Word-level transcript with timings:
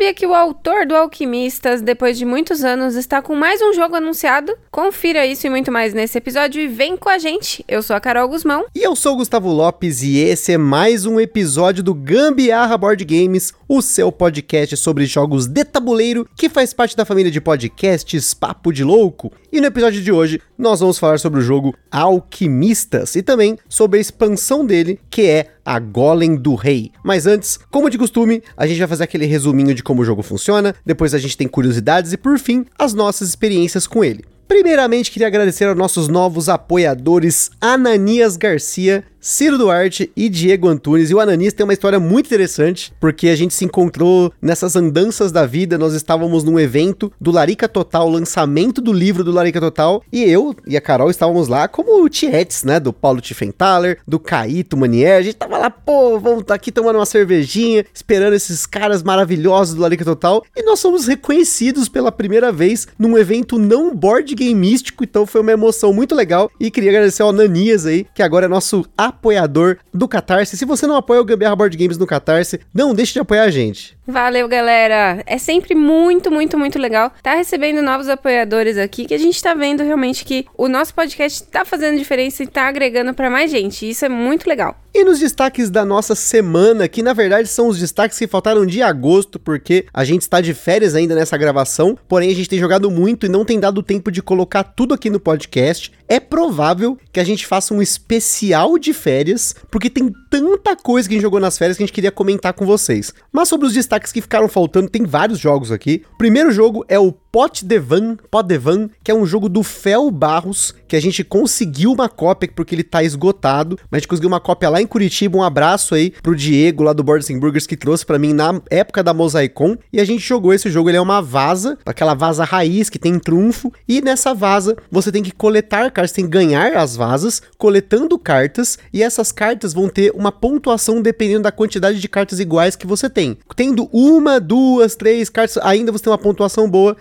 Sabia 0.00 0.14
que 0.14 0.26
o 0.26 0.34
autor 0.34 0.86
do 0.86 0.96
Alquimistas, 0.96 1.82
depois 1.82 2.16
de 2.16 2.24
muitos 2.24 2.64
anos, 2.64 2.94
está 2.94 3.20
com 3.20 3.34
mais 3.34 3.60
um 3.60 3.74
jogo 3.74 3.96
anunciado? 3.96 4.56
Confira 4.70 5.26
isso 5.26 5.46
e 5.46 5.50
muito 5.50 5.70
mais 5.70 5.92
nesse 5.92 6.16
episódio 6.16 6.58
e 6.62 6.66
vem 6.66 6.96
com 6.96 7.10
a 7.10 7.18
gente. 7.18 7.62
Eu 7.68 7.82
sou 7.82 7.94
a 7.94 8.00
Carol 8.00 8.26
Guzmão. 8.26 8.64
E 8.74 8.82
eu 8.82 8.96
sou 8.96 9.12
o 9.12 9.16
Gustavo 9.16 9.50
Lopes 9.52 10.02
e 10.02 10.16
esse 10.16 10.52
é 10.52 10.56
mais 10.56 11.04
um 11.04 11.20
episódio 11.20 11.82
do 11.82 11.92
Gambiarra 11.92 12.78
Board 12.78 13.04
Games, 13.04 13.52
o 13.68 13.82
seu 13.82 14.10
podcast 14.10 14.74
sobre 14.78 15.04
jogos 15.04 15.46
de 15.46 15.64
tabuleiro 15.66 16.26
que 16.34 16.48
faz 16.48 16.72
parte 16.72 16.96
da 16.96 17.04
família 17.04 17.30
de 17.30 17.38
podcasts 17.38 18.32
Papo 18.32 18.72
de 18.72 18.82
Louco. 18.82 19.30
E 19.52 19.60
no 19.60 19.66
episódio 19.66 20.00
de 20.00 20.12
hoje 20.12 20.40
nós 20.56 20.78
vamos 20.78 20.96
falar 20.96 21.18
sobre 21.18 21.40
o 21.40 21.42
jogo 21.42 21.74
Alquimistas 21.90 23.16
e 23.16 23.22
também 23.22 23.58
sobre 23.68 23.98
a 23.98 24.00
expansão 24.00 24.64
dele, 24.64 25.00
que 25.10 25.22
é 25.22 25.48
a 25.64 25.76
Golem 25.80 26.36
do 26.36 26.54
Rei. 26.54 26.92
Mas 27.04 27.26
antes, 27.26 27.58
como 27.68 27.90
de 27.90 27.98
costume, 27.98 28.44
a 28.56 28.64
gente 28.64 28.78
vai 28.78 28.86
fazer 28.86 29.02
aquele 29.02 29.26
resuminho 29.26 29.74
de 29.74 29.82
como 29.82 30.02
o 30.02 30.04
jogo 30.04 30.22
funciona, 30.22 30.72
depois 30.86 31.14
a 31.14 31.18
gente 31.18 31.36
tem 31.36 31.48
curiosidades 31.48 32.12
e 32.12 32.16
por 32.16 32.38
fim, 32.38 32.64
as 32.78 32.94
nossas 32.94 33.28
experiências 33.28 33.88
com 33.88 34.04
ele. 34.04 34.24
Primeiramente, 34.46 35.10
queria 35.10 35.26
agradecer 35.26 35.64
aos 35.64 35.76
nossos 35.76 36.06
novos 36.06 36.48
apoiadores 36.48 37.50
Ananias 37.60 38.36
Garcia, 38.36 39.04
Ciro 39.20 39.58
Duarte 39.58 40.10
e 40.16 40.30
Diego 40.30 40.66
Antunes. 40.66 41.10
E 41.10 41.14
o 41.14 41.20
Ananis 41.20 41.52
tem 41.52 41.62
uma 41.62 41.74
história 41.74 42.00
muito 42.00 42.26
interessante, 42.26 42.90
porque 42.98 43.28
a 43.28 43.36
gente 43.36 43.52
se 43.52 43.66
encontrou 43.66 44.32
nessas 44.40 44.76
andanças 44.76 45.30
da 45.30 45.44
vida. 45.44 45.76
Nós 45.76 45.92
estávamos 45.92 46.42
num 46.42 46.58
evento 46.58 47.12
do 47.20 47.30
Larica 47.30 47.68
Total, 47.68 48.08
lançamento 48.08 48.80
do 48.80 48.92
livro 48.92 49.22
do 49.22 49.30
Larica 49.30 49.60
Total, 49.60 50.02
e 50.10 50.22
eu 50.24 50.56
e 50.66 50.74
a 50.74 50.80
Carol 50.80 51.10
estávamos 51.10 51.48
lá 51.48 51.68
como 51.68 52.08
tietes, 52.08 52.64
né? 52.64 52.80
Do 52.80 52.94
Paulo 52.94 53.20
Tiffenthaler, 53.20 53.98
do 54.08 54.18
Caíto 54.18 54.74
Manier. 54.74 55.18
A 55.18 55.22
gente 55.22 55.36
tava 55.36 55.58
lá, 55.58 55.68
pô, 55.68 56.18
vamos 56.18 56.44
tá 56.44 56.54
aqui 56.54 56.72
tomando 56.72 56.96
uma 56.96 57.06
cervejinha, 57.06 57.84
esperando 57.92 58.32
esses 58.32 58.64
caras 58.64 59.02
maravilhosos 59.02 59.74
do 59.74 59.82
Larica 59.82 60.04
Total. 60.04 60.42
E 60.56 60.62
nós 60.62 60.80
somos 60.80 61.06
reconhecidos 61.06 61.90
pela 61.90 62.10
primeira 62.10 62.50
vez 62.50 62.88
num 62.98 63.18
evento 63.18 63.58
não 63.58 63.94
board 63.94 64.34
game 64.34 64.54
místico, 64.54 65.04
então 65.04 65.26
foi 65.26 65.42
uma 65.42 65.52
emoção 65.52 65.92
muito 65.92 66.14
legal. 66.14 66.50
E 66.58 66.70
queria 66.70 66.90
agradecer 66.90 67.22
ao 67.22 67.28
Ananias 67.28 67.84
aí, 67.84 68.06
que 68.14 68.22
agora 68.22 68.46
é 68.46 68.48
nosso 68.48 68.86
apoiador 69.10 69.78
do 69.92 70.08
Catarse. 70.08 70.56
Se 70.56 70.64
você 70.64 70.86
não 70.86 70.96
apoia 70.96 71.20
o 71.20 71.24
Gambiarra 71.24 71.56
Board 71.56 71.76
Games 71.76 71.98
no 71.98 72.06
Catarse, 72.06 72.60
não 72.72 72.94
deixe 72.94 73.12
de 73.12 73.20
apoiar 73.20 73.44
a 73.44 73.50
gente. 73.50 73.96
Valeu, 74.06 74.48
galera! 74.48 75.22
É 75.26 75.38
sempre 75.38 75.74
muito, 75.74 76.30
muito, 76.32 76.58
muito 76.58 76.78
legal 76.78 77.12
tá 77.22 77.34
recebendo 77.34 77.82
novos 77.82 78.08
apoiadores 78.08 78.76
aqui, 78.76 79.04
que 79.04 79.14
a 79.14 79.18
gente 79.18 79.40
tá 79.42 79.54
vendo 79.54 79.82
realmente 79.82 80.24
que 80.24 80.46
o 80.56 80.68
nosso 80.68 80.94
podcast 80.94 81.44
tá 81.44 81.64
fazendo 81.64 81.98
diferença 81.98 82.42
e 82.42 82.46
tá 82.46 82.66
agregando 82.66 83.14
para 83.14 83.30
mais 83.30 83.50
gente. 83.50 83.88
Isso 83.88 84.04
é 84.04 84.08
muito 84.08 84.48
legal. 84.48 84.76
E 84.92 85.04
nos 85.04 85.20
destaques 85.20 85.70
da 85.70 85.84
nossa 85.84 86.16
semana, 86.16 86.88
que 86.88 87.00
na 87.00 87.12
verdade 87.12 87.48
são 87.48 87.68
os 87.68 87.78
destaques 87.78 88.18
que 88.18 88.26
faltaram 88.26 88.66
de 88.66 88.82
agosto, 88.82 89.38
porque 89.38 89.86
a 89.94 90.04
gente 90.04 90.22
está 90.22 90.40
de 90.40 90.52
férias 90.52 90.96
ainda 90.96 91.14
nessa 91.14 91.36
gravação, 91.36 91.96
porém 92.08 92.30
a 92.30 92.34
gente 92.34 92.48
tem 92.48 92.58
jogado 92.58 92.90
muito 92.90 93.24
e 93.24 93.28
não 93.28 93.44
tem 93.44 93.60
dado 93.60 93.84
tempo 93.84 94.10
de 94.10 94.20
colocar 94.20 94.64
tudo 94.64 94.92
aqui 94.92 95.08
no 95.08 95.20
podcast. 95.20 95.92
É 96.08 96.18
provável 96.18 96.98
que 97.12 97.20
a 97.20 97.24
gente 97.24 97.46
faça 97.46 97.72
um 97.72 97.80
especial 97.80 98.76
de 98.78 98.92
férias, 98.92 99.54
porque 99.70 99.88
tem 99.88 100.12
tanta 100.28 100.74
coisa 100.74 101.08
que 101.08 101.14
a 101.14 101.16
gente 101.16 101.22
jogou 101.22 101.38
nas 101.38 101.56
férias 101.56 101.76
que 101.76 101.84
a 101.84 101.86
gente 101.86 101.94
queria 101.94 102.10
comentar 102.10 102.52
com 102.52 102.66
vocês. 102.66 103.14
Mas 103.32 103.48
sobre 103.48 103.68
os 103.68 103.72
destaques 103.72 104.10
que 104.10 104.20
ficaram 104.20 104.48
faltando, 104.48 104.90
tem 104.90 105.04
vários 105.04 105.38
jogos 105.38 105.70
aqui. 105.70 106.02
O 106.14 106.18
primeiro 106.18 106.50
jogo 106.50 106.84
é 106.88 106.98
o 106.98 107.12
Pot 107.32 107.64
Devan, 107.64 108.16
Pot 108.28 108.46
Devan, 108.46 108.90
que 109.04 109.10
é 109.10 109.14
um 109.14 109.24
jogo 109.24 109.48
do 109.48 109.62
Fel 109.62 110.10
Barros, 110.10 110.74
que 110.88 110.96
a 110.96 111.00
gente 111.00 111.22
conseguiu 111.22 111.92
uma 111.92 112.08
cópia 112.08 112.50
porque 112.52 112.74
ele 112.74 112.82
tá 112.82 113.04
esgotado, 113.04 113.78
mas 113.88 113.98
a 113.98 114.00
gente 114.00 114.08
conseguiu 114.08 114.28
uma 114.28 114.40
cópia 114.40 114.68
lá 114.68 114.82
em 114.82 114.86
Curitiba. 114.86 115.38
Um 115.38 115.42
abraço 115.42 115.94
aí 115.94 116.10
pro 116.10 116.34
Diego 116.34 116.82
lá 116.82 116.92
do 116.92 117.04
Boards 117.04 117.30
Burgers 117.38 117.66
que 117.66 117.76
trouxe 117.76 118.04
para 118.04 118.18
mim 118.18 118.32
na 118.32 118.60
época 118.68 119.04
da 119.04 119.14
Mosaicon. 119.14 119.76
E 119.92 120.00
a 120.00 120.04
gente 120.04 120.26
jogou 120.26 120.52
esse 120.52 120.68
jogo, 120.68 120.90
ele 120.90 120.96
é 120.96 121.00
uma 121.00 121.22
vaza, 121.22 121.78
aquela 121.86 122.14
vaza 122.14 122.42
raiz 122.42 122.90
que 122.90 122.98
tem 122.98 123.18
trunfo, 123.18 123.72
e 123.86 124.00
nessa 124.00 124.34
vaza 124.34 124.76
você 124.90 125.12
tem 125.12 125.22
que 125.22 125.30
coletar 125.30 125.90
cartas, 125.92 126.10
tem 126.10 126.24
que 126.24 126.30
ganhar 126.30 126.76
as 126.76 126.96
vazas 126.96 127.40
coletando 127.56 128.18
cartas, 128.18 128.76
e 128.92 129.02
essas 129.02 129.30
cartas 129.30 129.72
vão 129.72 129.88
ter 129.88 130.10
uma 130.16 130.32
pontuação 130.32 131.00
dependendo 131.00 131.42
da 131.42 131.52
quantidade 131.52 132.00
de 132.00 132.08
cartas 132.08 132.40
iguais 132.40 132.74
que 132.74 132.86
você 132.86 133.08
tem. 133.08 133.38
Tendo 133.54 133.88
uma, 133.92 134.40
duas, 134.40 134.96
três 134.96 135.28
cartas, 135.28 135.58
ainda 135.62 135.92
você 135.92 136.04
tem 136.04 136.10
uma 136.10 136.18
pontuação 136.18 136.68
boa. 136.68 136.96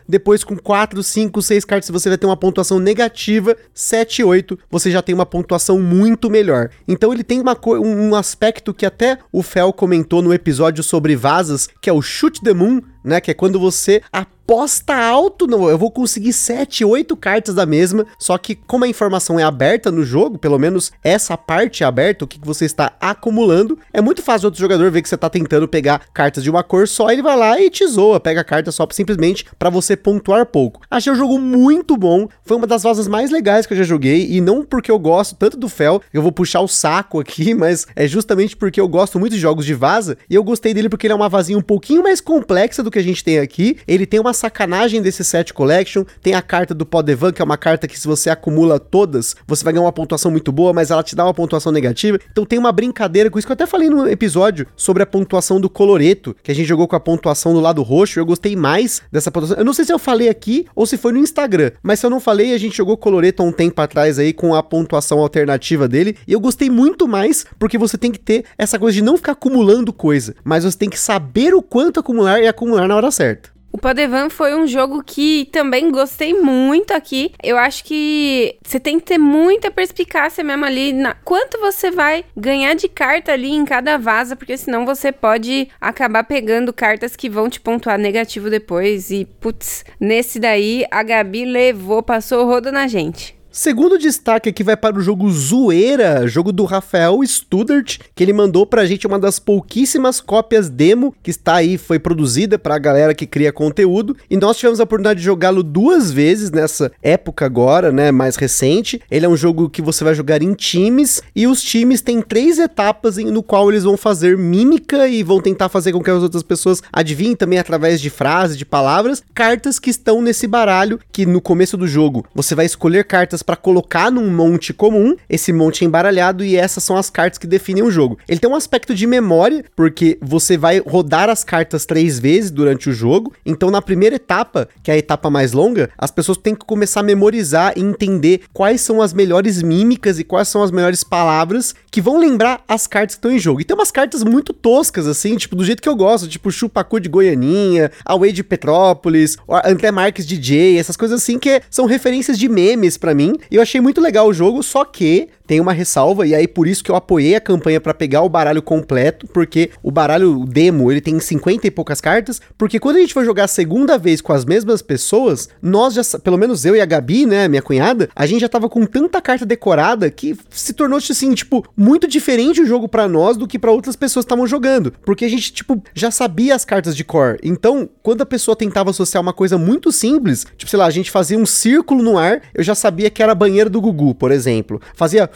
Com 0.45 0.57
4, 0.57 1.01
5, 1.01 1.41
6 1.41 1.65
cartas, 1.65 1.89
você 1.89 2.09
vai 2.09 2.17
ter 2.17 2.25
uma 2.25 2.37
pontuação 2.37 2.79
negativa. 2.79 3.55
7 3.73 4.23
8, 4.23 4.57
você 4.69 4.91
já 4.91 5.01
tem 5.01 5.15
uma 5.15 5.25
pontuação 5.25 5.79
muito 5.79 6.29
melhor. 6.29 6.69
Então, 6.87 7.13
ele 7.13 7.23
tem 7.23 7.39
uma 7.39 7.57
um 7.79 8.15
aspecto 8.15 8.73
que 8.73 8.85
até 8.85 9.19
o 9.31 9.43
Fel 9.43 9.73
comentou 9.73 10.21
no 10.21 10.33
episódio 10.33 10.83
sobre 10.83 11.15
vasas, 11.15 11.69
que 11.81 11.89
é 11.89 11.93
o 11.93 12.01
Shoot 12.01 12.41
the 12.41 12.53
Moon, 12.53 12.81
né? 13.03 13.21
Que 13.21 13.31
é 13.31 13.33
quando 13.33 13.59
você 13.59 14.01
aposta 14.49 14.95
alto, 14.95 15.45
não, 15.45 15.69
eu 15.69 15.77
vou 15.77 15.91
conseguir 15.91 16.33
7, 16.33 16.83
8 16.83 17.15
cartas 17.15 17.53
da 17.53 17.67
mesma, 17.67 18.07
só 18.17 18.35
que 18.35 18.55
como 18.55 18.83
a 18.83 18.87
informação 18.87 19.39
é 19.39 19.43
aberta 19.43 19.91
no 19.91 20.03
jogo, 20.03 20.39
pelo 20.39 20.57
menos 20.57 20.91
essa 21.03 21.37
parte 21.37 21.83
é 21.83 21.85
aberta, 21.85 22.25
o 22.25 22.27
que 22.27 22.39
você 22.41 22.65
está 22.65 22.93
acumulando, 22.99 23.77
é 23.93 24.01
muito 24.01 24.23
fácil 24.23 24.47
outro 24.47 24.59
jogador 24.59 24.89
ver 24.89 25.03
que 25.03 25.07
você 25.09 25.13
está 25.13 25.29
tentando 25.29 25.67
pegar 25.67 26.01
cartas 26.11 26.43
de 26.43 26.49
uma 26.49 26.63
cor 26.63 26.87
só, 26.87 27.11
ele 27.11 27.21
vai 27.21 27.37
lá 27.37 27.61
e 27.61 27.69
te 27.69 27.85
zoa, 27.85 28.19
pega 28.19 28.41
a 28.41 28.43
carta 28.43 28.71
só 28.71 28.87
simplesmente 28.89 29.45
para 29.59 29.69
você 29.69 29.95
pontuar 29.95 30.47
pouco. 30.47 30.81
Achei 30.89 31.13
o 31.13 31.15
jogo 31.15 31.37
muito 31.37 31.95
bom, 31.95 32.27
foi 32.43 32.57
uma 32.57 32.65
das 32.65 32.81
vozes 32.81 33.07
mais 33.07 33.29
legais 33.29 33.67
que 33.67 33.73
eu 33.73 33.77
já 33.77 33.83
joguei, 33.83 34.31
e 34.31 34.41
não 34.41 34.65
porque 34.65 34.89
eu 34.89 34.97
gosto 34.97 35.35
tanto 35.35 35.57
do 35.57 35.69
Fel, 35.69 36.01
eu 36.11 36.23
vou 36.23 36.31
puxar 36.31 36.61
o 36.61 36.67
saco 36.67 37.19
aqui, 37.19 37.53
mas 37.53 37.85
é 37.95 38.07
justamente 38.07 38.57
porque 38.57 38.81
eu 38.81 38.87
gosto 38.87 39.19
muito 39.19 39.33
de 39.33 39.39
jogos 39.39 39.63
de 39.63 39.75
vaza, 39.75 40.17
e 40.27 40.33
eu 40.33 40.43
gostei 40.43 40.73
dele 40.73 40.89
porque 40.89 41.05
ele 41.05 41.13
é 41.13 41.15
uma 41.15 41.29
vazinha 41.29 41.59
um 41.59 41.61
pouquinho 41.61 42.01
mais 42.01 42.19
complexa 42.19 42.81
do 42.81 42.89
que 42.89 42.97
a 42.97 43.03
gente 43.03 43.23
tem 43.23 43.37
aqui, 43.37 43.77
ele 43.87 44.07
tem 44.07 44.19
uma 44.19 44.33
sacanagem 44.39 45.01
desse 45.01 45.23
set 45.23 45.53
collection. 45.53 46.03
Tem 46.21 46.33
a 46.33 46.41
carta 46.41 46.73
do 46.73 46.85
Podevan, 46.85 47.31
que 47.31 47.41
é 47.41 47.45
uma 47.45 47.57
carta 47.57 47.87
que 47.87 47.99
se 47.99 48.07
você 48.07 48.29
acumula 48.29 48.79
todas, 48.79 49.35
você 49.47 49.63
vai 49.63 49.73
ganhar 49.73 49.85
uma 49.85 49.91
pontuação 49.91 50.31
muito 50.31 50.51
boa, 50.51 50.73
mas 50.73 50.91
ela 50.91 51.03
te 51.03 51.15
dá 51.15 51.25
uma 51.25 51.33
pontuação 51.33 51.71
negativa. 51.71 52.19
Então 52.31 52.45
tem 52.45 52.57
uma 52.57 52.71
brincadeira 52.71 53.29
com 53.29 53.37
isso 53.37 53.47
que 53.47 53.51
eu 53.51 53.55
até 53.55 53.65
falei 53.65 53.89
no 53.89 54.07
episódio 54.07 54.65
sobre 54.75 55.03
a 55.03 55.05
pontuação 55.05 55.59
do 55.59 55.69
coloreto, 55.69 56.35
que 56.41 56.51
a 56.51 56.55
gente 56.55 56.67
jogou 56.67 56.87
com 56.87 56.95
a 56.95 56.99
pontuação 56.99 57.53
do 57.53 57.59
lado 57.59 57.83
roxo. 57.83 58.19
Eu 58.19 58.25
gostei 58.25 58.55
mais 58.55 59.01
dessa 59.11 59.31
pontuação. 59.31 59.57
Eu 59.57 59.65
não 59.65 59.73
sei 59.73 59.85
se 59.85 59.93
eu 59.93 59.99
falei 59.99 60.29
aqui 60.29 60.65
ou 60.75 60.85
se 60.85 60.97
foi 60.97 61.11
no 61.11 61.19
Instagram, 61.19 61.71
mas 61.83 61.99
se 61.99 62.05
eu 62.05 62.09
não 62.09 62.19
falei, 62.19 62.53
a 62.53 62.57
gente 62.57 62.77
jogou 62.77 62.97
coloreto 62.97 63.43
há 63.43 63.45
um 63.45 63.51
tempo 63.51 63.79
atrás 63.81 64.17
aí 64.17 64.33
com 64.33 64.55
a 64.55 64.63
pontuação 64.63 65.19
alternativa 65.19 65.87
dele. 65.87 66.15
E 66.27 66.33
eu 66.33 66.39
gostei 66.39 66.69
muito 66.69 67.07
mais 67.07 67.45
porque 67.57 67.77
você 67.77 67.97
tem 67.97 68.11
que 68.11 68.19
ter 68.19 68.45
essa 68.57 68.79
coisa 68.79 68.95
de 68.95 69.03
não 69.03 69.17
ficar 69.17 69.33
acumulando 69.33 69.91
coisa, 69.91 70.35
mas 70.43 70.63
você 70.63 70.77
tem 70.77 70.89
que 70.89 70.99
saber 70.99 71.53
o 71.53 71.61
quanto 71.61 71.99
acumular 71.99 72.41
e 72.41 72.47
acumular 72.47 72.87
na 72.87 72.95
hora 72.95 73.11
certa. 73.11 73.58
O 73.71 73.77
Padevan 73.77 74.29
foi 74.29 74.55
um 74.55 74.65
jogo 74.65 75.03
que 75.03 75.47
também 75.51 75.91
gostei 75.91 76.33
muito 76.33 76.91
aqui. 76.91 77.31
Eu 77.41 77.57
acho 77.57 77.83
que 77.83 78.57
você 78.63 78.79
tem 78.79 78.99
que 78.99 79.05
ter 79.05 79.17
muita 79.17 79.71
perspicácia 79.71 80.43
mesmo 80.43 80.65
ali 80.65 80.91
na 80.91 81.13
quanto 81.13 81.59
você 81.59 81.91
vai 81.91 82.25
ganhar 82.35 82.73
de 82.73 82.89
carta 82.89 83.31
ali 83.31 83.51
em 83.51 83.63
cada 83.63 83.97
vaza, 83.97 84.35
porque 84.35 84.57
senão 84.57 84.85
você 84.85 85.11
pode 85.11 85.69
acabar 85.79 86.23
pegando 86.23 86.73
cartas 86.73 87.15
que 87.15 87.29
vão 87.29 87.49
te 87.49 87.59
pontuar 87.61 87.97
negativo 87.97 88.49
depois. 88.49 89.11
E 89.11 89.25
putz, 89.25 89.85
nesse 89.99 90.39
daí 90.39 90.85
a 90.89 91.03
Gabi 91.03 91.45
levou, 91.45 92.01
passou 92.01 92.43
o 92.43 92.47
rodo 92.47 92.71
na 92.71 92.87
gente. 92.87 93.38
Segundo 93.51 93.97
destaque 93.97 94.47
aqui 94.47 94.63
vai 94.63 94.77
para 94.77 94.95
o 94.95 95.01
jogo 95.01 95.29
Zoeira, 95.31 96.27
jogo 96.27 96.51
do 96.51 96.65
Rafael 96.65 97.19
Studart, 97.25 97.97
que 98.13 98.23
ele 98.23 98.31
mandou 98.31 98.63
pra 98.63 98.85
gente 98.85 99.07
uma 99.07 99.17
das 99.17 99.39
pouquíssimas 99.39 100.21
cópias 100.21 100.69
demo 100.69 101.15
que 101.23 101.31
está 101.31 101.55
aí, 101.55 101.75
foi 101.75 101.97
produzida 101.97 102.59
para 102.59 102.75
a 102.75 102.79
galera 102.79 103.15
que 103.15 103.25
cria 103.25 103.51
conteúdo, 103.51 104.15
e 104.29 104.37
nós 104.37 104.55
tivemos 104.55 104.79
a 104.79 104.83
oportunidade 104.83 105.19
de 105.19 105.25
jogá-lo 105.25 105.63
duas 105.63 106.11
vezes 106.11 106.51
nessa 106.51 106.91
época 107.01 107.43
agora, 107.43 107.91
né, 107.91 108.11
mais 108.11 108.35
recente. 108.35 109.01
Ele 109.09 109.25
é 109.25 109.29
um 109.29 109.35
jogo 109.35 109.67
que 109.67 109.81
você 109.81 110.03
vai 110.03 110.13
jogar 110.13 110.43
em 110.43 110.53
times, 110.53 111.19
e 111.35 111.47
os 111.47 111.63
times 111.63 112.01
têm 112.01 112.21
três 112.21 112.59
etapas 112.59 113.17
no 113.17 113.41
qual 113.41 113.71
eles 113.71 113.83
vão 113.83 113.97
fazer 113.97 114.37
mímica 114.37 115.07
e 115.07 115.23
vão 115.23 115.41
tentar 115.41 115.69
fazer 115.69 115.91
com 115.91 116.03
que 116.03 116.11
as 116.11 116.21
outras 116.21 116.43
pessoas 116.43 116.83
adivinhem 116.93 117.35
também 117.35 117.57
através 117.57 117.99
de 117.99 118.11
frases, 118.11 118.55
de 118.55 118.65
palavras, 118.65 119.23
cartas 119.33 119.79
que 119.79 119.89
estão 119.89 120.21
nesse 120.21 120.45
baralho, 120.45 120.99
que 121.11 121.25
no 121.25 121.41
começo 121.41 121.75
do 121.75 121.87
jogo 121.87 122.23
você 122.35 122.53
vai 122.53 122.67
escolher 122.67 123.05
cartas 123.05 123.38
cartas 123.39 123.43
para 123.43 123.55
colocar 123.55 124.11
num 124.11 124.29
monte 124.29 124.73
comum, 124.73 125.15
esse 125.29 125.51
monte 125.51 125.83
é 125.83 125.87
embaralhado 125.87 126.43
e 126.43 126.55
essas 126.55 126.83
são 126.83 126.95
as 126.95 127.09
cartas 127.09 127.37
que 127.37 127.47
definem 127.47 127.83
o 127.83 127.91
jogo. 127.91 128.17
Ele 128.27 128.39
tem 128.39 128.49
um 128.49 128.55
aspecto 128.55 128.93
de 128.93 129.07
memória, 129.07 129.63
porque 129.75 130.17
você 130.21 130.57
vai 130.57 130.79
rodar 130.79 131.29
as 131.29 131.43
cartas 131.43 131.85
três 131.85 132.19
vezes 132.19 132.51
durante 132.51 132.89
o 132.89 132.93
jogo, 132.93 133.33
então 133.45 133.71
na 133.71 133.81
primeira 133.81 134.15
etapa, 134.15 134.67
que 134.83 134.91
é 134.91 134.95
a 134.95 134.97
etapa 134.97 135.29
mais 135.29 135.53
longa, 135.53 135.89
as 135.97 136.11
pessoas 136.11 136.37
têm 136.37 136.55
que 136.55 136.65
começar 136.65 136.99
a 136.99 137.03
memorizar 137.03 137.73
e 137.75 137.81
entender 137.81 138.41
quais 138.53 138.81
são 138.81 139.01
as 139.01 139.13
melhores 139.13 139.61
mímicas 139.61 140.19
e 140.19 140.23
quais 140.23 140.47
são 140.47 140.61
as 140.61 140.71
melhores 140.71 141.03
palavras 141.03 141.73
que 141.91 142.01
vão 142.01 142.19
lembrar 142.19 142.61
as 142.67 142.87
cartas 142.87 143.15
que 143.15 143.19
estão 143.19 143.31
em 143.31 143.39
jogo. 143.39 143.61
E 143.61 143.63
tem 143.63 143.75
umas 143.75 143.91
cartas 143.91 144.23
muito 144.23 144.53
toscas, 144.53 145.07
assim, 145.07 145.35
tipo, 145.37 145.55
do 145.55 145.63
jeito 145.63 145.81
que 145.81 145.89
eu 145.89 145.95
gosto, 145.95 146.27
tipo 146.27 146.51
Chupacu 146.51 146.99
de 146.99 147.09
Goianinha, 147.09 147.91
Away 148.05 148.31
de 148.31 148.43
Petrópolis, 148.43 149.37
André 149.65 149.91
Marques 149.91 150.25
DJ, 150.25 150.77
essas 150.77 150.97
coisas 150.97 151.21
assim 151.21 151.39
que 151.39 151.61
são 151.69 151.85
referências 151.85 152.37
de 152.37 152.49
memes 152.49 152.97
para 152.97 153.13
mim. 153.13 153.28
E 153.49 153.55
eu 153.55 153.61
achei 153.61 153.81
muito 153.81 154.01
legal 154.01 154.27
o 154.27 154.33
jogo, 154.33 154.61
só 154.63 154.85
que 154.85 155.29
tem 155.49 155.59
uma 155.59 155.73
ressalva, 155.73 156.27
e 156.27 156.35
aí 156.35 156.47
por 156.47 156.67
isso 156.67 156.83
que 156.83 156.91
eu 156.91 156.95
apoiei 156.95 157.33
a 157.33 157.41
campanha 157.41 157.81
para 157.81 157.91
pegar 157.91 158.21
o 158.21 158.29
baralho 158.29 158.61
completo, 158.61 159.25
porque 159.33 159.71
o 159.81 159.89
baralho 159.89 160.45
demo 160.45 160.91
ele 160.91 161.01
tem 161.01 161.19
50 161.19 161.65
e 161.65 161.71
poucas 161.71 161.99
cartas, 161.99 162.39
porque 162.55 162.79
quando 162.79 162.97
a 162.97 162.99
gente 162.99 163.15
for 163.15 163.25
jogar 163.25 163.45
a 163.45 163.47
segunda 163.47 163.97
vez 163.97 164.21
com 164.21 164.31
as 164.31 164.45
mesmas 164.45 164.83
pessoas, 164.83 165.49
nós 165.59 165.95
já, 165.95 166.03
pelo 166.19 166.37
menos 166.37 166.65
eu 166.65 166.75
e 166.75 166.81
a 166.81 166.85
Gabi, 166.85 167.25
né, 167.25 167.47
minha 167.47 167.63
cunhada, 167.63 168.09
a 168.15 168.27
gente 168.27 168.41
já 168.41 168.47
tava 168.47 168.69
com 168.69 168.85
tanta 168.85 169.19
carta 169.19 169.43
decorada 169.43 170.11
que 170.11 170.37
se 170.51 170.71
tornou 170.71 170.99
assim, 170.99 171.33
tipo, 171.33 171.65
muito 171.75 172.07
diferente 172.07 172.61
o 172.61 172.65
jogo 172.67 172.87
para 172.87 173.07
nós 173.07 173.35
do 173.35 173.47
que 173.47 173.57
para 173.57 173.71
outras 173.71 173.95
pessoas 173.95 174.25
que 174.25 174.27
estavam 174.27 174.45
jogando, 174.45 174.93
porque 175.03 175.25
a 175.25 175.29
gente, 175.29 175.51
tipo, 175.51 175.81
já 175.95 176.11
sabia 176.11 176.53
as 176.53 176.63
cartas 176.63 176.95
de 176.95 177.03
core. 177.03 177.39
Então, 177.41 177.89
quando 178.03 178.21
a 178.21 178.25
pessoa 178.25 178.55
tentava 178.55 178.91
associar 178.91 179.19
uma 179.19 179.33
coisa 179.33 179.57
muito 179.57 179.91
simples, 179.91 180.45
tipo, 180.55 180.69
sei 180.69 180.77
lá, 180.77 180.85
a 180.85 180.91
gente 180.91 181.09
fazia 181.09 181.39
um 181.39 181.45
círculo 181.47 182.03
no 182.03 182.19
ar, 182.19 182.39
eu 182.53 182.63
já 182.63 182.75
sabia 182.75 183.09
que 183.09 183.23
era 183.23 183.33
banheiro 183.33 183.71
do 183.71 183.81
Gugu, 183.81 184.13
por 184.13 184.31
exemplo. 184.31 184.79
Fazia 184.93 185.27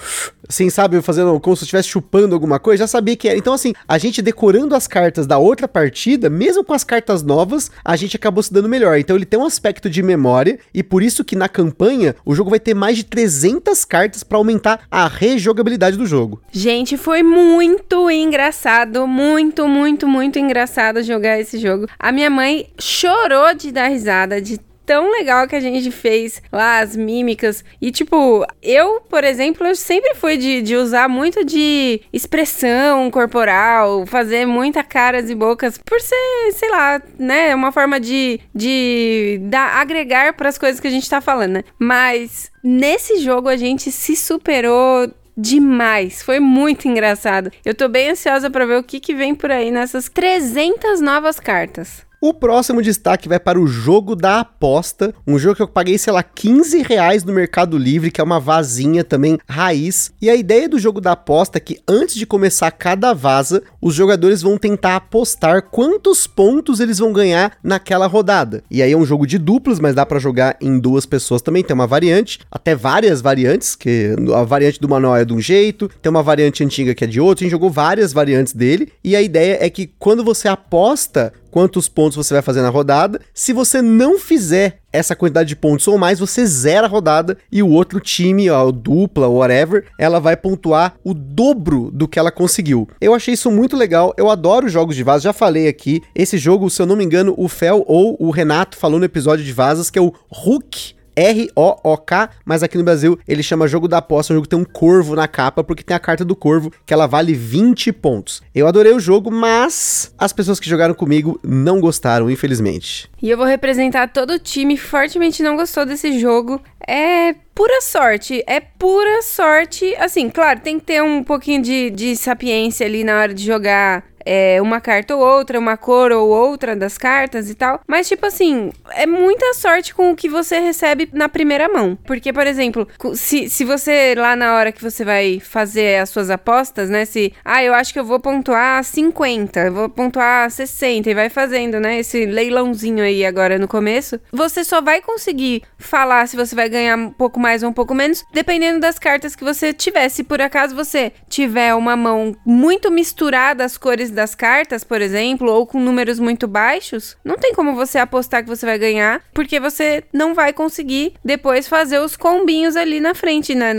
assim, 0.47 0.69
sabe, 0.69 1.01
fazendo 1.01 1.39
como 1.39 1.55
se 1.55 1.63
estivesse 1.63 1.89
chupando 1.89 2.33
alguma 2.33 2.59
coisa, 2.59 2.83
já 2.83 2.87
sabia 2.87 3.15
que 3.15 3.27
era. 3.27 3.37
Então, 3.37 3.53
assim, 3.53 3.73
a 3.87 3.97
gente 3.97 4.21
decorando 4.21 4.75
as 4.75 4.87
cartas 4.87 5.25
da 5.25 5.37
outra 5.37 5.67
partida, 5.67 6.29
mesmo 6.29 6.63
com 6.63 6.73
as 6.73 6.83
cartas 6.83 7.23
novas, 7.23 7.71
a 7.83 7.95
gente 7.95 8.15
acabou 8.15 8.43
se 8.43 8.53
dando 8.53 8.69
melhor. 8.69 8.97
Então, 8.97 9.15
ele 9.15 9.25
tem 9.25 9.39
um 9.39 9.45
aspecto 9.45 9.89
de 9.89 10.03
memória, 10.03 10.59
e 10.73 10.83
por 10.83 11.01
isso 11.01 11.23
que 11.23 11.35
na 11.35 11.49
campanha 11.49 12.15
o 12.25 12.35
jogo 12.35 12.49
vai 12.49 12.59
ter 12.59 12.73
mais 12.73 12.97
de 12.97 13.03
300 13.03 13.85
cartas 13.85 14.23
para 14.23 14.37
aumentar 14.37 14.81
a 14.89 15.07
rejogabilidade 15.07 15.97
do 15.97 16.05
jogo. 16.05 16.41
Gente, 16.51 16.97
foi 16.97 17.23
muito 17.23 18.09
engraçado, 18.09 19.07
muito, 19.07 19.67
muito, 19.67 20.07
muito 20.07 20.39
engraçado 20.39 21.03
jogar 21.03 21.39
esse 21.39 21.57
jogo. 21.57 21.87
A 21.97 22.11
minha 22.11 22.29
mãe 22.29 22.67
chorou 22.79 23.53
de 23.53 23.71
dar 23.71 23.87
risada, 23.87 24.41
de 24.41 24.59
tão 24.85 25.11
legal 25.11 25.47
que 25.47 25.55
a 25.55 25.59
gente 25.59 25.91
fez 25.91 26.41
lá, 26.51 26.79
as 26.79 26.95
mímicas. 26.95 27.63
E, 27.81 27.91
tipo, 27.91 28.45
eu, 28.61 29.01
por 29.01 29.23
exemplo, 29.23 29.65
eu 29.65 29.75
sempre 29.75 30.13
fui 30.15 30.37
de, 30.37 30.61
de 30.61 30.75
usar 30.75 31.07
muito 31.07 31.43
de 31.45 32.01
expressão 32.11 33.09
corporal, 33.09 34.05
fazer 34.05 34.45
muita 34.45 34.83
caras 34.83 35.29
e 35.29 35.35
bocas, 35.35 35.77
por 35.77 35.99
ser, 35.99 36.51
sei 36.53 36.69
lá, 36.69 37.01
né, 37.17 37.53
uma 37.55 37.71
forma 37.71 37.99
de, 37.99 38.39
de 38.53 39.39
dar, 39.43 39.81
agregar 39.81 40.33
para 40.33 40.49
as 40.49 40.57
coisas 40.57 40.79
que 40.79 40.87
a 40.87 40.91
gente 40.91 41.09
tá 41.09 41.21
falando, 41.21 41.53
né? 41.53 41.63
Mas 41.79 42.51
nesse 42.63 43.17
jogo 43.19 43.49
a 43.49 43.57
gente 43.57 43.91
se 43.91 44.15
superou 44.15 45.11
demais. 45.35 46.21
Foi 46.21 46.39
muito 46.39 46.87
engraçado. 46.87 47.51
Eu 47.65 47.73
tô 47.73 47.87
bem 47.87 48.11
ansiosa 48.11 48.49
para 48.49 48.65
ver 48.65 48.77
o 48.77 48.83
que, 48.83 48.99
que 48.99 49.15
vem 49.15 49.33
por 49.33 49.51
aí 49.51 49.71
nessas 49.71 50.07
300 50.09 51.01
novas 51.01 51.39
cartas. 51.39 52.05
O 52.25 52.33
próximo 52.33 52.81
destaque 52.81 53.27
vai 53.27 53.37
para 53.37 53.59
o 53.59 53.67
jogo 53.67 54.15
da 54.15 54.39
aposta, 54.39 55.13
um 55.27 55.37
jogo 55.37 55.57
que 55.57 55.61
eu 55.61 55.67
paguei, 55.67 55.97
sei 55.97 56.13
lá, 56.13 56.23
15 56.23 56.81
reais 56.81 57.25
no 57.25 57.33
Mercado 57.33 57.77
Livre, 57.77 58.09
que 58.09 58.21
é 58.21 58.23
uma 58.23 58.39
vazinha 58.39 59.03
também 59.03 59.37
raiz. 59.45 60.13
E 60.21 60.29
a 60.29 60.35
ideia 60.37 60.69
do 60.69 60.79
jogo 60.79 61.01
da 61.01 61.11
aposta 61.11 61.57
é 61.57 61.59
que 61.59 61.81
antes 61.85 62.15
de 62.15 62.25
começar 62.25 62.71
cada 62.71 63.13
vaza, 63.13 63.61
os 63.81 63.93
jogadores 63.93 64.41
vão 64.41 64.57
tentar 64.57 64.95
apostar 64.95 65.63
quantos 65.63 66.25
pontos 66.25 66.79
eles 66.79 66.97
vão 66.97 67.11
ganhar 67.11 67.57
naquela 67.61 68.07
rodada. 68.07 68.63
E 68.71 68.81
aí 68.81 68.93
é 68.93 68.97
um 68.97 69.05
jogo 69.05 69.27
de 69.27 69.37
duplas, 69.37 69.77
mas 69.77 69.93
dá 69.93 70.05
para 70.05 70.17
jogar 70.17 70.55
em 70.61 70.79
duas 70.79 71.05
pessoas 71.05 71.41
também, 71.41 71.61
tem 71.61 71.73
uma 71.73 71.85
variante, 71.85 72.39
até 72.49 72.73
várias 72.73 73.19
variantes, 73.19 73.75
que 73.75 74.15
a 74.33 74.43
variante 74.43 74.79
do 74.79 74.87
manual 74.87 75.17
é 75.17 75.25
de 75.25 75.33
um 75.33 75.41
jeito, 75.41 75.89
tem 76.01 76.09
uma 76.09 76.23
variante 76.23 76.63
antiga 76.63 76.95
que 76.95 77.03
é 77.03 77.07
de 77.07 77.19
outro, 77.19 77.43
a 77.43 77.45
gente 77.45 77.51
jogou 77.51 77.69
várias 77.69 78.13
variantes 78.13 78.53
dele, 78.53 78.93
e 79.03 79.13
a 79.13 79.21
ideia 79.21 79.57
é 79.59 79.69
que 79.69 79.91
quando 79.99 80.23
você 80.23 80.47
aposta 80.47 81.33
quantos 81.53 81.87
pontos 81.87 82.15
você 82.15 82.33
vai 82.33 82.41
fazer 82.41 82.63
na 82.63 82.69
rodada. 82.69 83.21
Se 83.31 83.53
você 83.53 83.79
não 83.79 84.17
fizer 84.17 84.79
essa 84.91 85.15
quantidade 85.15 85.49
de 85.49 85.55
pontos 85.55 85.87
ou 85.87 85.99
mais, 85.99 86.17
você 86.17 86.43
zera 86.47 86.87
a 86.87 86.89
rodada 86.89 87.37
e 87.51 87.61
o 87.61 87.69
outro 87.69 87.99
time, 87.99 88.49
ó, 88.49 88.71
dupla, 88.71 89.27
whatever, 89.27 89.85
ela 89.99 90.19
vai 90.19 90.35
pontuar 90.35 90.95
o 91.03 91.13
dobro 91.13 91.91
do 91.93 92.07
que 92.07 92.17
ela 92.17 92.31
conseguiu. 92.31 92.89
Eu 92.99 93.13
achei 93.13 93.35
isso 93.35 93.51
muito 93.51 93.77
legal, 93.77 94.15
eu 94.17 94.31
adoro 94.31 94.67
jogos 94.67 94.95
de 94.95 95.03
vaza, 95.03 95.25
já 95.25 95.33
falei 95.33 95.67
aqui. 95.67 96.01
Esse 96.15 96.39
jogo, 96.39 96.71
se 96.71 96.81
eu 96.81 96.87
não 96.87 96.95
me 96.95 97.03
engano, 97.03 97.35
o 97.37 97.47
Fel 97.47 97.83
ou 97.87 98.17
o 98.19 98.31
Renato 98.31 98.75
falou 98.75 98.97
no 98.97 99.05
episódio 99.05 99.45
de 99.45 99.53
vazas 99.53 99.91
que 99.91 99.99
é 99.99 100.01
o 100.01 100.13
Hook 100.31 100.95
R-O-O-K, 101.15 102.29
mas 102.45 102.63
aqui 102.63 102.77
no 102.77 102.83
Brasil 102.83 103.19
ele 103.27 103.43
chama 103.43 103.67
Jogo 103.67 103.87
da 103.87 103.97
Aposta, 103.97 104.33
um 104.33 104.35
jogo 104.35 104.47
que 104.47 104.55
tem 104.55 104.59
um 104.59 104.65
corvo 104.65 105.15
na 105.15 105.27
capa, 105.27 105.63
porque 105.63 105.83
tem 105.83 105.95
a 105.95 105.99
carta 105.99 106.25
do 106.25 106.35
corvo, 106.35 106.71
que 106.85 106.93
ela 106.93 107.07
vale 107.07 107.33
20 107.33 107.91
pontos. 107.93 108.41
Eu 108.53 108.67
adorei 108.67 108.93
o 108.93 108.99
jogo, 108.99 109.31
mas 109.31 110.13
as 110.17 110.33
pessoas 110.33 110.59
que 110.59 110.69
jogaram 110.69 110.93
comigo 110.93 111.39
não 111.43 111.79
gostaram, 111.79 112.29
infelizmente. 112.29 113.09
E 113.21 113.29
eu 113.29 113.37
vou 113.37 113.45
representar 113.45 114.07
todo 114.07 114.31
o 114.31 114.39
time, 114.39 114.77
fortemente 114.77 115.43
não 115.43 115.55
gostou 115.55 115.85
desse 115.85 116.19
jogo. 116.19 116.61
É 116.85 117.33
pura 117.55 117.81
sorte, 117.81 118.43
é 118.45 118.59
pura 118.59 119.21
sorte. 119.21 119.95
Assim, 119.95 120.29
claro, 120.29 120.59
tem 120.59 120.79
que 120.79 120.85
ter 120.85 121.01
um 121.01 121.23
pouquinho 121.23 121.61
de, 121.61 121.89
de 121.89 122.15
sapiência 122.15 122.85
ali 122.85 123.03
na 123.03 123.17
hora 123.17 123.33
de 123.33 123.45
jogar 123.45 124.03
é, 124.25 124.61
uma 124.61 124.79
carta 124.81 125.15
ou 125.15 125.21
outra, 125.21 125.59
uma 125.59 125.77
cor 125.77 126.11
ou 126.11 126.29
outra 126.29 126.75
das 126.75 126.97
cartas 126.97 127.49
e 127.49 127.55
tal. 127.55 127.81
Mas, 127.87 128.07
tipo 128.07 128.25
assim, 128.25 128.71
é 128.91 129.05
muita 129.05 129.53
sorte 129.53 129.93
com 129.93 130.11
o 130.11 130.15
que 130.15 130.29
você 130.29 130.59
recebe 130.59 131.09
na 131.13 131.29
primeira 131.29 131.69
mão. 131.69 131.97
Porque, 132.05 132.31
por 132.31 132.47
exemplo, 132.47 132.87
se, 133.13 133.49
se 133.49 133.63
você 133.63 134.15
lá 134.15 134.35
na 134.35 134.55
hora 134.55 134.71
que 134.71 134.81
você 134.81 135.03
vai 135.03 135.39
fazer 135.39 135.99
as 135.99 136.09
suas 136.09 136.29
apostas, 136.29 136.89
né? 136.89 137.05
Se, 137.05 137.33
ah, 137.43 137.63
eu 137.63 137.73
acho 137.73 137.93
que 137.93 137.99
eu 137.99 138.05
vou 138.05 138.19
pontuar 138.19 138.83
50, 138.83 139.59
eu 139.59 139.73
vou 139.73 139.89
pontuar 139.89 140.49
60 140.49 141.09
e 141.09 141.13
vai 141.13 141.29
fazendo, 141.29 141.79
né? 141.79 141.99
Esse 141.99 142.25
leilãozinho 142.25 143.03
aí 143.03 143.25
agora 143.25 143.57
no 143.57 143.67
começo. 143.67 144.19
Você 144.31 144.63
só 144.63 144.81
vai 144.81 145.01
conseguir 145.01 145.63
falar 145.77 146.27
se 146.27 146.35
você 146.35 146.55
vai 146.55 146.69
ganhar 146.69 146.97
um 146.97 147.09
pouco 147.09 147.39
mais 147.39 147.63
ou 147.63 147.69
um 147.69 147.73
pouco 147.73 147.93
menos, 147.93 148.23
dependendo 148.33 148.79
das 148.79 148.97
cartas 148.97 149.35
que 149.35 149.43
você 149.43 149.73
tiver. 149.73 150.09
Se 150.09 150.23
por 150.23 150.41
acaso 150.41 150.75
você 150.75 151.11
tiver 151.29 151.73
uma 151.75 151.95
mão 151.95 152.35
muito 152.45 152.89
misturada 152.91 153.63
as 153.63 153.77
cores 153.77 154.12
das 154.13 154.35
cartas, 154.35 154.83
por 154.83 155.01
exemplo, 155.01 155.51
ou 155.51 155.65
com 155.65 155.79
números 155.79 156.19
muito 156.19 156.47
baixos, 156.47 157.17
não 157.23 157.37
tem 157.37 157.53
como 157.53 157.75
você 157.75 157.97
apostar 157.97 158.43
que 158.43 158.49
você 158.49 158.65
vai 158.65 158.77
ganhar, 158.77 159.21
porque 159.33 159.59
você 159.59 160.03
não 160.13 160.33
vai 160.33 160.53
conseguir 160.53 161.13
depois 161.23 161.67
fazer 161.67 161.99
os 161.99 162.15
combinhos 162.15 162.75
ali 162.75 162.99
na 162.99 163.13
frente, 163.15 163.55
né? 163.55 163.73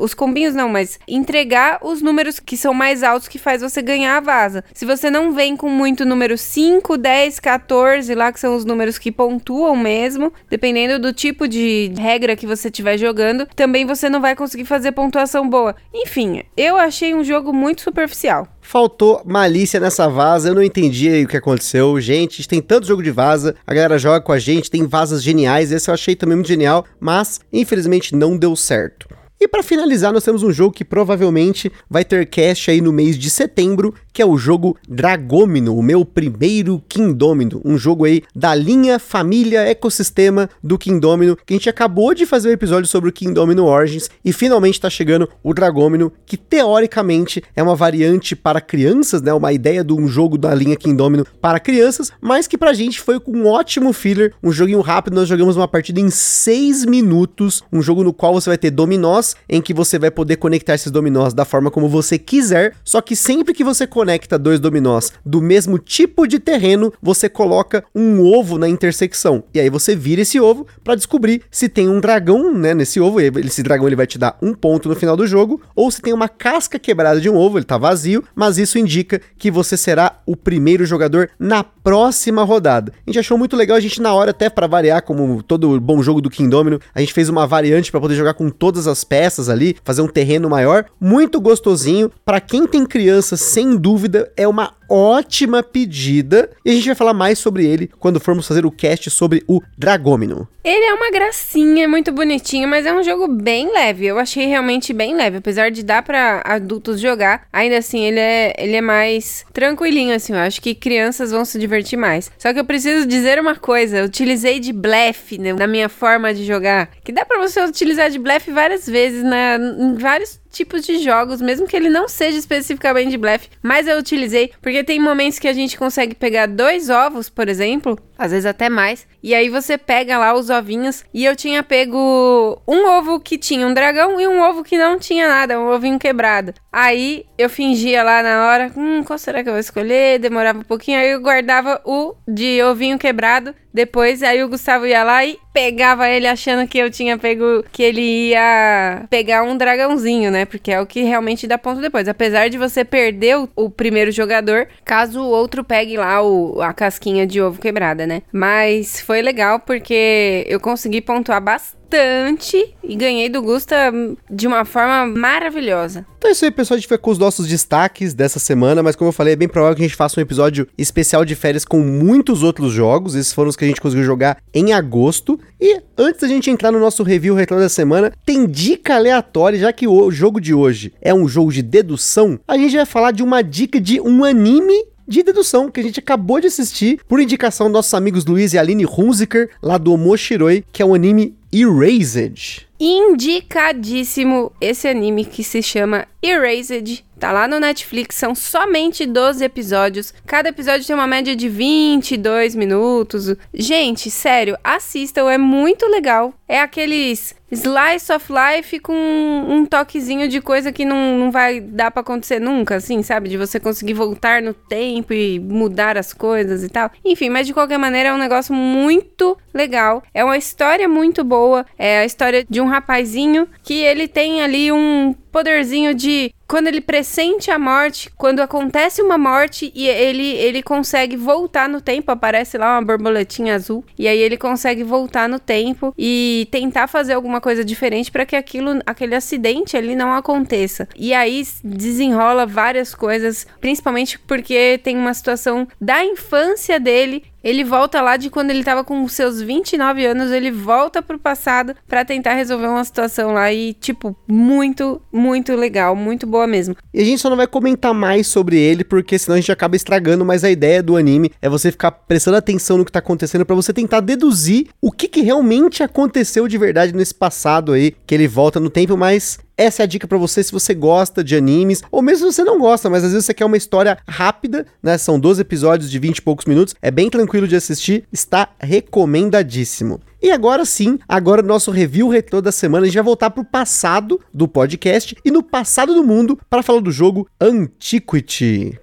Os 0.00 0.14
combinhos 0.14 0.54
não, 0.54 0.68
mas 0.68 0.98
entregar 1.08 1.78
os 1.82 2.02
números 2.02 2.38
que 2.38 2.56
são 2.56 2.74
mais 2.74 3.02
altos 3.02 3.28
que 3.28 3.38
faz 3.38 3.62
você 3.62 3.82
ganhar 3.82 4.16
a 4.16 4.20
vaza. 4.20 4.64
Se 4.72 4.84
você 4.84 5.10
não 5.10 5.32
vem 5.32 5.56
com 5.56 5.68
muito 5.68 6.04
número 6.04 6.36
5, 6.36 6.96
10, 6.96 7.40
14, 7.40 8.14
lá 8.14 8.32
que 8.32 8.40
são 8.40 8.54
os 8.54 8.64
números 8.64 8.98
que 8.98 9.10
pontuam 9.10 9.76
mesmo, 9.76 10.32
dependendo 10.48 10.98
do 10.98 11.12
tipo 11.12 11.48
de 11.48 11.92
regra 11.98 12.36
que 12.36 12.46
você 12.46 12.68
estiver 12.68 12.98
jogando, 12.98 13.46
também 13.56 13.84
você 13.84 14.08
não 14.08 14.20
vai 14.20 14.36
conseguir 14.36 14.64
fazer 14.64 14.92
pontuação 14.92 15.48
boa. 15.48 15.74
Enfim, 15.94 16.42
eu 16.56 16.76
achei 16.76 17.14
um 17.14 17.24
jogo 17.24 17.52
muito 17.52 17.82
superficial. 17.82 18.46
Faltou 18.60 19.22
malícia 19.24 19.80
nessa 19.80 20.08
vaza, 20.08 20.48
eu 20.48 20.54
não 20.54 20.62
entendi 20.62 21.24
o 21.24 21.28
que 21.28 21.36
aconteceu. 21.36 22.00
Gente, 22.00 22.46
tem 22.46 22.60
tanto 22.60 22.86
jogo 22.86 23.02
de 23.02 23.10
vaza, 23.10 23.54
a 23.66 23.74
galera 23.74 23.98
joga 23.98 24.20
com 24.20 24.32
a 24.32 24.38
gente, 24.38 24.70
tem 24.70 24.86
vazas 24.86 25.22
geniais, 25.22 25.72
esse 25.72 25.90
eu 25.90 25.94
achei 25.94 26.14
também 26.14 26.36
muito 26.36 26.48
genial, 26.48 26.84
mas 27.00 27.40
infelizmente 27.52 28.14
não 28.14 28.36
deu 28.36 28.54
certo. 28.54 29.08
E 29.42 29.48
para 29.48 29.62
finalizar, 29.62 30.12
nós 30.12 30.22
temos 30.22 30.42
um 30.42 30.52
jogo 30.52 30.74
que 30.74 30.84
provavelmente 30.84 31.72
vai 31.88 32.04
ter 32.04 32.26
cast 32.26 32.70
aí 32.70 32.82
no 32.82 32.92
mês 32.92 33.18
de 33.18 33.30
setembro, 33.30 33.94
que 34.12 34.22
é 34.22 34.26
o 34.26 34.36
jogo 34.36 34.76
Dragomino, 34.88 35.76
o 35.76 35.82
meu 35.82 36.04
primeiro 36.04 36.82
Kingdomino, 36.88 37.60
um 37.64 37.76
jogo 37.76 38.04
aí 38.04 38.22
da 38.34 38.54
linha 38.54 38.98
família 38.98 39.60
ecossistema 39.62 40.48
do 40.62 40.78
Kingdomino, 40.78 41.36
que 41.36 41.54
a 41.54 41.56
gente 41.56 41.68
acabou 41.68 42.14
de 42.14 42.26
fazer 42.26 42.48
um 42.48 42.52
episódio 42.52 42.88
sobre 42.88 43.10
o 43.10 43.12
Kingdomino 43.12 43.66
Origins 43.66 44.08
e 44.24 44.32
finalmente 44.32 44.74
está 44.74 44.90
chegando 44.90 45.28
o 45.42 45.54
Dragomino, 45.54 46.12
que 46.26 46.36
teoricamente 46.36 47.42
é 47.54 47.62
uma 47.62 47.76
variante 47.76 48.34
para 48.34 48.60
crianças, 48.60 49.22
né, 49.22 49.32
uma 49.32 49.52
ideia 49.52 49.84
de 49.84 49.92
um 49.92 50.06
jogo 50.06 50.36
da 50.36 50.54
linha 50.54 50.76
Kingdomino 50.76 51.26
para 51.40 51.60
crianças, 51.60 52.10
mas 52.20 52.46
que 52.46 52.58
pra 52.58 52.72
gente 52.72 53.00
foi 53.00 53.20
um 53.26 53.46
ótimo 53.46 53.92
filler, 53.92 54.34
um 54.42 54.52
joguinho 54.52 54.80
rápido, 54.80 55.14
nós 55.14 55.28
jogamos 55.28 55.56
uma 55.56 55.68
partida 55.68 56.00
em 56.00 56.10
6 56.10 56.84
minutos, 56.84 57.62
um 57.72 57.82
jogo 57.82 58.02
no 58.02 58.12
qual 58.12 58.34
você 58.34 58.50
vai 58.50 58.58
ter 58.58 58.70
dominós 58.70 59.34
em 59.48 59.60
que 59.60 59.74
você 59.74 59.98
vai 59.98 60.10
poder 60.10 60.36
conectar 60.36 60.74
esses 60.74 60.90
dominós 60.90 61.34
da 61.34 61.44
forma 61.44 61.70
como 61.70 61.88
você 61.88 62.18
quiser, 62.18 62.74
só 62.84 63.00
que 63.00 63.14
sempre 63.14 63.54
que 63.54 63.64
você 63.64 63.86
conecta 64.00 64.38
dois 64.38 64.58
dominós 64.58 65.12
do 65.26 65.42
mesmo 65.42 65.78
tipo 65.78 66.26
de 66.26 66.38
terreno, 66.38 66.90
você 67.02 67.28
coloca 67.28 67.84
um 67.94 68.22
ovo 68.22 68.56
na 68.56 68.66
intersecção. 68.66 69.44
E 69.52 69.60
aí 69.60 69.68
você 69.68 69.94
vira 69.94 70.22
esse 70.22 70.40
ovo 70.40 70.66
para 70.82 70.94
descobrir 70.94 71.42
se 71.50 71.68
tem 71.68 71.86
um 71.86 72.00
dragão, 72.00 72.54
né, 72.54 72.72
nesse 72.72 72.98
ovo, 72.98 73.20
esse 73.20 73.62
dragão 73.62 73.86
ele 73.86 73.96
vai 73.96 74.06
te 74.06 74.16
dar 74.16 74.38
um 74.40 74.54
ponto 74.54 74.88
no 74.88 74.96
final 74.96 75.18
do 75.18 75.26
jogo, 75.26 75.60
ou 75.76 75.90
se 75.90 76.00
tem 76.00 76.14
uma 76.14 76.30
casca 76.30 76.78
quebrada 76.78 77.20
de 77.20 77.28
um 77.28 77.36
ovo, 77.36 77.58
ele 77.58 77.66
tá 77.66 77.76
vazio, 77.76 78.24
mas 78.34 78.56
isso 78.56 78.78
indica 78.78 79.20
que 79.36 79.50
você 79.50 79.76
será 79.76 80.18
o 80.24 80.34
primeiro 80.34 80.86
jogador 80.86 81.28
na 81.38 81.62
próxima 81.62 82.42
rodada. 82.42 82.94
A 83.06 83.10
gente 83.10 83.18
achou 83.18 83.36
muito 83.36 83.54
legal, 83.54 83.76
a 83.76 83.80
gente 83.80 84.00
na 84.00 84.14
hora 84.14 84.30
até 84.30 84.48
para 84.48 84.66
variar, 84.66 85.02
como 85.02 85.42
todo 85.42 85.78
bom 85.78 86.02
jogo 86.02 86.22
do 86.22 86.30
Kingdomino, 86.30 86.80
a 86.94 87.00
gente 87.00 87.12
fez 87.12 87.28
uma 87.28 87.46
variante 87.46 87.90
para 87.90 88.00
poder 88.00 88.14
jogar 88.14 88.32
com 88.32 88.48
todas 88.48 88.86
as 88.86 89.04
peças 89.04 89.50
ali, 89.50 89.76
fazer 89.84 90.00
um 90.00 90.08
terreno 90.08 90.48
maior, 90.48 90.86
muito 90.98 91.38
gostosinho. 91.38 92.10
Para 92.24 92.40
quem 92.40 92.66
tem 92.66 92.86
criança, 92.86 93.36
sem 93.36 93.76
dúvida, 93.76 93.89
é 94.36 94.46
uma 94.46 94.74
ótima 94.90 95.62
pedida. 95.62 96.50
E 96.64 96.70
a 96.70 96.74
gente 96.74 96.86
vai 96.86 96.94
falar 96.94 97.14
mais 97.14 97.38
sobre 97.38 97.64
ele 97.64 97.90
quando 97.98 98.20
formos 98.20 98.46
fazer 98.46 98.66
o 98.66 98.70
cast 98.70 99.08
sobre 99.10 99.44
o 99.46 99.60
Dragômino. 99.78 100.48
Ele 100.62 100.84
é 100.84 100.92
uma 100.92 101.10
gracinha, 101.10 101.88
muito 101.88 102.12
bonitinho, 102.12 102.68
mas 102.68 102.84
é 102.84 102.92
um 102.92 103.02
jogo 103.02 103.26
bem 103.28 103.72
leve. 103.72 104.06
Eu 104.06 104.18
achei 104.18 104.46
realmente 104.46 104.92
bem 104.92 105.14
leve, 105.14 105.38
apesar 105.38 105.70
de 105.70 105.82
dar 105.82 106.02
para 106.02 106.42
adultos 106.44 107.00
jogar. 107.00 107.46
Ainda 107.52 107.78
assim, 107.78 108.04
ele 108.04 108.20
é, 108.20 108.54
ele 108.58 108.76
é 108.76 108.80
mais 108.82 109.46
tranquilinho 109.52 110.14
assim. 110.14 110.32
Eu 110.32 110.40
acho 110.40 110.60
que 110.60 110.74
crianças 110.74 111.30
vão 111.30 111.44
se 111.44 111.58
divertir 111.58 111.98
mais. 111.98 112.30
Só 112.36 112.52
que 112.52 112.60
eu 112.60 112.64
preciso 112.64 113.06
dizer 113.06 113.38
uma 113.38 113.56
coisa, 113.56 113.98
eu 113.98 114.04
utilizei 114.04 114.60
de 114.60 114.72
blefe 114.72 115.38
né, 115.38 115.52
na 115.54 115.66
minha 115.66 115.88
forma 115.88 116.34
de 116.34 116.44
jogar, 116.44 116.90
que 117.02 117.12
dá 117.12 117.24
para 117.24 117.38
você 117.38 117.64
utilizar 117.64 118.10
de 118.10 118.18
blefe 118.18 118.50
várias 118.50 118.86
vezes 118.86 119.22
na 119.22 119.56
em 119.56 119.94
vários 119.94 120.39
tipos 120.50 120.84
de 120.84 120.98
jogos, 120.98 121.40
mesmo 121.40 121.66
que 121.66 121.76
ele 121.76 121.88
não 121.88 122.08
seja 122.08 122.38
especificamente 122.38 123.10
de 123.10 123.18
blefe, 123.18 123.48
mas 123.62 123.86
eu 123.86 123.98
utilizei 123.98 124.52
porque 124.60 124.84
tem 124.84 125.00
momentos 125.00 125.38
que 125.38 125.48
a 125.48 125.52
gente 125.52 125.78
consegue 125.78 126.14
pegar 126.14 126.46
dois 126.46 126.90
ovos, 126.90 127.28
por 127.28 127.48
exemplo, 127.48 127.98
às 128.18 128.32
vezes 128.32 128.46
até 128.46 128.68
mais, 128.68 129.06
e 129.22 129.34
aí 129.34 129.48
você 129.48 129.78
pega 129.78 130.18
lá 130.18 130.34
os 130.34 130.50
ovinhos 130.50 131.04
e 131.12 131.24
eu 131.24 131.36
tinha 131.36 131.62
pego 131.62 132.60
um 132.66 132.86
ovo 132.88 133.20
que 133.20 133.38
tinha 133.38 133.66
um 133.66 133.74
dragão 133.74 134.20
e 134.20 134.26
um 134.26 134.40
ovo 134.40 134.64
que 134.64 134.76
não 134.76 134.98
tinha 134.98 135.28
nada, 135.28 135.58
um 135.60 135.68
ovinho 135.68 135.98
quebrado. 135.98 136.54
Aí 136.72 137.24
eu 137.36 137.48
fingia 137.48 138.02
lá 138.02 138.22
na 138.22 138.46
hora, 138.46 138.72
hum, 138.76 139.02
qual 139.04 139.18
será 139.18 139.42
que 139.42 139.48
eu 139.48 139.52
vou 139.52 139.60
escolher? 139.60 140.18
Demorava 140.18 140.58
um 140.58 140.64
pouquinho, 140.64 140.98
aí 140.98 141.10
eu 141.10 141.20
guardava 141.20 141.80
o 141.84 142.14
de 142.26 142.62
ovinho 142.62 142.98
quebrado. 142.98 143.54
Depois, 143.72 144.22
aí 144.22 144.42
o 144.42 144.48
Gustavo 144.48 144.86
ia 144.86 145.02
lá 145.04 145.24
e 145.24 145.38
pegava 145.52 146.08
ele 146.08 146.26
achando 146.26 146.66
que 146.66 146.78
eu 146.78 146.90
tinha 146.90 147.16
pego, 147.18 147.64
que 147.72 147.82
ele 147.82 148.30
ia 148.30 149.06
pegar 149.08 149.42
um 149.42 149.56
dragãozinho, 149.56 150.30
né? 150.30 150.44
Porque 150.44 150.72
é 150.72 150.80
o 150.80 150.86
que 150.86 151.02
realmente 151.02 151.46
dá 151.46 151.56
ponto 151.56 151.80
depois. 151.80 152.08
Apesar 152.08 152.48
de 152.48 152.58
você 152.58 152.84
perder 152.84 153.38
o, 153.38 153.48
o 153.54 153.70
primeiro 153.70 154.10
jogador, 154.10 154.68
caso 154.84 155.20
o 155.20 155.30
outro 155.30 155.62
pegue 155.62 155.96
lá 155.96 156.22
o, 156.22 156.60
a 156.60 156.72
casquinha 156.72 157.26
de 157.26 157.40
ovo 157.40 157.60
quebrada, 157.60 158.06
né? 158.06 158.22
Mas 158.32 159.00
foi 159.00 159.22
legal 159.22 159.60
porque 159.60 160.44
eu 160.48 160.60
consegui 160.60 161.00
pontuar 161.00 161.40
bastante 161.40 161.79
bastante 161.90 162.74
e 162.84 162.94
ganhei 162.94 163.28
do 163.28 163.42
Gusta 163.42 163.92
de 164.30 164.46
uma 164.46 164.64
forma 164.64 165.06
maravilhosa. 165.06 166.06
Então 166.18 166.28
é 166.28 166.32
isso 166.32 166.44
aí, 166.44 166.50
pessoal. 166.50 166.76
A 166.76 166.78
gente 166.78 166.88
foi 166.88 166.98
com 166.98 167.10
os 167.10 167.18
nossos 167.18 167.48
destaques 167.48 168.14
dessa 168.14 168.38
semana, 168.38 168.82
mas 168.82 168.94
como 168.94 169.08
eu 169.08 169.12
falei, 169.12 169.32
é 169.32 169.36
bem 169.36 169.48
provável 169.48 169.74
que 169.74 169.82
a 169.82 169.86
gente 169.86 169.96
faça 169.96 170.20
um 170.20 170.22
episódio 170.22 170.68
especial 170.78 171.24
de 171.24 171.34
férias 171.34 171.64
com 171.64 171.80
muitos 171.80 172.42
outros 172.42 172.72
jogos. 172.72 173.14
Esses 173.14 173.32
foram 173.32 173.50
os 173.50 173.56
que 173.56 173.64
a 173.64 173.68
gente 173.68 173.80
conseguiu 173.80 174.04
jogar 174.04 174.38
em 174.54 174.72
agosto. 174.72 175.38
E 175.60 175.80
antes 175.98 176.20
da 176.20 176.28
gente 176.28 176.50
entrar 176.50 176.70
no 176.70 176.78
nosso 176.78 177.02
review 177.02 177.34
retro 177.34 177.58
da 177.58 177.68
semana, 177.68 178.12
tem 178.24 178.46
dica 178.46 178.94
aleatória, 178.94 179.58
já 179.58 179.72
que 179.72 179.88
o 179.88 180.10
jogo 180.10 180.40
de 180.40 180.54
hoje 180.54 180.92
é 181.00 181.12
um 181.12 181.26
jogo 181.26 181.52
de 181.52 181.62
dedução, 181.62 182.38
a 182.46 182.56
gente 182.56 182.76
vai 182.76 182.86
falar 182.86 183.10
de 183.10 183.22
uma 183.22 183.42
dica 183.42 183.80
de 183.80 184.00
um 184.00 184.24
anime 184.24 184.84
de 185.10 185.24
dedução 185.24 185.68
que 185.68 185.80
a 185.80 185.82
gente 185.82 185.98
acabou 185.98 186.40
de 186.40 186.46
assistir 186.46 187.00
por 187.08 187.20
indicação 187.20 187.66
dos 187.66 187.72
nossos 187.72 187.94
amigos 187.94 188.24
Luiz 188.24 188.52
e 188.52 188.58
Aline 188.58 188.86
Hunziker, 188.86 189.50
lá 189.60 189.76
do 189.76 189.92
Omoshiroi, 189.92 190.64
que 190.70 190.82
é 190.82 190.86
um 190.86 190.94
anime 190.94 191.34
Erased. 191.52 192.66
Indicadíssimo 192.78 194.52
esse 194.60 194.86
anime 194.86 195.24
que 195.24 195.42
se 195.42 195.60
chama 195.60 196.06
Erased. 196.22 197.04
Tá 197.20 197.32
lá 197.32 197.46
no 197.46 197.60
Netflix, 197.60 198.16
são 198.16 198.34
somente 198.34 199.04
12 199.04 199.44
episódios. 199.44 200.14
Cada 200.24 200.48
episódio 200.48 200.86
tem 200.86 200.96
uma 200.96 201.06
média 201.06 201.36
de 201.36 201.50
22 201.50 202.54
minutos. 202.54 203.36
Gente, 203.52 204.10
sério, 204.10 204.56
assistam, 204.64 205.30
é 205.30 205.36
muito 205.36 205.86
legal. 205.86 206.32
É 206.48 206.62
aqueles 206.62 207.34
slice 207.50 208.12
of 208.12 208.26
life 208.32 208.78
com 208.78 208.94
um 208.94 209.66
toquezinho 209.66 210.28
de 210.28 210.40
coisa 210.40 210.72
que 210.72 210.84
não, 210.84 211.18
não 211.18 211.30
vai 211.30 211.60
dar 211.60 211.90
para 211.90 212.00
acontecer 212.00 212.40
nunca, 212.40 212.76
assim, 212.76 213.02
sabe? 213.02 213.28
De 213.28 213.36
você 213.36 213.58
conseguir 213.60 213.94
voltar 213.94 214.40
no 214.40 214.54
tempo 214.54 215.12
e 215.12 215.38
mudar 215.38 215.98
as 215.98 216.12
coisas 216.12 216.62
e 216.62 216.68
tal. 216.68 216.90
Enfim, 217.04 217.28
mas 217.28 217.46
de 217.46 217.52
qualquer 217.52 217.78
maneira 217.78 218.10
é 218.10 218.14
um 218.14 218.18
negócio 218.18 218.54
muito 218.54 219.36
legal. 219.52 220.02
É 220.14 220.24
uma 220.24 220.38
história 220.38 220.88
muito 220.88 221.22
boa. 221.24 221.66
É 221.78 222.00
a 222.00 222.04
história 222.04 222.46
de 222.48 222.60
um 222.60 222.66
rapazinho 222.66 223.48
que 223.62 223.74
ele 223.74 224.08
tem 224.08 224.42
ali 224.42 224.72
um 224.72 225.14
poderzinho 225.30 225.94
de 225.94 226.32
quando 226.50 226.66
ele 226.66 226.80
pressente 226.80 227.48
a 227.48 227.58
morte, 227.58 228.10
quando 228.16 228.40
acontece 228.40 229.00
uma 229.00 229.16
morte 229.16 229.70
e 229.72 229.86
ele 229.86 230.30
ele 230.30 230.62
consegue 230.64 231.16
voltar 231.16 231.68
no 231.68 231.80
tempo, 231.80 232.10
aparece 232.10 232.58
lá 232.58 232.72
uma 232.74 232.84
borboletinha 232.84 233.54
azul 233.54 233.84
e 233.96 234.08
aí 234.08 234.18
ele 234.18 234.36
consegue 234.36 234.82
voltar 234.82 235.28
no 235.28 235.38
tempo 235.38 235.94
e 235.96 236.48
tentar 236.50 236.88
fazer 236.88 237.12
alguma 237.12 237.40
coisa 237.40 237.64
diferente 237.64 238.10
para 238.10 238.26
que 238.26 238.34
aquilo 238.34 238.80
aquele 238.84 239.14
acidente 239.14 239.76
ali 239.76 239.94
não 239.94 240.12
aconteça. 240.12 240.88
E 240.96 241.14
aí 241.14 241.46
desenrola 241.62 242.44
várias 242.46 242.96
coisas, 242.96 243.46
principalmente 243.60 244.18
porque 244.18 244.80
tem 244.82 244.96
uma 244.96 245.14
situação 245.14 245.68
da 245.80 246.04
infância 246.04 246.80
dele 246.80 247.22
ele 247.42 247.64
volta 247.64 248.00
lá 248.00 248.16
de 248.16 248.30
quando 248.30 248.50
ele 248.50 248.64
tava 248.64 248.84
com 248.84 249.06
seus 249.08 249.40
29 249.40 250.04
anos, 250.06 250.30
ele 250.30 250.50
volta 250.50 251.02
pro 251.02 251.18
passado 251.18 251.74
para 251.88 252.04
tentar 252.04 252.34
resolver 252.34 252.66
uma 252.66 252.84
situação 252.84 253.32
lá 253.32 253.52
e, 253.52 253.74
tipo, 253.74 254.16
muito, 254.28 255.00
muito 255.12 255.54
legal, 255.54 255.96
muito 255.96 256.26
boa 256.26 256.46
mesmo. 256.46 256.76
E 256.92 257.00
a 257.00 257.04
gente 257.04 257.20
só 257.20 257.30
não 257.30 257.36
vai 257.36 257.46
comentar 257.46 257.94
mais 257.94 258.26
sobre 258.26 258.58
ele, 258.58 258.84
porque 258.84 259.18
senão 259.18 259.36
a 259.36 259.40
gente 259.40 259.52
acaba 259.52 259.76
estragando, 259.76 260.24
mas 260.24 260.44
a 260.44 260.50
ideia 260.50 260.82
do 260.82 260.96
anime 260.96 261.30
é 261.40 261.48
você 261.48 261.70
ficar 261.70 261.90
prestando 261.90 262.36
atenção 262.36 262.78
no 262.78 262.84
que 262.84 262.92
tá 262.92 262.98
acontecendo 262.98 263.44
para 263.44 263.56
você 263.56 263.72
tentar 263.72 264.00
deduzir 264.00 264.68
o 264.80 264.90
que, 264.90 265.08
que 265.08 265.20
realmente 265.20 265.82
aconteceu 265.82 266.46
de 266.46 266.58
verdade 266.58 266.94
nesse 266.94 267.14
passado 267.14 267.72
aí, 267.72 267.94
que 268.06 268.14
ele 268.14 268.28
volta 268.28 268.60
no 268.60 268.70
tempo, 268.70 268.96
mas 268.96 269.38
essa 269.60 269.82
é 269.82 269.84
a 269.84 269.86
dica 269.86 270.08
para 270.08 270.16
você 270.16 270.42
se 270.42 270.50
você 270.50 270.72
gosta 270.72 271.22
de 271.22 271.36
animes, 271.36 271.82
ou 271.92 272.00
mesmo 272.00 272.32
se 272.32 272.36
você 272.36 272.42
não 272.42 272.58
gosta, 272.58 272.88
mas 272.88 273.04
às 273.04 273.12
vezes 273.12 273.26
você 273.26 273.34
quer 273.34 273.44
uma 273.44 273.58
história 273.58 273.98
rápida, 274.08 274.66
né? 274.82 274.96
São 274.96 275.20
12 275.20 275.42
episódios 275.42 275.90
de 275.90 275.98
20 275.98 276.16
e 276.16 276.22
poucos 276.22 276.46
minutos, 276.46 276.74
é 276.80 276.90
bem 276.90 277.10
tranquilo 277.10 277.46
de 277.46 277.54
assistir, 277.54 278.04
está 278.10 278.48
recomendadíssimo. 278.58 280.00
E 280.22 280.30
agora 280.30 280.64
sim, 280.64 280.98
agora 281.06 281.42
nosso 281.42 281.70
review 281.70 282.08
retrô 282.08 282.40
da 282.40 282.50
semana, 282.50 282.84
a 282.84 282.86
gente 282.86 282.94
vai 282.94 283.04
voltar 283.04 283.28
pro 283.28 283.44
passado 283.44 284.18
do 284.32 284.48
podcast 284.48 285.14
e 285.22 285.30
no 285.30 285.42
passado 285.42 285.94
do 285.94 286.02
mundo 286.02 286.38
para 286.48 286.62
falar 286.62 286.80
do 286.80 286.90
jogo 286.90 287.28
Antiquity. 287.38 288.79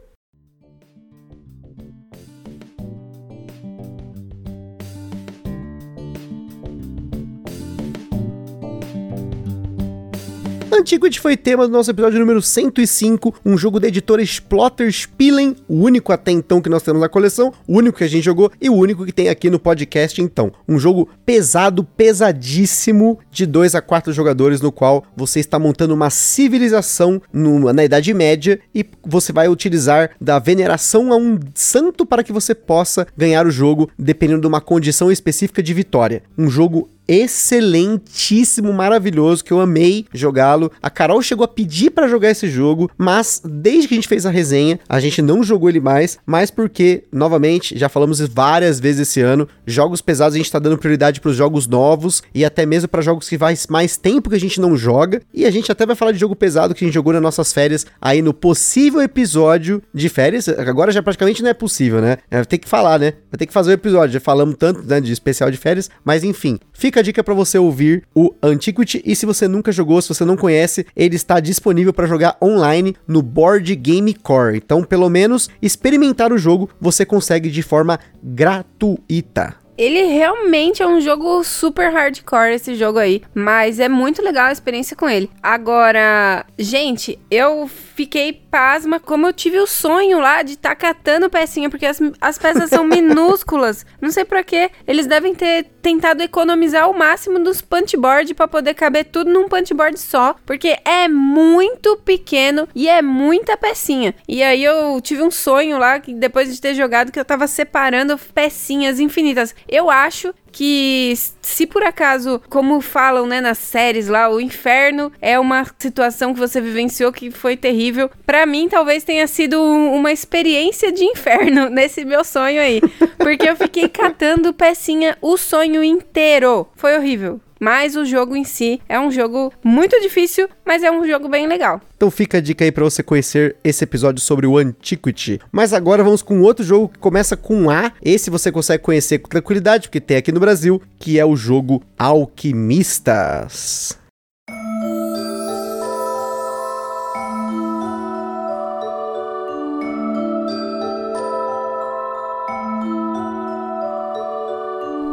Antiquity 10.78 11.20
foi 11.20 11.36
tema 11.36 11.68
do 11.68 11.74
nosso 11.74 11.90
episódio 11.90 12.20
número 12.20 12.40
105, 12.40 13.34
um 13.44 13.58
jogo 13.58 13.80
da 13.80 13.88
editora 13.88 14.22
Splotter 14.22 14.92
Spielen, 14.92 15.56
o 15.68 15.82
único 15.82 16.14
até 16.14 16.32
então 16.32 16.62
que 16.62 16.70
nós 16.70 16.84
temos 16.84 17.02
na 17.02 17.10
coleção, 17.10 17.52
o 17.68 17.78
único 17.78 17.98
que 17.98 18.04
a 18.04 18.08
gente 18.08 18.24
jogou 18.24 18.52
e 18.62 18.70
o 18.70 18.76
único 18.76 19.04
que 19.04 19.12
tem 19.12 19.28
aqui 19.28 19.50
no 19.50 19.58
podcast 19.58 20.22
então. 20.22 20.52
Um 20.68 20.78
jogo 20.78 21.10
pesado, 21.26 21.84
pesadíssimo, 21.84 23.18
de 23.32 23.48
2 23.48 23.74
a 23.74 23.82
4 23.82 24.14
jogadores, 24.14 24.62
no 24.62 24.72
qual 24.72 25.04
você 25.16 25.40
está 25.40 25.58
montando 25.58 25.96
uma 25.96 26.12
civilização 26.12 27.20
na 27.34 27.84
Idade 27.84 28.14
Média 28.14 28.60
e 28.74 28.86
você 29.04 29.34
vai 29.34 29.48
utilizar 29.50 30.12
da 30.22 30.38
veneração 30.38 31.12
a 31.12 31.18
um 31.18 31.40
santo 31.56 32.06
para 32.06 32.24
que 32.24 32.32
você 32.32 32.54
possa 32.54 33.08
ganhar 33.18 33.48
o 33.48 33.52
jogo, 33.52 33.90
dependendo 33.98 34.42
de 34.42 34.48
uma 34.48 34.62
condição 34.62 35.12
específica 35.12 35.64
de 35.64 35.74
vitória. 35.74 36.22
Um 36.38 36.52
jogo 36.52 36.88
excelentíssimo, 37.08 38.74
maravilhoso, 38.74 39.44
que 39.44 39.54
eu 39.54 39.60
amei 39.60 40.06
jogá-lo. 40.14 40.72
A 40.82 40.90
Carol 40.90 41.22
chegou 41.22 41.46
a 41.46 41.48
pedir 41.48 41.92
para 41.92 42.08
jogar 42.08 42.32
esse 42.32 42.50
jogo, 42.50 42.90
mas 42.98 43.42
desde 43.44 43.88
que 43.88 43.94
a 43.94 43.98
gente 43.98 44.08
fez 44.08 44.26
a 44.26 44.30
resenha, 44.30 44.80
a 44.88 45.00
gente 45.00 45.22
não 45.22 45.44
jogou 45.44 45.70
ele 45.70 45.80
mais, 45.80 46.18
mas 46.26 46.52
porque, 46.52 47.04
novamente, 47.12 47.78
já 47.78 47.88
falamos 47.90 48.20
várias 48.20 48.80
vezes 48.80 49.08
esse 49.08 49.22
ano, 49.22 49.48
jogos 49.66 50.02
pesados 50.02 50.36
a 50.36 50.38
gente 50.38 50.52
tá 50.52 50.60
dando 50.60 50.78
prioridade 50.78 51.22
para 51.22 51.30
os 51.30 51.38
jogos 51.38 51.68
novos 51.68 52.22
e 52.34 52.44
até 52.44 52.66
mesmo 52.66 52.90
para 52.90 53.02
jogos 53.02 53.28
que 53.28 53.38
faz 53.38 53.68
mais 53.68 53.98
tempo 53.98 54.30
que 54.30 54.36
a 54.36 54.40
gente 54.40 54.60
não 54.60 54.76
joga. 54.76 55.22
E 55.34 55.46
a 55.46 55.52
gente 55.52 55.72
até 55.72 55.86
vai 55.86 55.96
falar 55.96 56.12
de 56.12 56.20
jogo 56.20 56.36
pesado 56.36 56.74
que 56.74 56.84
a 56.84 56.88
gente 56.88 56.94
jogou 56.94 57.14
nas 57.14 57.22
nossas 57.22 57.54
férias 57.54 57.86
aí 58.02 58.22
no 58.22 58.34
possível 58.34 59.02
episódio 59.02 59.82
de 59.94 60.10
férias. 60.10 60.48
Agora 60.50 60.92
já 60.92 61.02
praticamente 61.02 61.42
não 61.42 61.50
é 61.50 61.54
possível, 61.54 62.02
né? 62.02 62.18
É, 62.30 62.44
tem 62.44 62.60
que 62.60 62.68
falar, 62.68 63.00
né? 63.00 63.14
Vai 63.32 63.38
ter 63.38 63.46
que 63.46 63.54
fazer 63.54 63.72
o 63.72 63.74
episódio. 63.74 64.14
Já 64.14 64.20
falamos 64.20 64.56
tanto 64.58 64.84
né, 64.84 65.00
de 65.00 65.12
especial 65.12 65.52
de 65.52 65.58
férias, 65.58 65.90
mas 66.04 66.24
enfim, 66.24 66.60
fica 66.74 66.97
fica 66.98 67.02
a 67.02 67.04
dica 67.04 67.24
para 67.24 67.34
você 67.34 67.60
ouvir 67.60 68.04
o 68.16 68.34
Antiquity 68.42 69.02
e 69.06 69.16
se 69.16 69.26
você 69.26 69.48
nunca 69.48 69.72
jogou, 69.72 70.02
se 70.02 70.10
você 70.10 70.26
não 70.26 70.36
conhece, 70.36 70.86
ele 70.96 71.16
está 71.16 71.40
disponível 71.40 71.94
para 71.94 72.08
jogar 72.08 72.38
online 72.42 72.96
no 73.08 73.22
Board 73.22 73.76
Game 73.76 74.14
Core. 74.16 74.58
Então, 74.58 74.84
pelo 74.84 75.10
menos 75.10 75.50
experimentar 75.62 76.32
o 76.32 76.38
jogo 76.38 76.70
você 76.80 77.06
consegue 77.06 77.50
de 77.50 77.62
forma 77.62 78.00
gratuita. 78.24 79.68
Ele 79.78 80.02
realmente 80.06 80.82
é 80.82 80.88
um 80.88 81.00
jogo 81.00 81.44
super 81.44 81.92
hardcore, 81.94 82.56
esse 82.56 82.74
jogo 82.74 82.98
aí. 82.98 83.22
Mas 83.36 83.80
é 83.80 83.88
muito 83.88 84.24
legal 84.24 84.48
a 84.48 84.52
experiência 84.52 84.98
com 84.98 85.08
ele. 85.08 85.30
Agora, 85.42 86.44
gente, 86.58 87.20
eu 87.30 87.68
fiquei 87.68 88.34
pasma 88.34 89.00
como 89.00 89.28
eu 89.28 89.34
tive 89.34 89.60
o 89.60 89.68
sonho 89.68 90.20
lá 90.20 90.42
de 90.42 90.54
estar 90.54 90.70
tá 90.70 90.76
catando 90.76 91.30
pecinha, 91.30 91.70
porque 91.70 91.86
as, 91.86 92.00
as 92.20 92.40
peças 92.40 92.72
são 92.72 92.84
minúsculas. 92.90 93.86
Não 94.02 94.10
sei 94.10 94.26
pra 94.26 94.44
quê. 94.44 94.72
Eles 94.88 95.06
devem 95.06 95.36
ter 95.36 95.68
tentado 95.88 96.22
economizar 96.22 96.90
o 96.90 96.98
máximo 96.98 97.40
dos 97.40 97.62
punchboard 97.62 98.34
para 98.34 98.46
poder 98.46 98.74
caber 98.74 99.06
tudo 99.06 99.32
num 99.32 99.48
punchboard 99.48 99.98
só, 99.98 100.36
porque 100.46 100.78
é 100.84 101.08
muito 101.08 101.96
pequeno 102.04 102.68
e 102.76 102.90
é 102.90 103.02
muita 103.02 103.56
pecinha. 103.56 104.14
E 104.28 104.44
aí 104.44 104.62
eu 104.62 105.00
tive 105.00 105.24
um 105.24 105.32
sonho 105.32 105.78
lá 105.78 105.98
que 106.02 106.14
depois 106.14 106.54
de 106.54 106.60
ter 106.60 106.74
jogado 106.74 107.10
que 107.10 107.18
eu 107.18 107.24
tava 107.24 107.48
separando 107.48 108.20
pecinhas 108.34 109.00
infinitas. 109.00 109.56
Eu 109.66 109.90
acho 109.90 110.34
que 110.52 111.14
se 111.42 111.66
por 111.66 111.84
acaso, 111.84 112.42
como 112.50 112.82
falam, 112.82 113.26
né, 113.26 113.42
nas 113.42 113.58
séries 113.58 114.08
lá, 114.08 114.30
o 114.30 114.40
inferno 114.40 115.12
é 115.22 115.40
uma 115.40 115.66
situação 115.78 116.34
que 116.34 116.40
você 116.40 116.60
vivenciou 116.60 117.12
que 117.12 117.32
foi 117.32 117.56
terrível. 117.56 118.10
Para 118.26 118.46
mim, 118.46 118.68
talvez 118.70 119.04
tenha 119.04 119.28
sido 119.28 119.62
uma 119.62 120.12
experiência 120.12 120.92
de 120.92 121.04
inferno 121.04 121.70
nesse 121.72 122.04
meu 122.06 122.24
sonho 122.24 122.62
aí, 122.62 122.82
porque 123.18 123.50
eu 123.50 123.56
fiquei 123.56 123.88
catando 123.90 124.54
pecinha 124.54 125.18
o 125.22 125.38
sonho 125.38 125.84
inteiro. 125.84 126.68
Foi 126.76 126.96
horrível. 126.98 127.40
Mas 127.60 127.96
o 127.96 128.06
jogo 128.06 128.36
em 128.36 128.44
si 128.44 128.80
é 128.88 129.00
um 129.00 129.12
jogo 129.12 129.52
muito 129.64 130.00
difícil, 130.02 130.48
mas 130.66 130.84
é 130.84 130.92
um 130.92 131.06
jogo 131.08 131.28
bem 131.28 131.48
legal. 131.48 131.82
Então 131.96 132.12
fica 132.12 132.38
a 132.38 132.42
dica 132.42 132.64
aí 132.64 132.72
para 132.72 132.84
você 132.84 133.02
conhecer 133.02 133.56
esse 133.64 133.84
episódio 133.84 134.22
sobre 134.22 134.46
o 134.46 134.58
Antiquity. 134.58 135.40
Mas 135.52 135.74
agora 135.74 136.04
vamos 136.04 136.22
com 136.22 136.42
outro 136.42 136.64
jogo 136.64 136.90
que 136.90 137.00
começa 137.00 137.36
com 137.36 137.70
A. 137.70 137.92
Esse 138.04 138.30
você 138.30 138.52
consegue 138.52 138.84
conhecer 138.84 139.20
com 139.20 139.30
tranquilidade, 139.30 139.88
porque 139.88 140.00
tem 140.00 140.18
aqui 140.18 140.32
no 140.32 140.40
Brasil, 140.40 140.82
que 141.00 141.20
é 141.20 141.26
o 141.26 141.36
jogo 141.36 141.82
Alquimistas. 141.98 143.97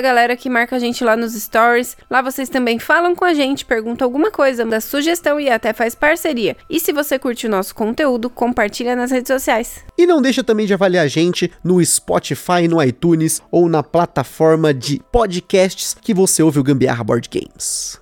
galera 0.00 0.36
que 0.36 0.48
marca 0.48 0.76
a 0.76 0.78
gente 0.78 1.04
lá 1.04 1.16
nos 1.16 1.34
stories. 1.34 1.96
Lá 2.10 2.22
vocês 2.22 2.48
também 2.48 2.78
falam 2.78 3.14
com 3.14 3.24
a 3.24 3.34
gente, 3.34 3.64
perguntam 3.64 4.06
alguma 4.06 4.30
coisa, 4.30 4.64
da 4.64 4.80
sugestão 4.80 5.38
e 5.38 5.50
até 5.50 5.72
faz 5.72 5.94
parceria. 5.94 6.49
E 6.68 6.80
se 6.80 6.92
você 6.92 7.18
curte 7.18 7.46
o 7.46 7.50
nosso 7.50 7.74
conteúdo, 7.74 8.30
compartilha 8.30 8.96
nas 8.96 9.10
redes 9.10 9.28
sociais. 9.28 9.84
E 9.96 10.06
não 10.06 10.22
deixa 10.22 10.42
também 10.42 10.66
de 10.66 10.74
avaliar 10.74 11.04
a 11.04 11.08
gente 11.08 11.50
no 11.62 11.84
Spotify, 11.84 12.66
no 12.68 12.82
iTunes 12.82 13.42
ou 13.50 13.68
na 13.68 13.82
plataforma 13.82 14.72
de 14.72 15.00
podcasts 15.12 15.96
que 16.00 16.14
você 16.14 16.42
ouve 16.42 16.58
o 16.58 16.64
Gambiarra 16.64 17.04
Board 17.04 17.28
Games. 17.28 17.99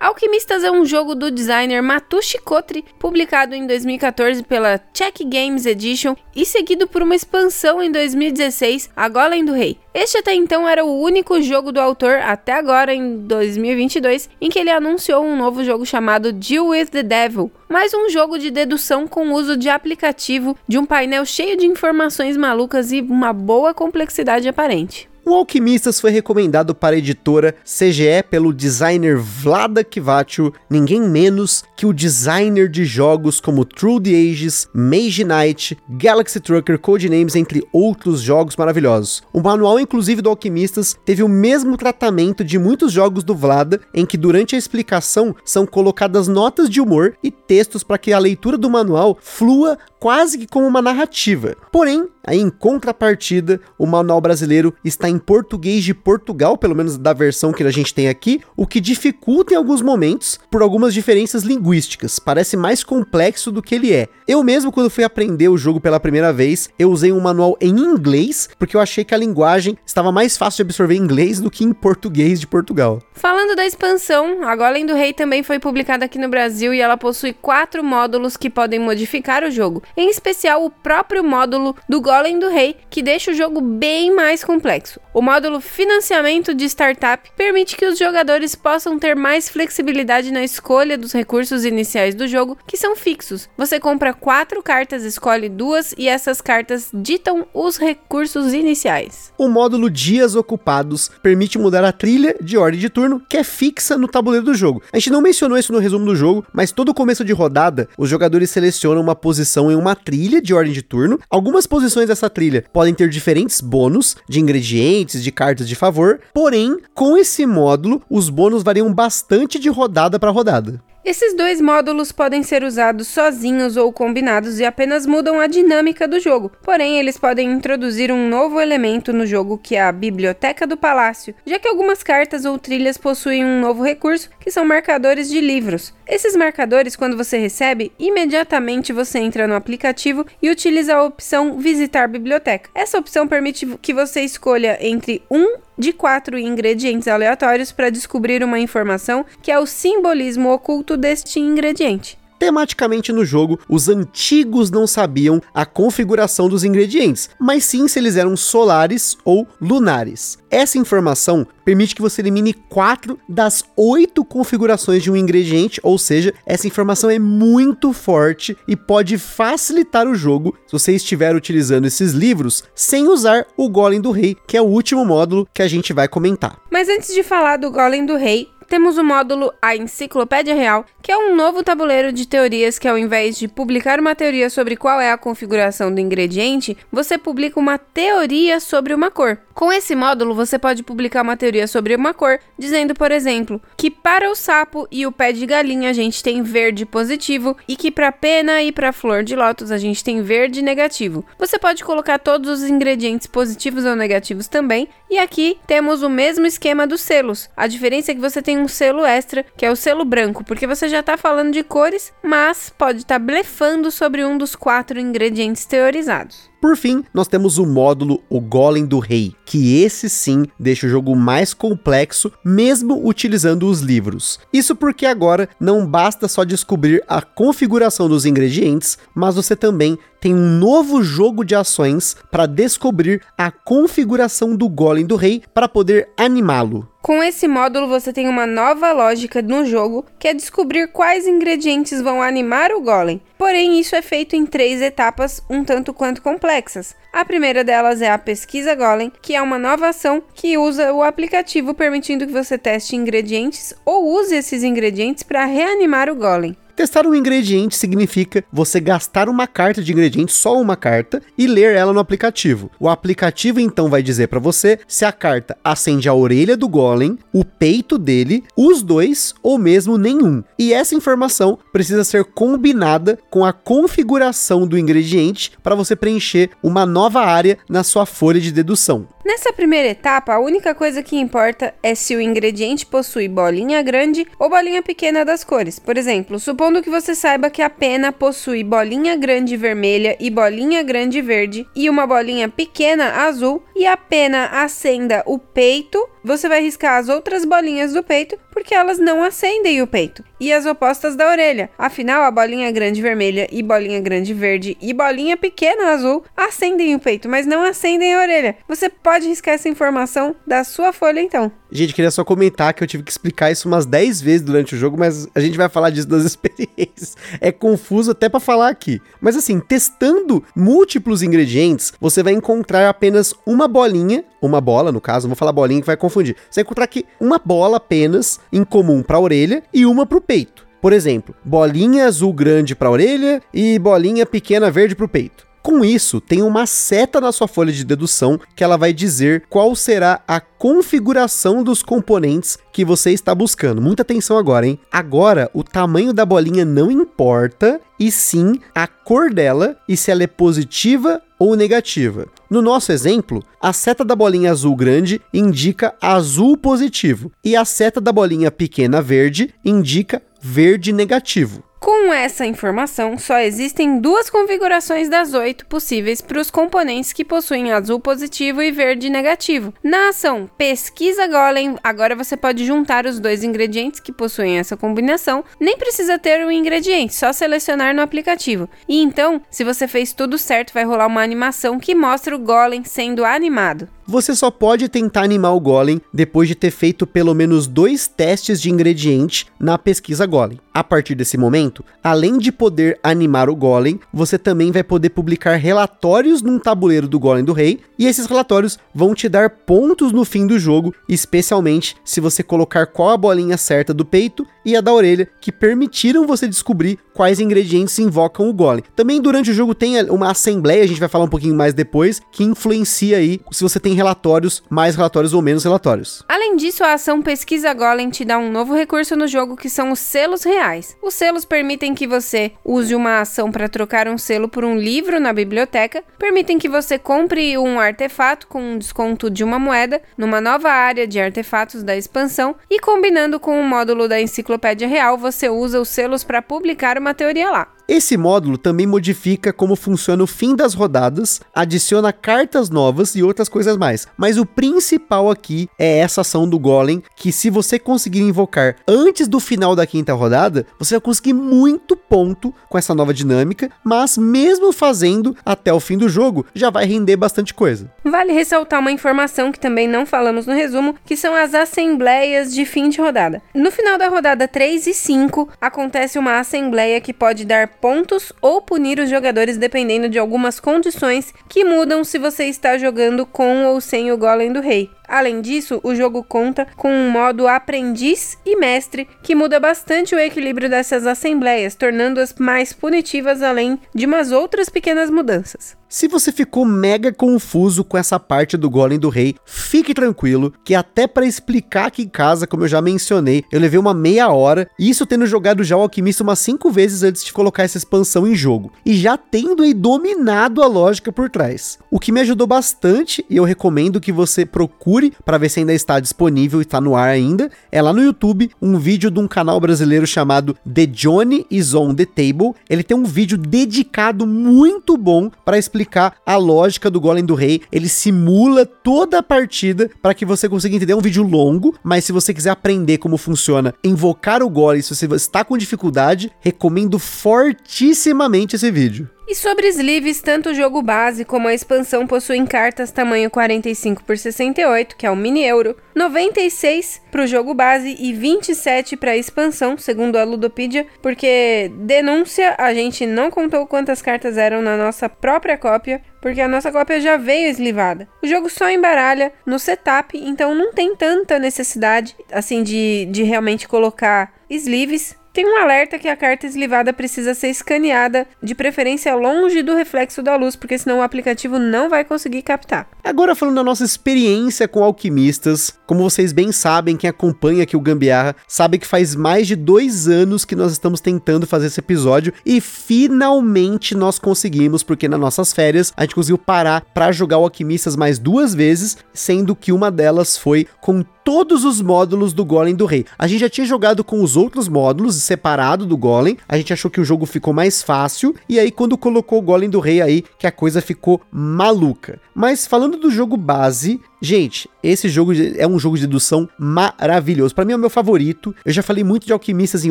Alquimistas 0.00 0.62
é 0.62 0.70
um 0.70 0.84
jogo 0.84 1.16
do 1.16 1.28
designer 1.28 1.82
Matushi 1.82 2.38
Kotri, 2.38 2.84
publicado 3.00 3.52
em 3.52 3.66
2014 3.66 4.44
pela 4.44 4.78
Czech 4.92 5.24
Games 5.24 5.66
Edition 5.66 6.14
e 6.36 6.46
seguido 6.46 6.86
por 6.86 7.02
uma 7.02 7.16
expansão 7.16 7.82
em 7.82 7.90
2016, 7.90 8.90
A 8.94 9.08
Golem 9.08 9.44
do 9.44 9.52
Rei. 9.52 9.76
Este 9.92 10.18
até 10.18 10.32
então 10.32 10.68
era 10.68 10.84
o 10.84 11.02
único 11.02 11.42
jogo 11.42 11.72
do 11.72 11.80
autor, 11.80 12.20
até 12.22 12.52
agora 12.52 12.94
em 12.94 13.18
2022, 13.18 14.30
em 14.40 14.48
que 14.48 14.60
ele 14.60 14.70
anunciou 14.70 15.24
um 15.24 15.36
novo 15.36 15.64
jogo 15.64 15.84
chamado 15.84 16.32
Deal 16.32 16.68
with 16.68 16.86
the 16.86 17.02
Devil, 17.02 17.50
mais 17.68 17.92
um 17.92 18.08
jogo 18.08 18.38
de 18.38 18.52
dedução 18.52 19.08
com 19.08 19.32
uso 19.32 19.56
de 19.56 19.68
aplicativo, 19.68 20.56
de 20.68 20.78
um 20.78 20.86
painel 20.86 21.26
cheio 21.26 21.56
de 21.56 21.66
informações 21.66 22.36
malucas 22.36 22.92
e 22.92 23.00
uma 23.00 23.32
boa 23.32 23.74
complexidade 23.74 24.48
aparente. 24.48 25.08
O 25.28 25.34
Alquimistas 25.34 26.00
foi 26.00 26.10
recomendado 26.10 26.74
para 26.74 26.96
a 26.96 26.98
editora 26.98 27.54
CGE 27.62 28.22
pelo 28.30 28.50
designer 28.50 29.18
Vlada 29.18 29.84
Kivacho, 29.84 30.54
ninguém 30.70 31.02
menos 31.02 31.62
que 31.76 31.84
o 31.84 31.92
designer 31.92 32.66
de 32.66 32.86
jogos 32.86 33.38
como 33.38 33.66
True 33.66 34.00
the 34.00 34.08
Ages, 34.08 34.70
Mage 34.72 35.24
Knight, 35.24 35.76
Galaxy 35.86 36.40
Trucker, 36.40 36.78
Codenames, 36.78 37.36
entre 37.36 37.62
outros 37.70 38.22
jogos 38.22 38.56
maravilhosos. 38.56 39.22
O 39.30 39.42
manual, 39.42 39.78
inclusive, 39.78 40.22
do 40.22 40.30
Alquimistas 40.30 40.96
teve 41.04 41.22
o 41.22 41.28
mesmo 41.28 41.76
tratamento 41.76 42.42
de 42.42 42.58
muitos 42.58 42.90
jogos 42.90 43.22
do 43.22 43.34
Vlada, 43.34 43.82
em 43.92 44.06
que 44.06 44.16
durante 44.16 44.56
a 44.56 44.58
explicação 44.58 45.36
são 45.44 45.66
colocadas 45.66 46.26
notas 46.26 46.70
de 46.70 46.80
humor 46.80 47.14
e 47.22 47.30
textos 47.30 47.82
para 47.82 47.98
que 47.98 48.14
a 48.14 48.18
leitura 48.18 48.56
do 48.56 48.70
manual 48.70 49.18
flua 49.20 49.76
quase 49.98 50.38
que 50.38 50.46
como 50.46 50.66
uma 50.66 50.82
narrativa. 50.82 51.56
Porém, 51.72 52.06
aí 52.24 52.38
em 52.38 52.50
contrapartida, 52.50 53.60
o 53.78 53.86
manual 53.86 54.20
brasileiro 54.20 54.74
está 54.84 55.08
em 55.08 55.18
português 55.18 55.84
de 55.84 55.94
Portugal, 55.94 56.56
pelo 56.56 56.74
menos 56.74 56.96
da 56.96 57.12
versão 57.12 57.52
que 57.52 57.62
a 57.62 57.70
gente 57.70 57.94
tem 57.94 58.08
aqui, 58.08 58.40
o 58.56 58.66
que 58.66 58.80
dificulta 58.80 59.54
em 59.54 59.56
alguns 59.56 59.82
momentos 59.82 60.38
por 60.50 60.62
algumas 60.62 60.94
diferenças 60.94 61.42
linguísticas. 61.42 62.18
Parece 62.18 62.56
mais 62.56 62.84
complexo 62.84 63.50
do 63.50 63.62
que 63.62 63.74
ele 63.74 63.92
é. 63.92 64.08
Eu 64.26 64.42
mesmo, 64.42 64.70
quando 64.70 64.90
fui 64.90 65.04
aprender 65.04 65.48
o 65.48 65.58
jogo 65.58 65.80
pela 65.80 66.00
primeira 66.00 66.32
vez, 66.32 66.68
eu 66.78 66.90
usei 66.90 67.12
um 67.12 67.20
manual 67.20 67.56
em 67.60 67.70
inglês, 67.70 68.48
porque 68.58 68.76
eu 68.76 68.80
achei 68.80 69.04
que 69.04 69.14
a 69.14 69.18
linguagem 69.18 69.76
estava 69.86 70.12
mais 70.12 70.36
fácil 70.36 70.58
de 70.58 70.68
absorver 70.68 70.94
em 70.94 71.02
inglês 71.02 71.40
do 71.40 71.50
que 71.50 71.64
em 71.64 71.72
português 71.72 72.40
de 72.40 72.46
Portugal. 72.46 73.00
Falando 73.12 73.56
da 73.56 73.66
expansão, 73.66 74.44
a 74.46 74.54
Golem 74.54 74.86
do 74.86 74.94
Rei 74.94 75.12
também 75.12 75.42
foi 75.42 75.58
publicada 75.58 76.04
aqui 76.04 76.18
no 76.18 76.28
Brasil 76.28 76.72
e 76.72 76.80
ela 76.80 76.96
possui 76.96 77.32
quatro 77.32 77.82
módulos 77.82 78.36
que 78.36 78.50
podem 78.50 78.78
modificar 78.78 79.42
o 79.42 79.50
jogo 79.50 79.82
em 79.96 80.08
especial 80.08 80.64
o 80.64 80.70
próprio 80.70 81.24
módulo 81.24 81.74
do 81.88 82.00
Golem 82.00 82.38
do 82.38 82.48
Rei, 82.48 82.76
que 82.90 83.02
deixa 83.02 83.30
o 83.30 83.34
jogo 83.34 83.60
bem 83.60 84.14
mais 84.14 84.44
complexo. 84.44 85.00
O 85.12 85.22
módulo 85.22 85.60
Financiamento 85.60 86.54
de 86.54 86.64
Startup 86.66 87.28
permite 87.36 87.76
que 87.76 87.86
os 87.86 87.98
jogadores 87.98 88.54
possam 88.54 88.98
ter 88.98 89.16
mais 89.16 89.48
flexibilidade 89.48 90.30
na 90.30 90.44
escolha 90.44 90.96
dos 90.96 91.12
recursos 91.12 91.64
iniciais 91.64 92.14
do 92.14 92.28
jogo, 92.28 92.56
que 92.66 92.76
são 92.76 92.94
fixos. 92.94 93.48
Você 93.56 93.80
compra 93.80 94.14
quatro 94.14 94.62
cartas, 94.62 95.04
escolhe 95.04 95.48
duas 95.48 95.94
e 95.98 96.08
essas 96.08 96.40
cartas 96.40 96.90
ditam 96.92 97.46
os 97.52 97.76
recursos 97.76 98.52
iniciais. 98.52 99.32
O 99.36 99.48
módulo 99.48 99.90
Dias 99.90 100.34
Ocupados 100.34 101.10
permite 101.22 101.58
mudar 101.58 101.84
a 101.84 101.92
trilha 101.92 102.36
de 102.40 102.56
ordem 102.56 102.80
de 102.80 102.88
turno, 102.88 103.22
que 103.28 103.36
é 103.36 103.44
fixa 103.44 103.96
no 103.96 104.08
tabuleiro 104.08 104.46
do 104.46 104.54
jogo. 104.54 104.82
A 104.92 104.98
gente 104.98 105.10
não 105.10 105.20
mencionou 105.20 105.58
isso 105.58 105.72
no 105.72 105.78
resumo 105.78 106.04
do 106.04 106.14
jogo, 106.14 106.46
mas 106.52 106.72
todo 106.72 106.94
começo 106.94 107.24
de 107.24 107.32
rodada, 107.32 107.88
os 107.96 108.08
jogadores 108.08 108.50
selecionam 108.50 109.00
uma 109.00 109.14
posição 109.14 109.70
em 109.70 109.74
uma 109.78 109.94
trilha 109.94 110.42
de 110.42 110.52
ordem 110.52 110.72
de 110.72 110.82
turno. 110.82 111.18
Algumas 111.30 111.66
posições 111.66 112.08
dessa 112.08 112.28
trilha 112.28 112.64
podem 112.72 112.94
ter 112.94 113.08
diferentes 113.08 113.60
bônus 113.60 114.16
de 114.28 114.40
ingredientes, 114.40 115.22
de 115.22 115.32
cartas 115.32 115.68
de 115.68 115.74
favor, 115.74 116.20
porém, 116.34 116.76
com 116.94 117.16
esse 117.16 117.46
módulo, 117.46 118.02
os 118.10 118.28
bônus 118.28 118.62
variam 118.62 118.92
bastante 118.92 119.58
de 119.58 119.68
rodada 119.68 120.18
para 120.18 120.30
rodada. 120.30 120.82
Esses 121.04 121.34
dois 121.34 121.60
módulos 121.60 122.12
podem 122.12 122.42
ser 122.42 122.62
usados 122.62 123.08
sozinhos 123.08 123.76
ou 123.76 123.92
combinados 123.92 124.58
e 124.58 124.64
apenas 124.64 125.06
mudam 125.06 125.40
a 125.40 125.46
dinâmica 125.46 126.06
do 126.06 126.20
jogo. 126.20 126.52
Porém, 126.62 126.98
eles 126.98 127.16
podem 127.16 127.50
introduzir 127.50 128.12
um 128.12 128.28
novo 128.28 128.60
elemento 128.60 129.12
no 129.12 129.26
jogo 129.26 129.56
que 129.56 129.76
é 129.76 129.82
a 129.82 129.92
Biblioteca 129.92 130.66
do 130.66 130.76
Palácio, 130.76 131.34
já 131.46 131.58
que 131.58 131.68
algumas 131.68 132.02
cartas 132.02 132.44
ou 132.44 132.58
trilhas 132.58 132.98
possuem 132.98 133.44
um 133.44 133.60
novo 133.60 133.82
recurso 133.82 134.28
que 134.38 134.50
são 134.50 134.64
marcadores 134.64 135.30
de 135.30 135.40
livros. 135.40 135.94
Esses 136.06 136.36
marcadores, 136.36 136.96
quando 136.96 137.16
você 137.16 137.38
recebe, 137.38 137.92
imediatamente 137.98 138.92
você 138.92 139.18
entra 139.18 139.46
no 139.46 139.54
aplicativo 139.54 140.26
e 140.42 140.50
utiliza 140.50 140.94
a 140.94 141.04
opção 141.04 141.58
Visitar 141.58 142.08
Biblioteca. 142.08 142.70
Essa 142.74 142.98
opção 142.98 143.26
permite 143.26 143.66
que 143.80 143.94
você 143.94 144.22
escolha 144.22 144.78
entre 144.80 145.22
um 145.30 145.67
de 145.78 145.92
quatro 145.92 146.36
ingredientes 146.36 147.06
aleatórios 147.06 147.70
para 147.70 147.90
descobrir 147.90 148.42
uma 148.42 148.58
informação 148.58 149.24
que 149.40 149.52
é 149.52 149.58
o 149.58 149.66
simbolismo 149.66 150.50
oculto 150.50 150.96
deste 150.96 151.38
ingrediente. 151.38 152.17
Tematicamente 152.38 153.12
no 153.12 153.24
jogo, 153.24 153.58
os 153.68 153.88
antigos 153.88 154.70
não 154.70 154.86
sabiam 154.86 155.40
a 155.52 155.66
configuração 155.66 156.48
dos 156.48 156.64
ingredientes, 156.64 157.28
mas 157.38 157.64
sim 157.64 157.88
se 157.88 157.98
eles 157.98 158.16
eram 158.16 158.36
solares 158.36 159.16
ou 159.24 159.46
lunares. 159.60 160.38
Essa 160.50 160.78
informação 160.78 161.46
permite 161.64 161.94
que 161.94 162.00
você 162.00 162.22
elimine 162.22 162.54
quatro 162.54 163.18
das 163.28 163.62
oito 163.76 164.24
configurações 164.24 165.02
de 165.02 165.10
um 165.10 165.16
ingrediente, 165.16 165.80
ou 165.82 165.98
seja, 165.98 166.32
essa 166.46 166.66
informação 166.66 167.10
é 167.10 167.18
muito 167.18 167.92
forte 167.92 168.56
e 168.66 168.74
pode 168.74 169.18
facilitar 169.18 170.06
o 170.06 170.14
jogo 170.14 170.56
se 170.66 170.72
você 170.72 170.92
estiver 170.92 171.34
utilizando 171.34 171.86
esses 171.86 172.12
livros 172.12 172.64
sem 172.74 173.08
usar 173.08 173.46
o 173.56 173.68
Golem 173.68 174.00
do 174.00 174.10
Rei, 174.10 174.36
que 174.46 174.56
é 174.56 174.62
o 174.62 174.66
último 174.66 175.04
módulo 175.04 175.46
que 175.52 175.62
a 175.62 175.68
gente 175.68 175.92
vai 175.92 176.08
comentar. 176.08 176.58
Mas 176.70 176.88
antes 176.88 177.12
de 177.14 177.22
falar 177.22 177.58
do 177.58 177.70
Golem 177.70 178.06
do 178.06 178.16
Rei, 178.16 178.48
temos 178.68 178.98
o 178.98 179.02
módulo 179.02 179.52
A 179.62 179.74
Enciclopédia 179.74 180.54
Real, 180.54 180.84
que 181.02 181.10
é 181.10 181.16
um 181.16 181.34
novo 181.34 181.62
tabuleiro 181.62 182.12
de 182.12 182.28
teorias 182.28 182.78
que, 182.78 182.86
ao 182.86 182.98
invés 182.98 183.38
de 183.38 183.48
publicar 183.48 183.98
uma 183.98 184.14
teoria 184.14 184.50
sobre 184.50 184.76
qual 184.76 185.00
é 185.00 185.10
a 185.10 185.16
configuração 185.16 185.92
do 185.92 186.00
ingrediente, 186.00 186.76
você 186.92 187.16
publica 187.16 187.58
uma 187.58 187.78
teoria 187.78 188.60
sobre 188.60 188.92
uma 188.92 189.10
cor. 189.10 189.38
Com 189.54 189.72
esse 189.72 189.96
módulo, 189.96 190.34
você 190.34 190.58
pode 190.58 190.82
publicar 190.82 191.22
uma 191.22 191.36
teoria 191.36 191.66
sobre 191.66 191.96
uma 191.96 192.12
cor, 192.12 192.38
dizendo, 192.58 192.94
por 192.94 193.10
exemplo, 193.10 193.60
que 193.76 193.90
para 193.90 194.30
o 194.30 194.34
sapo 194.34 194.86
e 194.90 195.06
o 195.06 195.10
pé 195.10 195.32
de 195.32 195.46
galinha 195.46 195.90
a 195.90 195.92
gente 195.92 196.22
tem 196.22 196.42
verde 196.42 196.84
positivo 196.84 197.56
e 197.66 197.74
que 197.74 197.90
para 197.90 198.12
pena 198.12 198.62
e 198.62 198.70
para 198.70 198.92
flor 198.92 199.24
de 199.24 199.34
lótus 199.34 199.72
a 199.72 199.78
gente 199.78 200.04
tem 200.04 200.22
verde 200.22 200.62
negativo. 200.62 201.24
Você 201.38 201.58
pode 201.58 201.82
colocar 201.82 202.18
todos 202.18 202.62
os 202.62 202.68
ingredientes 202.68 203.26
positivos 203.26 203.84
ou 203.84 203.96
negativos 203.96 204.46
também, 204.46 204.88
e 205.10 205.18
aqui 205.18 205.58
temos 205.66 206.02
o 206.02 206.10
mesmo 206.10 206.46
esquema 206.46 206.86
dos 206.86 207.00
selos. 207.00 207.48
A 207.56 207.66
diferença 207.66 208.12
é 208.12 208.14
que 208.14 208.20
você 208.20 208.42
tem 208.42 208.57
um 208.58 208.68
selo 208.68 209.04
extra, 209.04 209.44
que 209.56 209.64
é 209.64 209.70
o 209.70 209.76
selo 209.76 210.04
branco, 210.04 210.44
porque 210.44 210.66
você 210.66 210.88
já 210.88 211.00
está 211.00 211.16
falando 211.16 211.52
de 211.52 211.62
cores, 211.62 212.12
mas 212.22 212.70
pode 212.76 212.98
estar 212.98 213.18
tá 213.18 213.24
blefando 213.24 213.90
sobre 213.90 214.24
um 214.24 214.36
dos 214.36 214.54
quatro 214.54 214.98
ingredientes 215.00 215.64
teorizados. 215.64 216.48
Por 216.60 216.76
fim, 216.76 217.04
nós 217.14 217.28
temos 217.28 217.56
o 217.56 217.64
módulo 217.64 218.20
O 218.28 218.40
Golem 218.40 218.84
do 218.84 218.98
Rei, 218.98 219.32
que 219.44 219.80
esse 219.80 220.10
sim 220.10 220.44
deixa 220.58 220.86
o 220.86 220.90
jogo 220.90 221.14
mais 221.14 221.54
complexo, 221.54 222.32
mesmo 222.44 223.06
utilizando 223.06 223.68
os 223.68 223.80
livros. 223.80 224.40
Isso 224.52 224.74
porque 224.74 225.06
agora 225.06 225.48
não 225.60 225.86
basta 225.86 226.26
só 226.26 226.42
descobrir 226.42 227.02
a 227.06 227.22
configuração 227.22 228.08
dos 228.08 228.26
ingredientes, 228.26 228.98
mas 229.14 229.36
você 229.36 229.54
também 229.54 229.96
tem 230.20 230.34
um 230.34 230.58
novo 230.58 231.02
jogo 231.02 231.44
de 231.44 231.54
ações 231.54 232.16
para 232.30 232.46
descobrir 232.46 233.22
a 233.36 233.50
configuração 233.50 234.56
do 234.56 234.68
Golem 234.68 235.06
do 235.06 235.16
Rei 235.16 235.42
para 235.54 235.68
poder 235.68 236.08
animá-lo. 236.16 236.88
Com 237.00 237.22
esse 237.22 237.48
módulo, 237.48 237.88
você 237.88 238.12
tem 238.12 238.28
uma 238.28 238.44
nova 238.46 238.92
lógica 238.92 239.40
no 239.40 239.64
jogo, 239.64 240.04
que 240.18 240.28
é 240.28 240.34
descobrir 240.34 240.88
quais 240.88 241.26
ingredientes 241.26 242.02
vão 242.02 242.20
animar 242.20 242.70
o 242.72 242.82
golem. 242.82 243.22
Porém, 243.38 243.78
isso 243.80 243.94
é 243.94 244.02
feito 244.02 244.36
em 244.36 244.44
três 244.44 244.82
etapas 244.82 245.40
um 245.48 245.64
tanto 245.64 245.94
quanto 245.94 246.20
complexas. 246.20 246.94
A 247.12 247.24
primeira 247.24 247.64
delas 247.64 248.02
é 248.02 248.10
a 248.10 248.18
pesquisa 248.18 248.74
golem, 248.74 249.10
que 249.22 249.34
é 249.34 249.40
uma 249.40 249.58
nova 249.58 249.88
ação 249.88 250.22
que 250.34 250.58
usa 250.58 250.92
o 250.92 251.02
aplicativo 251.02 251.72
permitindo 251.72 252.26
que 252.26 252.32
você 252.32 252.58
teste 252.58 252.94
ingredientes 252.94 253.72
ou 253.86 254.12
use 254.18 254.34
esses 254.34 254.62
ingredientes 254.62 255.22
para 255.22 255.46
reanimar 255.46 256.10
o 256.10 256.14
golem. 256.14 256.56
Testar 256.78 257.08
um 257.08 257.14
ingrediente 257.16 257.74
significa 257.74 258.44
você 258.52 258.78
gastar 258.78 259.28
uma 259.28 259.48
carta 259.48 259.82
de 259.82 259.90
ingrediente, 259.90 260.32
só 260.32 260.60
uma 260.60 260.76
carta, 260.76 261.20
e 261.36 261.44
ler 261.44 261.74
ela 261.74 261.92
no 261.92 261.98
aplicativo. 261.98 262.70
O 262.78 262.88
aplicativo 262.88 263.58
então 263.58 263.90
vai 263.90 264.00
dizer 264.00 264.28
para 264.28 264.38
você 264.38 264.78
se 264.86 265.04
a 265.04 265.10
carta 265.10 265.58
acende 265.64 266.08
a 266.08 266.14
orelha 266.14 266.56
do 266.56 266.68
golem, 266.68 267.18
o 267.32 267.44
peito 267.44 267.98
dele, 267.98 268.44
os 268.56 268.80
dois 268.80 269.34
ou 269.42 269.58
mesmo 269.58 269.98
nenhum. 269.98 270.40
E 270.56 270.72
essa 270.72 270.94
informação 270.94 271.58
precisa 271.72 272.04
ser 272.04 272.22
combinada 272.26 273.18
com 273.28 273.44
a 273.44 273.52
configuração 273.52 274.64
do 274.64 274.78
ingrediente 274.78 275.50
para 275.60 275.74
você 275.74 275.96
preencher 275.96 276.50
uma 276.62 276.86
nova 276.86 277.22
área 277.22 277.58
na 277.68 277.82
sua 277.82 278.06
folha 278.06 278.40
de 278.40 278.52
dedução. 278.52 279.08
Nessa 279.28 279.52
primeira 279.52 279.88
etapa, 279.88 280.32
a 280.32 280.40
única 280.40 280.74
coisa 280.74 281.02
que 281.02 281.14
importa 281.14 281.74
é 281.82 281.94
se 281.94 282.16
o 282.16 282.20
ingrediente 282.20 282.86
possui 282.86 283.28
bolinha 283.28 283.82
grande 283.82 284.26
ou 284.38 284.48
bolinha 284.48 284.82
pequena 284.82 285.22
das 285.22 285.44
cores. 285.44 285.78
Por 285.78 285.98
exemplo, 285.98 286.38
supondo 286.38 286.67
que 286.82 286.90
você 286.90 287.14
saiba 287.14 287.48
que 287.48 287.62
a 287.62 287.70
pena 287.70 288.12
possui 288.12 288.62
bolinha 288.62 289.16
grande 289.16 289.56
vermelha 289.56 290.16
e 290.20 290.28
bolinha 290.28 290.82
grande 290.82 291.22
verde 291.22 291.66
e 291.74 291.88
uma 291.88 292.06
bolinha 292.06 292.48
pequena 292.48 293.24
azul 293.26 293.62
e 293.74 293.86
a 293.86 293.96
pena 293.96 294.46
acenda 294.62 295.22
o 295.26 295.38
peito, 295.38 295.98
você 296.22 296.48
vai 296.48 296.62
riscar 296.62 296.98
as 296.98 297.08
outras 297.08 297.44
bolinhas 297.44 297.92
do 297.92 298.02
peito 298.02 298.38
porque 298.52 298.74
elas 298.74 298.98
não 298.98 299.22
acendem 299.22 299.80
o 299.80 299.86
peito. 299.86 300.24
E 300.40 300.52
as 300.52 300.66
opostas 300.66 301.16
da 301.16 301.28
orelha. 301.28 301.70
Afinal, 301.78 302.22
a 302.22 302.30
bolinha 302.30 302.70
grande 302.70 303.00
vermelha 303.00 303.48
e 303.50 303.62
bolinha 303.62 304.00
grande 304.00 304.34
verde 304.34 304.76
e 304.80 304.92
bolinha 304.92 305.36
pequena 305.36 305.92
azul 305.92 306.24
acendem 306.36 306.94
o 306.94 306.98
peito, 306.98 307.28
mas 307.28 307.46
não 307.46 307.62
acendem 307.62 308.14
a 308.14 308.20
orelha. 308.20 308.56
Você 308.68 308.88
pode 308.88 309.28
riscar 309.28 309.54
essa 309.54 309.68
informação 309.68 310.34
da 310.46 310.64
sua 310.64 310.92
folha 310.92 311.20
então. 311.20 311.52
Gente, 311.70 311.94
queria 311.94 312.10
só 312.10 312.24
comentar 312.24 312.72
que 312.72 312.82
eu 312.82 312.86
tive 312.86 313.02
que 313.02 313.10
explicar 313.10 313.50
isso 313.50 313.68
umas 313.68 313.84
10 313.84 314.20
vezes 314.22 314.42
durante 314.42 314.74
o 314.74 314.78
jogo, 314.78 314.96
mas 314.98 315.28
a 315.34 315.40
gente 315.40 315.56
vai 315.56 315.68
falar 315.68 315.90
disso 315.90 316.08
das 316.08 316.24
experiências. 316.26 317.16
É 317.40 317.52
confuso 317.52 318.12
até 318.12 318.28
para 318.28 318.40
falar 318.40 318.68
aqui. 318.68 319.00
Mas 319.20 319.36
assim, 319.36 319.60
testando 319.60 320.42
múltiplos 320.56 321.22
ingredientes, 321.22 321.92
você 322.00 322.22
vai 322.22 322.32
encontrar 322.32 322.88
apenas 322.88 323.34
uma 323.46 323.68
bolinha, 323.68 324.24
uma 324.40 324.60
bola 324.60 324.92
no 324.92 325.00
caso, 325.00 325.26
não 325.26 325.30
vou 325.30 325.36
falar 325.36 325.52
bolinha 325.52 325.80
que 325.80 325.86
vai 325.86 325.96
confundir. 325.96 326.36
Você 326.50 326.60
vai 326.60 326.62
encontrar 326.62 326.84
aqui 326.84 327.04
uma 327.20 327.40
bola 327.42 327.76
apenas 327.76 328.40
em 328.52 328.64
comum 328.64 329.02
para 329.02 329.16
a 329.16 329.20
orelha 329.20 329.62
e 329.72 329.84
uma 329.86 330.06
para 330.06 330.18
o 330.18 330.20
peito. 330.20 330.66
Por 330.80 330.92
exemplo, 330.92 331.34
bolinha 331.44 332.06
azul 332.06 332.32
grande 332.32 332.74
para 332.76 332.88
a 332.88 332.92
orelha 332.92 333.42
e 333.52 333.78
bolinha 333.78 334.24
pequena 334.24 334.70
verde 334.70 334.94
para 334.94 335.06
o 335.06 335.08
peito. 335.08 335.48
Com 335.68 335.84
isso, 335.84 336.20
tem 336.20 336.40
uma 336.40 336.66
seta 336.66 337.20
na 337.20 337.30
sua 337.32 337.48
folha 337.48 337.72
de 337.72 337.84
dedução 337.84 338.40
que 338.56 338.64
ela 338.64 338.78
vai 338.78 338.92
dizer 338.92 339.44
qual 339.50 339.74
será 339.74 340.22
a 340.26 340.40
configuração 340.40 341.62
dos 341.62 341.82
componentes 341.82 342.56
que 342.72 342.84
você 342.84 343.10
está 343.10 343.34
buscando. 343.34 343.82
Muita 343.82 344.02
atenção 344.02 344.38
agora, 344.38 344.66
hein? 344.66 344.78
Agora, 344.90 345.50
o 345.52 345.62
tamanho 345.62 346.12
da 346.14 346.24
bolinha 346.24 346.64
não 346.64 346.90
importa, 346.90 347.80
e 348.00 348.10
sim 348.10 348.60
a 348.74 348.86
cor 348.86 349.30
dela 349.30 349.76
e 349.88 349.96
se 349.96 350.10
ela 350.10 350.22
é 350.22 350.26
positiva 350.26 351.20
ou 351.38 351.54
negativa. 351.54 352.26
No 352.50 352.60
nosso 352.60 352.90
exemplo, 352.92 353.44
a 353.60 353.72
seta 353.72 354.04
da 354.04 354.16
bolinha 354.16 354.50
azul 354.50 354.74
grande 354.74 355.20
indica 355.32 355.94
azul 356.00 356.56
positivo 356.56 357.30
e 357.44 357.54
a 357.54 357.64
seta 357.64 358.00
da 358.00 358.12
bolinha 358.12 358.50
pequena 358.50 359.00
verde 359.00 359.54
indica 359.64 360.22
verde 360.40 360.92
negativo. 360.92 361.67
Com 361.80 362.12
essa 362.12 362.44
informação, 362.44 363.16
só 363.16 363.38
existem 363.38 364.00
duas 364.00 364.28
configurações 364.28 365.08
das 365.08 365.32
oito 365.32 365.64
possíveis 365.66 366.20
para 366.20 366.40
os 366.40 366.50
componentes 366.50 367.12
que 367.12 367.24
possuem 367.24 367.72
azul 367.72 368.00
positivo 368.00 368.60
e 368.60 368.72
verde 368.72 369.08
negativo. 369.08 369.72
Na 369.82 370.08
ação 370.08 370.50
Pesquisa 370.58 371.28
Golem, 371.28 371.76
agora 371.82 372.16
você 372.16 372.36
pode 372.36 372.66
juntar 372.66 373.06
os 373.06 373.20
dois 373.20 373.44
ingredientes 373.44 374.00
que 374.00 374.12
possuem 374.12 374.58
essa 374.58 374.76
combinação. 374.76 375.44
Nem 375.60 375.78
precisa 375.78 376.18
ter 376.18 376.44
o 376.44 376.50
ingrediente, 376.50 377.14
só 377.14 377.32
selecionar 377.32 377.94
no 377.94 378.02
aplicativo. 378.02 378.68
E 378.88 379.00
então, 379.00 379.40
se 379.48 379.62
você 379.62 379.86
fez 379.86 380.12
tudo 380.12 380.36
certo, 380.36 380.74
vai 380.74 380.84
rolar 380.84 381.06
uma 381.06 381.22
animação 381.22 381.78
que 381.78 381.94
mostra 381.94 382.34
o 382.34 382.40
Golem 382.40 382.82
sendo 382.82 383.24
animado 383.24 383.88
você 384.10 384.34
só 384.34 384.50
pode 384.50 384.88
tentar 384.88 385.20
animar 385.20 385.52
o 385.52 385.60
Golem 385.60 386.00
depois 386.14 386.48
de 386.48 386.54
ter 386.54 386.70
feito 386.70 387.06
pelo 387.06 387.34
menos 387.34 387.66
dois 387.66 388.08
testes 388.08 388.58
de 388.58 388.70
ingrediente 388.70 389.46
na 389.60 389.76
pesquisa 389.76 390.24
Golem. 390.24 390.58
A 390.72 390.82
partir 390.82 391.14
desse 391.14 391.36
momento, 391.36 391.67
além 392.02 392.38
de 392.38 392.50
poder 392.50 392.98
animar 393.02 393.48
o 393.48 393.56
Golem, 393.56 394.00
você 394.12 394.38
também 394.38 394.70
vai 394.70 394.82
poder 394.82 395.10
publicar 395.10 395.56
relatórios 395.56 396.42
num 396.42 396.58
tabuleiro 396.58 397.08
do 397.08 397.18
Golem 397.18 397.44
do 397.44 397.52
Rei, 397.52 397.80
e 397.98 398.06
esses 398.06 398.26
relatórios 398.26 398.78
vão 398.94 399.14
te 399.14 399.28
dar 399.28 399.50
pontos 399.50 400.12
no 400.12 400.24
fim 400.24 400.46
do 400.46 400.58
jogo, 400.58 400.94
especialmente 401.08 401.96
se 402.04 402.20
você 402.20 402.42
colocar 402.42 402.86
qual 402.86 403.10
a 403.10 403.16
bolinha 403.16 403.56
certa 403.56 403.92
do 403.92 404.04
peito 404.04 404.46
e 404.64 404.76
a 404.76 404.80
da 404.80 404.92
orelha, 404.92 405.28
que 405.40 405.50
permitiram 405.50 406.26
você 406.26 406.46
descobrir 406.46 406.98
quais 407.14 407.40
ingredientes 407.40 407.98
invocam 407.98 408.48
o 408.48 408.52
Golem. 408.52 408.84
Também 408.94 409.20
durante 409.20 409.50
o 409.50 409.54
jogo 409.54 409.74
tem 409.74 410.00
uma 410.04 410.30
assembleia, 410.30 410.84
a 410.84 410.86
gente 410.86 411.00
vai 411.00 411.08
falar 411.08 411.24
um 411.24 411.28
pouquinho 411.28 411.54
mais 411.54 411.74
depois, 411.74 412.20
que 412.30 412.44
influencia 412.44 413.16
aí 413.16 413.40
se 413.50 413.62
você 413.62 413.80
tem 413.80 413.94
relatórios, 413.94 414.62
mais 414.70 414.94
relatórios 414.94 415.34
ou 415.34 415.42
menos 415.42 415.64
relatórios. 415.64 416.22
Além 416.28 416.56
disso, 416.56 416.84
a 416.84 416.92
ação 416.92 417.22
Pesquisa 417.22 417.72
Golem 417.72 418.10
te 418.10 418.24
dá 418.24 418.38
um 418.38 418.52
novo 418.52 418.74
recurso 418.74 419.16
no 419.16 419.26
jogo 419.26 419.56
que 419.56 419.68
são 419.68 419.90
os 419.90 419.98
selos 419.98 420.44
reais. 420.44 420.96
Os 421.02 421.14
selos 421.14 421.44
permitem 421.44 421.94
que 421.94 422.06
você 422.06 422.52
use 422.64 422.94
uma 422.94 423.20
ação 423.20 423.50
para 423.50 423.68
trocar 423.68 424.06
um 424.06 424.18
selo 424.18 424.48
por 424.48 424.64
um 424.64 424.76
livro 424.76 425.18
na 425.18 425.32
biblioteca, 425.32 426.04
permitem 426.18 426.58
que 426.58 426.68
você 426.68 426.98
compre 426.98 427.58
um 427.58 427.80
artefato 427.88 428.46
com 428.46 428.60
um 428.60 428.78
desconto 428.78 429.28
de 429.28 429.42
uma 429.42 429.58
moeda 429.58 430.00
numa 430.16 430.40
nova 430.40 430.70
área 430.70 431.06
de 431.06 431.20
artefatos 431.20 431.82
da 431.82 431.96
expansão 431.96 432.54
e 432.70 432.78
combinando 432.78 433.40
com 433.40 433.60
o 433.60 433.64
módulo 433.64 434.08
da 434.08 434.20
enciclopédia 434.20 434.86
real, 434.86 435.18
você 435.18 435.48
usa 435.48 435.80
os 435.80 435.88
selos 435.88 436.22
para 436.22 436.40
publicar 436.40 436.96
uma 436.96 437.14
teoria 437.14 437.50
lá. 437.50 437.77
Esse 437.90 438.18
módulo 438.18 438.58
também 438.58 438.86
modifica 438.86 439.50
como 439.50 439.74
funciona 439.74 440.22
o 440.22 440.26
fim 440.26 440.54
das 440.54 440.74
rodadas, 440.74 441.40
adiciona 441.54 442.12
cartas 442.12 442.68
novas 442.68 443.16
e 443.16 443.22
outras 443.22 443.48
coisas 443.48 443.78
mais. 443.78 444.06
Mas 444.14 444.36
o 444.36 444.44
principal 444.44 445.30
aqui 445.30 445.70
é 445.78 446.00
essa 446.00 446.20
ação 446.20 446.46
do 446.46 446.58
Golem, 446.58 447.02
que 447.16 447.32
se 447.32 447.48
você 447.48 447.78
conseguir 447.78 448.20
invocar 448.20 448.76
antes 448.86 449.26
do 449.26 449.40
final 449.40 449.74
da 449.74 449.86
quinta 449.86 450.12
rodada, 450.12 450.66
você 450.78 450.96
vai 450.96 451.00
conseguir 451.00 451.32
muito 451.32 451.96
ponto 451.96 452.54
com 452.68 452.76
essa 452.76 452.94
nova 452.94 453.14
dinâmica, 453.14 453.70
mas 453.82 454.18
mesmo 454.18 454.70
fazendo 454.70 455.34
até 455.42 455.72
o 455.72 455.80
fim 455.80 455.96
do 455.96 456.10
jogo, 456.10 456.44
já 456.54 456.68
vai 456.68 456.84
render 456.84 457.16
bastante 457.16 457.54
coisa. 457.54 457.90
Vale 458.04 458.34
ressaltar 458.34 458.80
uma 458.80 458.92
informação 458.92 459.50
que 459.50 459.58
também 459.58 459.88
não 459.88 460.04
falamos 460.04 460.46
no 460.46 460.52
resumo, 460.52 460.94
que 461.06 461.16
são 461.16 461.34
as 461.34 461.54
assembleias 461.54 462.52
de 462.52 462.66
fim 462.66 462.90
de 462.90 463.00
rodada. 463.00 463.40
No 463.54 463.70
final 463.70 463.96
da 463.96 464.08
rodada 464.08 464.46
3 464.46 464.88
e 464.88 464.92
5, 464.92 465.48
acontece 465.58 466.18
uma 466.18 466.38
assembleia 466.38 467.00
que 467.00 467.14
pode 467.14 467.46
dar 467.46 467.77
pontos 467.80 468.32
ou 468.40 468.60
punir 468.60 468.98
os 468.98 469.08
jogadores 469.10 469.56
dependendo 469.56 470.08
de 470.08 470.18
algumas 470.18 470.60
condições 470.60 471.32
que 471.48 471.64
mudam 471.64 472.04
se 472.04 472.18
você 472.18 472.44
está 472.44 472.76
jogando 472.76 473.24
com 473.24 473.64
ou 473.66 473.80
sem 473.80 474.12
o 474.12 474.18
Golem 474.18 474.52
do 474.52 474.60
Rei. 474.60 474.97
Além 475.08 475.40
disso, 475.40 475.80
o 475.82 475.94
jogo 475.94 476.22
conta 476.22 476.66
com 476.76 476.92
um 476.92 477.10
modo 477.10 477.48
aprendiz 477.48 478.36
e 478.44 478.56
mestre 478.56 479.08
que 479.22 479.34
muda 479.34 479.58
bastante 479.58 480.14
o 480.14 480.18
equilíbrio 480.18 480.68
dessas 480.68 481.06
assembleias, 481.06 481.74
tornando-as 481.74 482.34
mais 482.38 482.72
punitivas 482.74 483.42
além 483.42 483.80
de 483.94 484.04
umas 484.04 484.30
outras 484.30 484.68
pequenas 484.68 485.08
mudanças. 485.08 485.78
Se 485.88 486.06
você 486.06 486.30
ficou 486.30 486.66
mega 486.66 487.10
confuso 487.10 487.82
com 487.82 487.96
essa 487.96 488.20
parte 488.20 488.58
do 488.58 488.68
Golem 488.68 488.98
do 488.98 489.08
Rei, 489.08 489.34
fique 489.46 489.94
tranquilo, 489.94 490.52
que 490.62 490.74
até 490.74 491.06
para 491.06 491.24
explicar 491.24 491.86
aqui 491.86 492.02
em 492.02 492.08
casa, 492.08 492.46
como 492.46 492.64
eu 492.64 492.68
já 492.68 492.82
mencionei, 492.82 493.42
eu 493.50 493.58
levei 493.58 493.80
uma 493.80 493.94
meia 493.94 494.28
hora, 494.28 494.68
isso 494.78 495.06
tendo 495.06 495.24
jogado 495.24 495.64
já 495.64 495.78
o 495.78 495.80
Alquimista 495.80 496.22
umas 496.22 496.40
5 496.40 496.70
vezes 496.70 497.02
antes 497.02 497.24
de 497.24 497.32
colocar 497.32 497.62
essa 497.62 497.78
expansão 497.78 498.26
em 498.26 498.34
jogo, 498.34 498.70
e 498.84 498.92
já 498.94 499.16
tendo 499.16 499.62
aí 499.62 499.72
dominado 499.72 500.62
a 500.62 500.66
lógica 500.66 501.10
por 501.10 501.30
trás. 501.30 501.78
O 501.90 501.98
que 501.98 502.12
me 502.12 502.20
ajudou 502.20 502.46
bastante, 502.46 503.24
e 503.30 503.38
eu 503.38 503.44
recomendo 503.44 503.98
que 503.98 504.12
você 504.12 504.44
procure 504.44 504.97
para 505.24 505.38
ver 505.38 505.48
se 505.48 505.60
ainda 505.60 505.74
está 505.74 505.98
disponível 505.98 506.60
e 506.60 506.62
está 506.62 506.80
no 506.80 506.94
ar 506.94 507.08
ainda, 507.08 507.50
é 507.72 507.80
lá 507.82 507.92
no 507.92 508.02
YouTube 508.02 508.50
um 508.60 508.78
vídeo 508.78 509.10
de 509.10 509.18
um 509.18 509.26
canal 509.26 509.58
brasileiro 509.60 510.06
chamado 510.06 510.56
The 510.72 510.86
Johnny 510.86 511.46
is 511.50 511.74
on 511.74 511.94
the 511.94 512.04
Table. 512.04 512.52
Ele 512.68 512.82
tem 512.82 512.96
um 512.96 513.04
vídeo 513.04 513.36
dedicado 513.36 514.26
muito 514.26 514.96
bom 514.96 515.30
para 515.44 515.58
explicar 515.58 515.88
explicar 515.88 516.16
a 516.24 516.36
lógica 516.36 516.90
do 516.90 517.00
Golem 517.00 517.24
do 517.24 517.34
Rei. 517.34 517.62
Ele 517.72 517.88
simula 517.88 518.66
toda 518.66 519.18
a 519.18 519.22
partida 519.22 519.90
para 520.02 520.14
que 520.14 520.24
você 520.24 520.48
consiga 520.48 520.76
entender. 520.76 520.92
É 520.92 520.96
um 520.96 521.00
vídeo 521.00 521.22
longo, 521.22 521.74
mas 521.82 522.04
se 522.04 522.12
você 522.12 522.34
quiser 522.34 522.50
aprender 522.50 522.98
como 522.98 523.16
funciona 523.16 523.74
invocar 523.82 524.42
o 524.42 524.50
Golem, 524.50 524.82
se 524.82 524.94
você 524.94 525.06
está 525.14 525.44
com 525.44 525.56
dificuldade, 525.56 526.30
recomendo 526.40 526.98
fortissimamente 526.98 528.56
esse 528.56 528.70
vídeo. 528.70 529.08
E 529.28 529.34
sobre 529.34 529.68
sleeves, 529.68 530.22
tanto 530.22 530.48
o 530.48 530.54
jogo 530.54 530.80
base 530.80 531.22
como 531.22 531.48
a 531.48 531.52
expansão 531.52 532.06
possuem 532.06 532.46
cartas 532.46 532.90
tamanho 532.90 533.28
45 533.28 534.02
por 534.02 534.16
68, 534.16 534.96
que 534.96 535.04
é 535.04 535.10
o 535.10 535.16
mini 535.16 535.44
euro, 535.44 535.76
96 535.94 537.02
para 537.10 537.24
o 537.24 537.26
jogo 537.26 537.52
base 537.52 537.94
e 538.00 538.14
27 538.14 538.96
para 538.96 539.10
a 539.10 539.16
expansão, 539.18 539.76
segundo 539.76 540.16
a 540.16 540.24
Ludopedia, 540.24 540.86
porque 541.02 541.70
denúncia, 541.74 542.54
a 542.56 542.72
gente 542.72 543.04
não 543.04 543.30
contou 543.30 543.66
quantas 543.66 544.00
cartas 544.00 544.38
eram 544.38 544.62
na 544.62 544.78
nossa 544.78 545.10
própria 545.10 545.58
cópia, 545.58 546.00
porque 546.22 546.40
a 546.40 546.48
nossa 546.48 546.72
cópia 546.72 546.98
já 546.98 547.18
veio 547.18 547.48
eslivada. 547.48 548.08
O 548.22 548.26
jogo 548.26 548.48
só 548.48 548.70
embaralha 548.70 549.30
no 549.44 549.58
setup, 549.58 550.16
então 550.16 550.54
não 550.54 550.72
tem 550.72 550.96
tanta 550.96 551.38
necessidade 551.38 552.16
assim 552.32 552.62
de, 552.62 553.06
de 553.10 553.24
realmente 553.24 553.68
colocar 553.68 554.32
sleeves 554.48 555.17
tem 555.32 555.46
um 555.46 555.56
alerta 555.56 555.98
que 555.98 556.08
a 556.08 556.16
carta 556.16 556.46
eslivada 556.46 556.92
precisa 556.92 557.34
ser 557.34 557.48
escaneada, 557.48 558.26
de 558.42 558.54
preferência 558.54 559.14
longe 559.14 559.62
do 559.62 559.74
reflexo 559.74 560.22
da 560.22 560.36
luz, 560.36 560.56
porque 560.56 560.78
senão 560.78 560.98
o 560.98 561.02
aplicativo 561.02 561.58
não 561.58 561.88
vai 561.88 562.04
conseguir 562.04 562.42
captar. 562.42 562.88
Agora 563.04 563.34
falando 563.34 563.56
da 563.56 563.64
nossa 563.64 563.84
experiência 563.84 564.66
com 564.66 564.82
alquimistas, 564.82 565.78
como 565.86 566.02
vocês 566.02 566.32
bem 566.32 566.52
sabem, 566.52 566.96
quem 566.96 567.08
acompanha 567.08 567.62
aqui 567.62 567.76
o 567.76 567.80
Gambiarra, 567.80 568.36
sabe 568.46 568.78
que 568.78 568.86
faz 568.86 569.14
mais 569.14 569.46
de 569.46 569.56
dois 569.56 570.08
anos 570.08 570.44
que 570.44 570.56
nós 570.56 570.72
estamos 570.72 571.00
tentando 571.00 571.46
fazer 571.46 571.66
esse 571.66 571.80
episódio 571.80 572.32
e 572.44 572.60
finalmente 572.60 573.94
nós 573.94 574.18
conseguimos, 574.18 574.82
porque 574.82 575.08
nas 575.08 575.20
nossas 575.20 575.52
férias 575.52 575.92
a 575.96 576.02
gente 576.02 576.14
conseguiu 576.14 576.38
parar 576.38 576.82
para 576.92 577.12
jogar 577.12 577.38
o 577.38 577.44
Alquimistas 577.44 577.96
mais 577.96 578.18
duas 578.18 578.54
vezes, 578.54 578.96
sendo 579.12 579.56
que 579.56 579.72
uma 579.72 579.90
delas 579.90 580.36
foi 580.36 580.66
com 580.80 581.02
todos 581.28 581.62
os 581.62 581.82
módulos 581.82 582.32
do 582.32 582.42
Golem 582.42 582.74
do 582.74 582.86
Rei. 582.86 583.04
A 583.18 583.26
gente 583.26 583.40
já 583.40 583.50
tinha 583.50 583.66
jogado 583.66 584.02
com 584.02 584.22
os 584.22 584.34
outros 584.34 584.66
módulos 584.66 585.16
separado 585.16 585.84
do 585.84 585.94
Golem, 585.94 586.38
a 586.48 586.56
gente 586.56 586.72
achou 586.72 586.90
que 586.90 587.02
o 587.02 587.04
jogo 587.04 587.26
ficou 587.26 587.52
mais 587.52 587.82
fácil, 587.82 588.34
e 588.48 588.58
aí 588.58 588.70
quando 588.70 588.96
colocou 588.96 589.38
o 589.38 589.42
Golem 589.42 589.68
do 589.68 589.78
Rei 589.78 590.00
aí, 590.00 590.24
que 590.38 590.46
a 590.46 590.50
coisa 590.50 590.80
ficou 590.80 591.20
maluca. 591.30 592.18
Mas 592.34 592.66
falando 592.66 592.96
do 592.96 593.10
jogo 593.10 593.36
base, 593.36 594.00
Gente, 594.20 594.68
esse 594.82 595.08
jogo 595.08 595.32
é 595.56 595.66
um 595.66 595.78
jogo 595.78 595.96
de 595.96 596.06
dedução 596.06 596.48
maravilhoso. 596.58 597.54
Para 597.54 597.64
mim 597.64 597.72
é 597.72 597.76
o 597.76 597.78
meu 597.78 597.90
favorito. 597.90 598.54
Eu 598.64 598.72
já 598.72 598.82
falei 598.82 599.04
muito 599.04 599.26
de 599.26 599.32
alquimistas 599.32 599.84
em 599.84 599.90